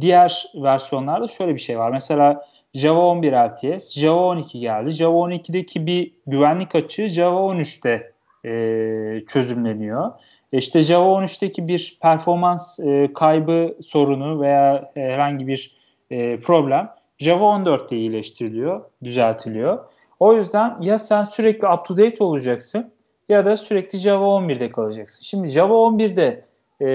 diğer 0.00 0.46
versiyonlarda 0.54 1.28
şöyle 1.28 1.54
bir 1.54 1.60
şey 1.60 1.78
var. 1.78 1.90
Mesela 1.90 2.46
Java 2.74 3.00
11 3.00 3.32
LTS, 3.32 3.98
Java 3.98 4.26
12 4.26 4.60
geldi. 4.60 4.90
Java 4.90 5.18
12'deki 5.18 5.86
bir 5.86 6.12
güvenlik 6.26 6.74
açığı 6.74 7.08
Java 7.08 7.40
13'te 7.40 8.12
e, 8.44 9.26
çözümleniyor. 9.26 10.12
E 10.52 10.58
işte 10.58 10.82
Java 10.82 11.22
13'teki 11.22 11.68
bir 11.68 11.98
performans 12.02 12.80
e, 12.80 13.10
kaybı 13.14 13.76
sorunu 13.82 14.40
veya 14.40 14.90
herhangi 14.94 15.46
bir 15.46 15.73
e, 16.10 16.40
problem 16.40 16.90
Java 17.18 17.44
14'te 17.44 17.96
iyileştiriliyor, 17.96 18.80
düzeltiliyor. 19.04 19.84
O 20.20 20.34
yüzden 20.34 20.76
ya 20.80 20.98
sen 20.98 21.24
sürekli 21.24 21.68
up 21.68 21.86
to 21.86 21.96
date 21.96 22.24
olacaksın 22.24 22.92
ya 23.28 23.46
da 23.46 23.56
sürekli 23.56 23.98
Java 23.98 24.24
11'de 24.24 24.70
kalacaksın. 24.70 25.22
Şimdi 25.22 25.48
Java 25.48 25.74
11'de 25.74 26.44
e, 26.80 26.86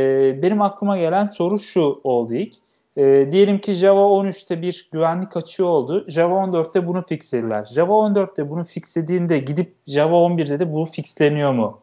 benim 0.41 0.61
aklıma 0.61 0.97
gelen 0.97 1.27
soru 1.27 1.59
şu 1.59 2.01
oldu 2.03 2.33
ilk. 2.33 2.55
E, 2.97 3.31
diyelim 3.31 3.59
ki 3.59 3.73
Java 3.73 3.99
13'te 3.99 4.61
bir 4.61 4.89
güvenlik 4.91 5.37
açığı 5.37 5.65
oldu. 5.65 6.05
Java 6.07 6.35
14'te 6.35 6.87
bunu 6.87 7.05
fixlediler. 7.05 7.65
Java 7.65 7.93
14'te 7.93 8.49
bunu 8.49 8.63
fixlediğinde 8.63 9.37
gidip 9.37 9.75
Java 9.87 10.15
11'de 10.15 10.59
de 10.59 10.73
bu 10.73 10.85
fixleniyor 10.85 11.53
mu? 11.53 11.81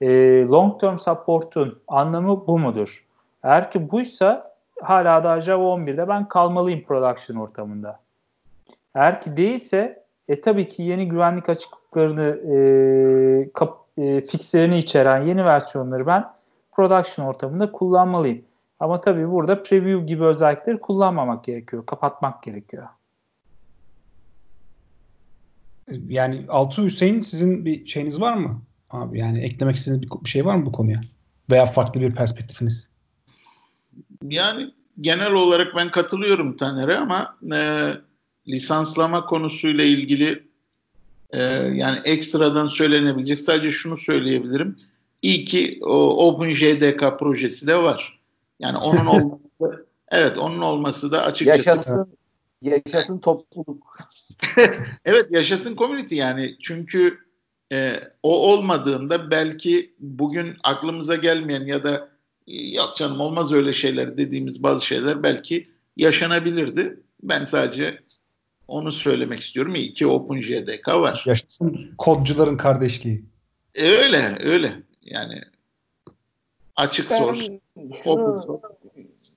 E, 0.00 0.08
long 0.44 0.80
term 0.80 0.98
support'un 0.98 1.78
anlamı 1.88 2.46
bu 2.46 2.58
mudur? 2.58 3.06
Eğer 3.42 3.70
ki 3.70 3.90
buysa 3.90 4.55
hala 4.82 5.24
daha 5.24 5.40
Java 5.40 5.64
11'de 5.64 6.08
ben 6.08 6.28
kalmalıyım 6.28 6.82
production 6.82 7.36
ortamında. 7.36 8.00
Eğer 8.94 9.20
ki 9.20 9.36
değilse 9.36 10.04
e 10.28 10.40
tabii 10.40 10.68
ki 10.68 10.82
yeni 10.82 11.08
güvenlik 11.08 11.48
açıklıklarını 11.48 12.54
e, 12.54 13.50
kap, 13.52 13.78
e, 13.98 14.20
fixlerini 14.20 14.78
içeren 14.78 15.22
yeni 15.22 15.44
versiyonları 15.44 16.06
ben 16.06 16.24
production 16.72 17.26
ortamında 17.26 17.72
kullanmalıyım. 17.72 18.42
Ama 18.80 19.00
tabii 19.00 19.30
burada 19.30 19.62
preview 19.62 20.06
gibi 20.06 20.24
özellikleri 20.24 20.80
kullanmamak 20.80 21.44
gerekiyor. 21.44 21.86
Kapatmak 21.86 22.42
gerekiyor. 22.42 22.86
Yani 26.08 26.44
Altı 26.48 26.82
Hüseyin 26.82 27.22
sizin 27.22 27.64
bir 27.64 27.86
şeyiniz 27.86 28.20
var 28.20 28.34
mı? 28.34 28.62
Abi 28.90 29.18
yani 29.18 29.40
eklemek 29.40 29.76
istediğiniz 29.76 30.10
bir 30.24 30.28
şey 30.28 30.46
var 30.46 30.54
mı 30.54 30.66
bu 30.66 30.72
konuya? 30.72 31.00
Veya 31.50 31.66
farklı 31.66 32.00
bir 32.00 32.14
perspektifiniz? 32.14 32.88
Yani 34.30 34.74
genel 35.00 35.32
olarak 35.32 35.76
ben 35.76 35.90
katılıyorum 35.90 36.56
Taner'e 36.56 36.96
ama 36.96 37.36
e, 37.54 37.92
lisanslama 38.48 39.26
konusuyla 39.26 39.84
ilgili 39.84 40.48
e, 41.30 41.42
yani 41.52 42.00
ekstradan 42.04 42.68
söylenebilecek 42.68 43.40
sadece 43.40 43.70
şunu 43.70 43.98
söyleyebilirim. 43.98 44.76
İyi 45.22 45.44
ki 45.44 45.78
o 45.82 46.28
OpenJDK 46.28 47.18
projesi 47.18 47.66
de 47.66 47.82
var. 47.82 48.20
Yani 48.58 48.78
onun 48.78 49.06
olması 49.20 49.86
evet 50.08 50.38
onun 50.38 50.60
olması 50.60 51.12
da 51.12 51.22
açıkçası 51.22 51.68
yaşasın 51.68 52.16
yaşasın 52.62 53.18
topluluk. 53.18 53.98
evet 55.04 55.26
yaşasın 55.30 55.76
community 55.76 56.14
yani 56.14 56.56
çünkü 56.62 57.18
e, 57.72 58.00
o 58.22 58.52
olmadığında 58.52 59.30
belki 59.30 59.94
bugün 59.98 60.56
aklımıza 60.62 61.16
gelmeyen 61.16 61.66
ya 61.66 61.84
da 61.84 62.15
yok 62.46 62.96
canım 62.96 63.20
olmaz 63.20 63.52
öyle 63.52 63.72
şeyler 63.72 64.16
dediğimiz 64.16 64.62
bazı 64.62 64.86
şeyler 64.86 65.22
belki 65.22 65.68
yaşanabilirdi. 65.96 67.00
Ben 67.22 67.44
sadece 67.44 68.00
onu 68.68 68.92
söylemek 68.92 69.40
istiyorum. 69.40 69.74
İyi 69.74 69.92
ki 69.92 70.06
OpenJDK 70.06 70.88
var. 70.88 71.22
Yaşasın 71.26 71.90
kodcuların 71.98 72.56
kardeşliği. 72.56 73.24
E, 73.74 73.88
öyle 73.88 74.38
öyle. 74.40 74.82
Yani 75.02 75.40
açık 76.76 77.10
ben 77.10 77.18
source, 77.18 77.60
şunu, 78.04 78.14
open 78.14 78.46
source 78.46 78.66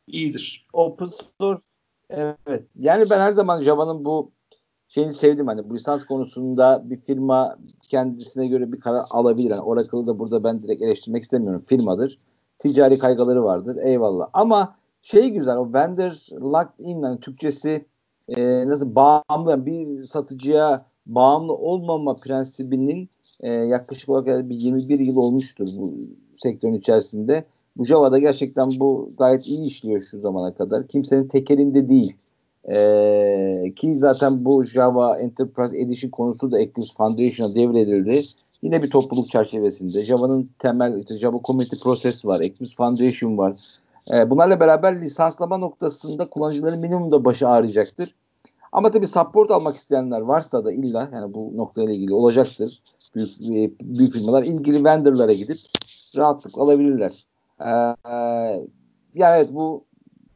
iyidir. 0.07 0.67
Open 0.73 1.09
source 1.39 1.63
evet. 2.09 2.63
Yani 2.79 3.09
ben 3.09 3.19
her 3.19 3.31
zaman 3.31 3.63
Java'nın 3.63 4.05
bu 4.05 4.31
şeyini 4.87 5.13
sevdim 5.13 5.47
hani 5.47 5.69
bu 5.69 5.75
lisans 5.75 6.03
konusunda 6.03 6.81
bir 6.85 6.97
firma 6.97 7.57
kendisine 7.89 8.47
göre 8.47 8.71
bir 8.71 8.79
karar 8.79 9.05
alabilir. 9.09 9.49
Yani 9.49 9.61
Oracle'ı 9.61 10.07
da 10.07 10.19
burada 10.19 10.43
ben 10.43 10.63
direkt 10.63 10.81
eleştirmek 10.81 11.23
istemiyorum. 11.23 11.63
Firmadır. 11.67 12.19
Ticari 12.59 12.99
kaygıları 12.99 13.43
vardır. 13.43 13.77
Eyvallah. 13.83 14.29
Ama 14.33 14.75
şey 15.01 15.29
güzel 15.29 15.57
o 15.57 15.73
vendor 15.73 16.27
locked 16.41 16.85
in 16.85 17.01
yani 17.01 17.19
Türkçesi 17.19 17.85
e, 18.29 18.67
nasıl 18.67 18.95
bağımlı 18.95 19.65
bir 19.65 20.03
satıcıya 20.03 20.85
bağımlı 21.05 21.53
olmama 21.53 22.17
prensibinin 22.17 23.09
e, 23.39 23.49
yaklaşık 23.49 24.09
olarak 24.09 24.49
bir 24.49 24.55
21 24.55 24.99
yıl 24.99 25.15
olmuştur 25.15 25.67
bu 25.77 25.93
sektörün 26.37 26.73
içerisinde. 26.73 27.45
Bu 27.77 27.85
Java'da 27.85 28.19
gerçekten 28.19 28.79
bu 28.79 29.11
gayet 29.17 29.47
iyi 29.47 29.65
işliyor 29.65 30.01
şu 30.01 30.19
zamana 30.19 30.53
kadar. 30.53 30.87
Kimsenin 30.87 31.27
tekelinde 31.27 31.89
değil. 31.89 32.17
Ee, 32.69 33.73
ki 33.75 33.93
zaten 33.93 34.45
bu 34.45 34.63
Java 34.63 35.19
Enterprise 35.19 35.79
Edition 35.79 36.11
konusu 36.11 36.51
da 36.51 36.59
Eclipse 36.59 36.93
Foundation'a 36.97 37.55
devredildi. 37.55 38.25
Yine 38.61 38.83
bir 38.83 38.89
topluluk 38.89 39.29
çerçevesinde. 39.29 40.05
Java'nın 40.05 40.49
temel, 40.59 40.99
işte 40.99 41.17
Java 41.17 41.39
Community 41.43 41.75
Process 41.83 42.25
var, 42.25 42.39
Eclipse 42.41 42.75
Foundation 42.75 43.37
var. 43.37 43.53
Ee, 44.11 44.29
bunlarla 44.29 44.59
beraber 44.59 45.01
lisanslama 45.01 45.57
noktasında 45.57 46.29
kullanıcıların 46.29 46.79
minimumda 46.79 47.25
başı 47.25 47.47
ağrıyacaktır. 47.47 48.15
Ama 48.71 48.91
tabii 48.91 49.07
support 49.07 49.51
almak 49.51 49.77
isteyenler 49.77 50.21
varsa 50.21 50.65
da 50.65 50.71
illa 50.71 51.09
yani 51.13 51.33
bu 51.33 51.57
noktayla 51.57 51.93
ilgili 51.93 52.13
olacaktır. 52.13 52.81
Büyük, 53.15 53.41
e, 53.41 53.71
büyük 53.81 54.13
firmalar 54.13 54.43
ilgili 54.43 54.83
vendorlara 54.83 55.33
gidip 55.33 55.59
rahatlık 56.15 56.57
alabilirler. 56.57 57.25
Ee, 57.59 57.65
yani 59.15 59.35
evet 59.35 59.49
bu 59.53 59.85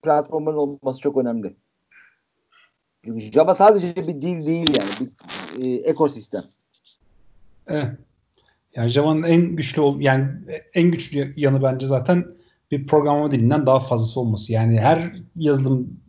platformların 0.01 0.57
olması 0.57 0.99
çok 0.99 1.17
önemli. 1.17 1.55
Çünkü 3.05 3.19
Java 3.19 3.53
sadece 3.53 4.07
bir 4.07 4.21
dil 4.21 4.45
değil 4.45 4.77
yani 4.77 4.91
bir 4.99 5.11
e, 5.63 5.75
ekosistem. 5.75 6.43
Evet. 7.67 7.87
Yani 8.75 8.89
Java'nın 8.89 9.23
en 9.23 9.41
güçlü 9.41 9.81
yani 10.03 10.27
en 10.73 10.91
güçlü 10.91 11.33
yanı 11.37 11.63
bence 11.63 11.87
zaten 11.87 12.25
bir 12.71 12.87
programlama 12.87 13.31
dilinden 13.31 13.65
daha 13.65 13.79
fazlası 13.79 14.19
olması. 14.19 14.53
Yani 14.53 14.79
her 14.79 15.13
yazılım 15.35 15.99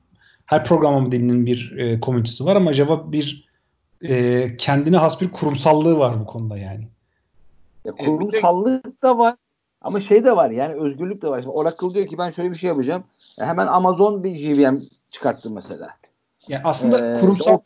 her 0.47 0.65
programlama 0.65 1.12
dilinin 1.12 1.47
bir 1.47 1.77
e, 1.79 2.01
komünitesi 2.01 2.45
var 2.45 2.57
ama 2.57 2.73
Java 2.73 3.12
bir 3.12 3.49
e, 4.03 4.57
kendine 4.59 4.97
has 4.97 5.21
bir 5.21 5.31
kurumsallığı 5.31 5.99
var 5.99 6.21
bu 6.21 6.27
konuda 6.27 6.59
yani. 6.59 6.89
Ya, 7.85 7.93
kurumsallık 7.93 9.03
da 9.03 9.19
var 9.19 9.35
ama 9.81 10.01
şey 10.01 10.25
de 10.25 10.37
var 10.37 10.51
yani 10.51 10.75
özgürlük 10.75 11.23
de 11.23 11.29
var. 11.29 11.41
Şimdi 11.41 11.53
Oracle 11.53 11.95
diyor 11.95 12.07
ki 12.07 12.19
ben 12.19 12.31
şöyle 12.31 12.51
bir 12.51 12.57
şey 12.57 12.69
yapacağım. 12.69 13.05
Ya 13.39 13.47
hemen 13.47 13.67
Amazon 13.67 14.25
bir 14.25 14.37
JVM 14.37 14.77
çıkarttı 15.11 15.51
mesela. 15.51 15.89
Yani 16.49 16.62
aslında 16.64 17.11
ee, 17.11 17.20
kurumsal 17.20 17.59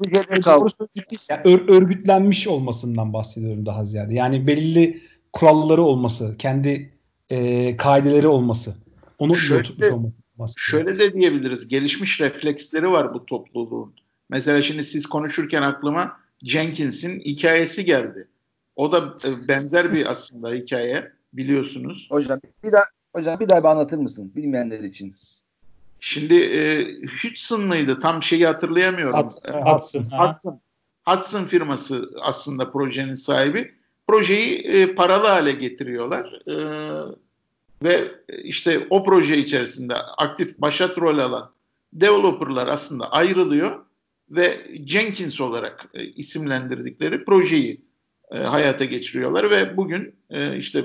yani 1.28 1.40
ör, 1.44 1.68
örgütlenmiş 1.68 2.48
olmasından 2.48 3.12
bahsediyorum 3.12 3.66
daha 3.66 3.84
ziyade. 3.84 4.14
Yani 4.14 4.46
belirli 4.46 5.00
kuralları 5.32 5.82
olması, 5.82 6.36
kendi 6.38 6.92
e, 7.30 7.76
kaideleri 7.76 8.28
olması. 8.28 8.74
Onu 9.18 9.34
şöyle, 9.34 9.92
olması. 9.92 10.54
Şöyle 10.56 10.98
de 10.98 11.12
diyebiliriz. 11.14 11.68
Gelişmiş 11.68 12.20
refleksleri 12.20 12.90
var 12.90 13.14
bu 13.14 13.26
topluluğun. 13.26 13.94
Mesela 14.28 14.62
şimdi 14.62 14.84
siz 14.84 15.06
konuşurken 15.06 15.62
aklıma 15.62 16.16
Jenkins'in 16.42 17.20
hikayesi 17.20 17.84
geldi. 17.84 18.28
O 18.76 18.92
da 18.92 19.18
e, 19.24 19.48
benzer 19.48 19.92
bir 19.92 20.06
aslında 20.10 20.50
hikaye 20.52 21.12
biliyorsunuz. 21.32 22.08
Hocam 22.10 22.40
bir 22.64 22.72
daha 22.72 22.84
hocam 23.12 23.40
bir 23.40 23.48
daha 23.48 23.60
bir 23.60 23.68
anlatır 23.68 23.98
mısın 23.98 24.32
bilmeyenler 24.36 24.80
için? 24.80 25.16
Şimdi 26.00 26.34
e, 26.34 26.86
Hudson 27.22 27.66
mıydı? 27.66 28.00
Tam 28.00 28.22
şeyi 28.22 28.46
hatırlayamıyorum. 28.46 29.24
Hudson. 29.24 29.52
Hudson, 29.52 30.02
Hudson. 30.02 30.60
Hudson 31.08 31.44
firması 31.44 32.10
aslında 32.20 32.70
projenin 32.70 33.14
sahibi. 33.14 33.74
Projeyi 34.06 34.58
e, 34.58 34.94
paralı 34.94 35.26
hale 35.26 35.52
getiriyorlar. 35.52 36.40
E, 36.46 36.54
ve 37.82 38.04
işte 38.44 38.86
o 38.90 39.04
proje 39.04 39.38
içerisinde 39.38 39.94
aktif 39.94 40.58
başat 40.58 40.98
rol 40.98 41.18
alan 41.18 41.50
developerlar 41.92 42.66
aslında 42.66 43.12
ayrılıyor 43.12 43.84
ve 44.30 44.56
Jenkins 44.86 45.40
olarak 45.40 45.88
e, 45.94 46.04
isimlendirdikleri 46.04 47.24
projeyi 47.24 47.80
e, 48.30 48.38
hayata 48.38 48.84
geçiriyorlar 48.84 49.50
ve 49.50 49.76
bugün 49.76 50.14
e, 50.30 50.56
işte 50.56 50.84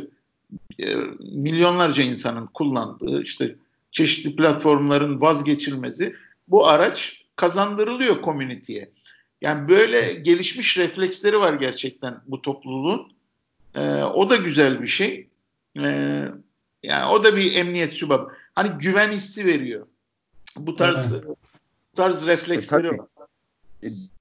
e, 0.79 0.95
milyonlarca 1.19 2.03
insanın 2.03 2.45
kullandığı 2.47 3.23
işte 3.23 3.55
çeşitli 3.93 4.35
platformların 4.35 5.21
vazgeçilmezi 5.21 6.15
bu 6.47 6.67
araç 6.67 7.23
kazandırılıyor 7.35 8.21
komüniteye. 8.21 8.91
Yani 9.41 9.69
böyle 9.69 10.13
gelişmiş 10.13 10.77
refleksleri 10.77 11.39
var 11.39 11.53
gerçekten 11.53 12.15
bu 12.27 12.41
topluluğun. 12.41 13.13
Ee, 13.75 14.03
o 14.03 14.29
da 14.29 14.35
güzel 14.35 14.81
bir 14.81 14.87
şey. 14.87 15.29
Ee, 15.77 16.25
yani 16.83 17.05
o 17.11 17.23
da 17.23 17.35
bir 17.35 17.55
emniyet 17.55 17.89
sübabı. 17.89 18.31
Hani 18.55 18.69
güven 18.69 19.11
hissi 19.11 19.45
veriyor. 19.45 19.87
Bu 20.57 20.75
tarz 20.75 21.13
evet. 21.13 21.23
bu 21.27 21.95
tarz 21.95 22.25
refleksleri 22.25 22.87
e, 22.87 22.97
var. 22.97 23.07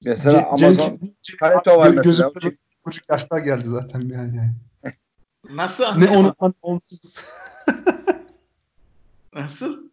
Mesela 0.01 0.55
C- 0.57 0.65
Amazon 0.67 0.99
Pareto 1.39 1.77
var 1.77 1.89
gö- 1.89 1.95
mesela. 1.95 2.31
Gözüm 2.33 2.57
çocuk 2.85 3.09
yaşlar 3.09 3.39
geldi 3.39 3.67
zaten 3.67 4.01
yani. 4.01 4.51
Nasıl 5.49 5.97
Ne 5.97 6.09
onu 6.09 6.35
onsuz. 6.61 7.15
Nasıl? 9.35 9.89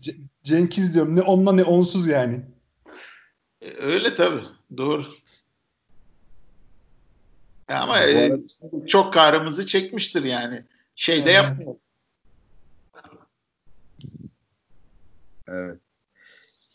C- 0.00 0.16
Cenkiz 0.42 0.94
diyorum. 0.94 1.16
Ne 1.16 1.22
onunla 1.22 1.52
ne 1.52 1.64
onsuz 1.64 2.06
yani. 2.06 2.44
E, 3.60 3.70
öyle 3.70 4.16
tabii. 4.16 4.44
Doğru. 4.76 5.04
Ama 7.68 8.00
e, 8.00 8.26
arada... 8.26 8.42
çok 8.86 9.12
karımızı 9.12 9.66
çekmiştir 9.66 10.24
yani. 10.24 10.64
Şey 10.94 11.26
de 11.26 11.30
yapmıyor. 11.30 11.74
Evet. 15.48 15.78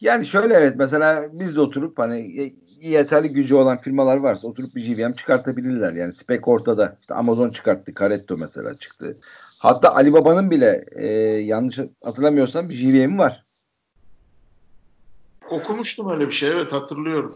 Yani 0.02 0.26
şöyle 0.26 0.54
evet 0.54 0.76
mesela 0.78 1.40
biz 1.40 1.56
de 1.56 1.62
oturup 1.62 2.00
hani 2.00 2.54
yeterli 2.80 3.30
gücü 3.30 3.56
olan 3.56 3.78
firmalar 3.78 4.18
varsa 4.18 4.48
oturup 4.48 4.76
bir 4.76 4.82
JVM 4.82 5.14
çıkartabilirler. 5.14 5.94
Yani 5.94 6.14
spek 6.14 6.48
ortada. 6.48 6.98
İşte 7.02 7.14
Amazon 7.14 7.50
çıkarttı. 7.50 7.94
Caretto 8.00 8.38
mesela 8.38 8.78
çıktı. 8.78 9.18
Hatta 9.60 9.96
Alibaba'nın 9.96 10.52
bile 10.52 10.86
e, 10.92 11.08
yanlış 11.44 11.80
hatırlamıyorsam 12.04 12.70
bir 12.70 12.76
JVM'i 12.76 13.18
var. 13.18 13.46
Okumuştum 15.50 16.10
öyle 16.12 16.28
bir 16.28 16.32
şey. 16.32 16.50
Evet 16.50 16.74
hatırlıyorum. 16.74 17.36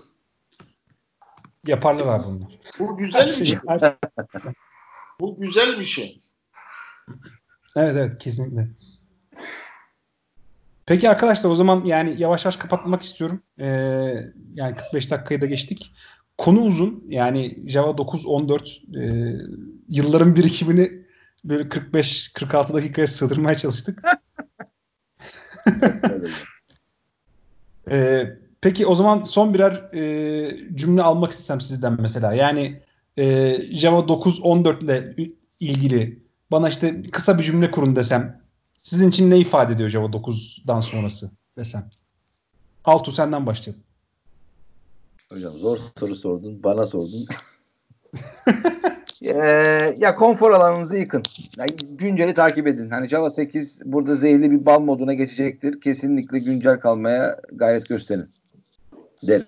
Yaparlar 1.68 2.08
abi 2.08 2.26
bunu. 2.26 2.50
Bu 2.80 2.98
güzel 2.98 3.28
bir 3.40 3.46
şey. 3.46 3.58
Bu 5.20 5.40
güzel 5.40 5.80
bir 5.80 5.86
şey. 5.86 6.20
Evet 7.76 7.96
evet 7.98 8.18
kesinlikle. 8.18 8.68
Peki 10.86 11.10
arkadaşlar 11.10 11.50
o 11.50 11.56
zaman 11.56 11.86
yani 11.86 12.16
yavaş 12.18 12.46
yavaş 12.46 12.58
kapatmak 12.58 13.02
istiyorum. 13.02 13.42
Ee, 13.60 13.66
yani 14.54 14.76
45 14.76 15.12
dakikayı 15.12 15.42
da 15.42 15.46
geçtik. 15.46 15.94
Konu 16.38 16.62
uzun. 16.62 17.04
Yani 17.08 17.64
Java 17.68 17.98
9 17.98 18.26
14 18.26 18.68
e, 18.70 18.82
yılların 19.90 20.36
birikimini 20.36 21.03
böyle 21.44 21.64
45-46 21.64 22.74
dakikaya 22.74 23.08
sığdırmaya 23.08 23.58
çalıştık. 23.58 24.04
ee, 27.90 28.38
peki 28.62 28.86
o 28.86 28.96
zaman 28.96 29.24
son 29.24 29.54
birer 29.54 29.94
e, 29.94 30.76
cümle 30.76 31.02
almak 31.02 31.32
istesem 31.32 31.62
sizden 31.62 32.02
mesela. 32.02 32.34
Yani 32.34 32.82
e, 33.18 33.58
Java 33.72 34.08
9 34.08 34.40
14 34.42 34.84
ile 34.84 35.16
ilgili 35.60 36.24
bana 36.52 36.70
işte 36.70 37.04
kısa 37.12 37.38
bir 37.38 37.44
cümle 37.44 37.72
kurun 37.72 37.96
desem 37.96 38.42
sizin 38.78 39.10
için 39.10 39.30
ne 39.30 39.38
ifade 39.38 39.74
ediyor 39.74 39.90
Java 39.90 40.06
9'dan 40.06 40.80
sonrası 40.80 41.32
desem? 41.58 41.90
Altu 42.86 43.12
senden 43.12 43.46
başlayalım. 43.46 43.84
Hocam 45.30 45.58
zor 45.58 45.78
soru 46.00 46.16
sordun. 46.16 46.64
Bana 46.64 46.86
sordun. 46.86 47.26
ee, 49.24 49.96
ya 50.00 50.16
konfor 50.16 50.52
alanınızı 50.52 50.98
yıkın. 50.98 51.24
Yani 51.58 51.70
günceli 51.90 52.34
takip 52.34 52.68
edin. 52.68 52.90
Hani 52.90 53.08
Java 53.08 53.30
8 53.30 53.82
burada 53.86 54.16
zehirli 54.16 54.52
bir 54.52 54.66
bal 54.66 54.80
moduna 54.80 55.14
geçecektir. 55.14 55.82
Kesinlikle 55.82 56.40
güncel 56.40 56.80
kalmaya 56.80 57.40
gayret 57.52 57.90
gösterin. 57.90 58.30
Derim. 59.28 59.46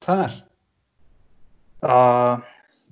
Taner. 0.00 0.44
Aa, 1.82 2.36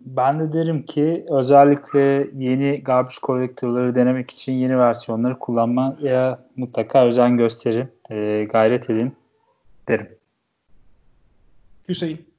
ben 0.01 0.41
de 0.41 0.53
derim 0.53 0.83
ki 0.83 1.27
özellikle 1.31 2.29
yeni 2.35 2.83
garbage 2.85 3.15
collector'ları 3.23 3.95
denemek 3.95 4.31
için 4.31 4.53
yeni 4.53 4.79
versiyonları 4.79 5.39
kullanmaya 5.39 6.45
mutlaka 6.57 7.07
özen 7.07 7.37
gösterin, 7.37 7.89
e, 8.11 8.45
gayret 8.45 8.91
edin 8.91 9.17
derim. 9.89 10.09
Hüseyin. 11.89 12.34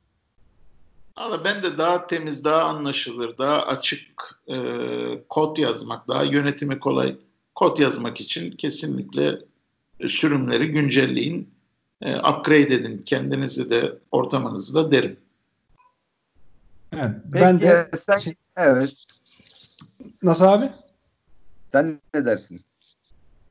Valla 1.17 1.43
ben 1.43 1.63
de 1.63 1.77
daha 1.77 2.07
temiz, 2.07 2.43
daha 2.43 2.63
anlaşılır, 2.63 3.37
daha 3.37 3.61
açık 3.61 4.39
e, 4.47 4.55
kod 5.29 5.57
yazmak, 5.57 6.07
daha 6.07 6.23
yönetimi 6.23 6.79
kolay 6.79 7.15
kod 7.55 7.77
yazmak 7.77 8.21
için 8.21 8.51
kesinlikle 8.51 9.39
sürümleri 10.07 10.67
güncelleyin, 10.67 11.53
e, 12.01 12.15
upgrade 12.15 12.75
edin 12.75 12.97
kendinizi 12.97 13.69
de 13.69 13.99
ortamınızı 14.11 14.75
da 14.75 14.91
derim. 14.91 15.17
Evet, 16.93 17.15
Peki, 17.33 17.45
ben 17.45 17.61
de 17.61 17.89
sen, 17.97 18.35
evet. 18.57 18.93
Nasıl 20.23 20.45
abi? 20.45 20.71
Sen 21.71 22.01
ne 22.13 22.25
dersin? 22.25 22.61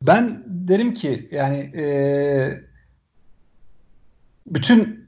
Ben 0.02 0.44
derim 0.46 0.94
ki 0.94 1.28
yani 1.30 1.58
e, 1.58 1.84
bütün 4.46 5.03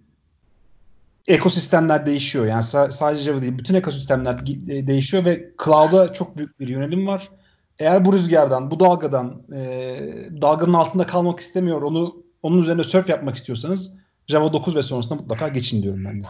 ekosistemler 1.28 2.06
değişiyor. 2.06 2.46
Yani 2.46 2.62
sadece 2.92 3.22
Java 3.22 3.40
değil, 3.40 3.58
bütün 3.58 3.74
ekosistemler 3.74 4.34
e, 4.68 4.86
değişiyor 4.86 5.24
ve 5.24 5.50
cloud'a 5.64 6.12
çok 6.12 6.36
büyük 6.36 6.60
bir 6.60 6.68
yönelim 6.68 7.06
var. 7.06 7.30
Eğer 7.78 8.04
bu 8.04 8.12
rüzgardan, 8.12 8.70
bu 8.70 8.80
dalgadan, 8.80 9.42
e, 9.52 10.00
dalganın 10.40 10.72
altında 10.72 11.06
kalmak 11.06 11.40
istemiyor, 11.40 11.82
onu 11.82 12.24
onun 12.42 12.62
üzerine 12.62 12.84
surf 12.84 13.08
yapmak 13.08 13.36
istiyorsanız 13.36 13.92
Java 14.26 14.52
9 14.52 14.76
ve 14.76 14.82
sonrasında 14.82 15.14
mutlaka 15.14 15.48
geçin 15.48 15.82
diyorum 15.82 16.04
ben 16.04 16.22
de. 16.22 16.26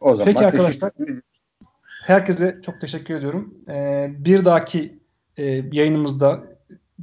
O 0.00 0.16
zaman 0.16 0.32
Peki 0.32 0.46
arkadaşlar. 0.46 0.92
Herkese 2.06 2.60
çok 2.62 2.80
teşekkür 2.80 3.14
ediyorum. 3.14 3.54
Ee, 3.68 4.06
bir 4.18 4.44
dahaki 4.44 4.98
e, 5.36 5.44
yayınımızda 5.72 6.44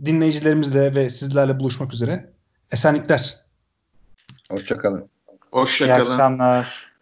dinleyicilerimizle 0.05 0.95
ve 0.95 1.09
sizlerle 1.09 1.59
buluşmak 1.59 1.93
üzere. 1.93 2.33
Esenlikler. 2.71 3.42
Hoşçakalın. 4.53 5.09
Hoşçakalın. 5.51 6.05
İyi 6.05 6.11
akşamlar. 6.11 6.92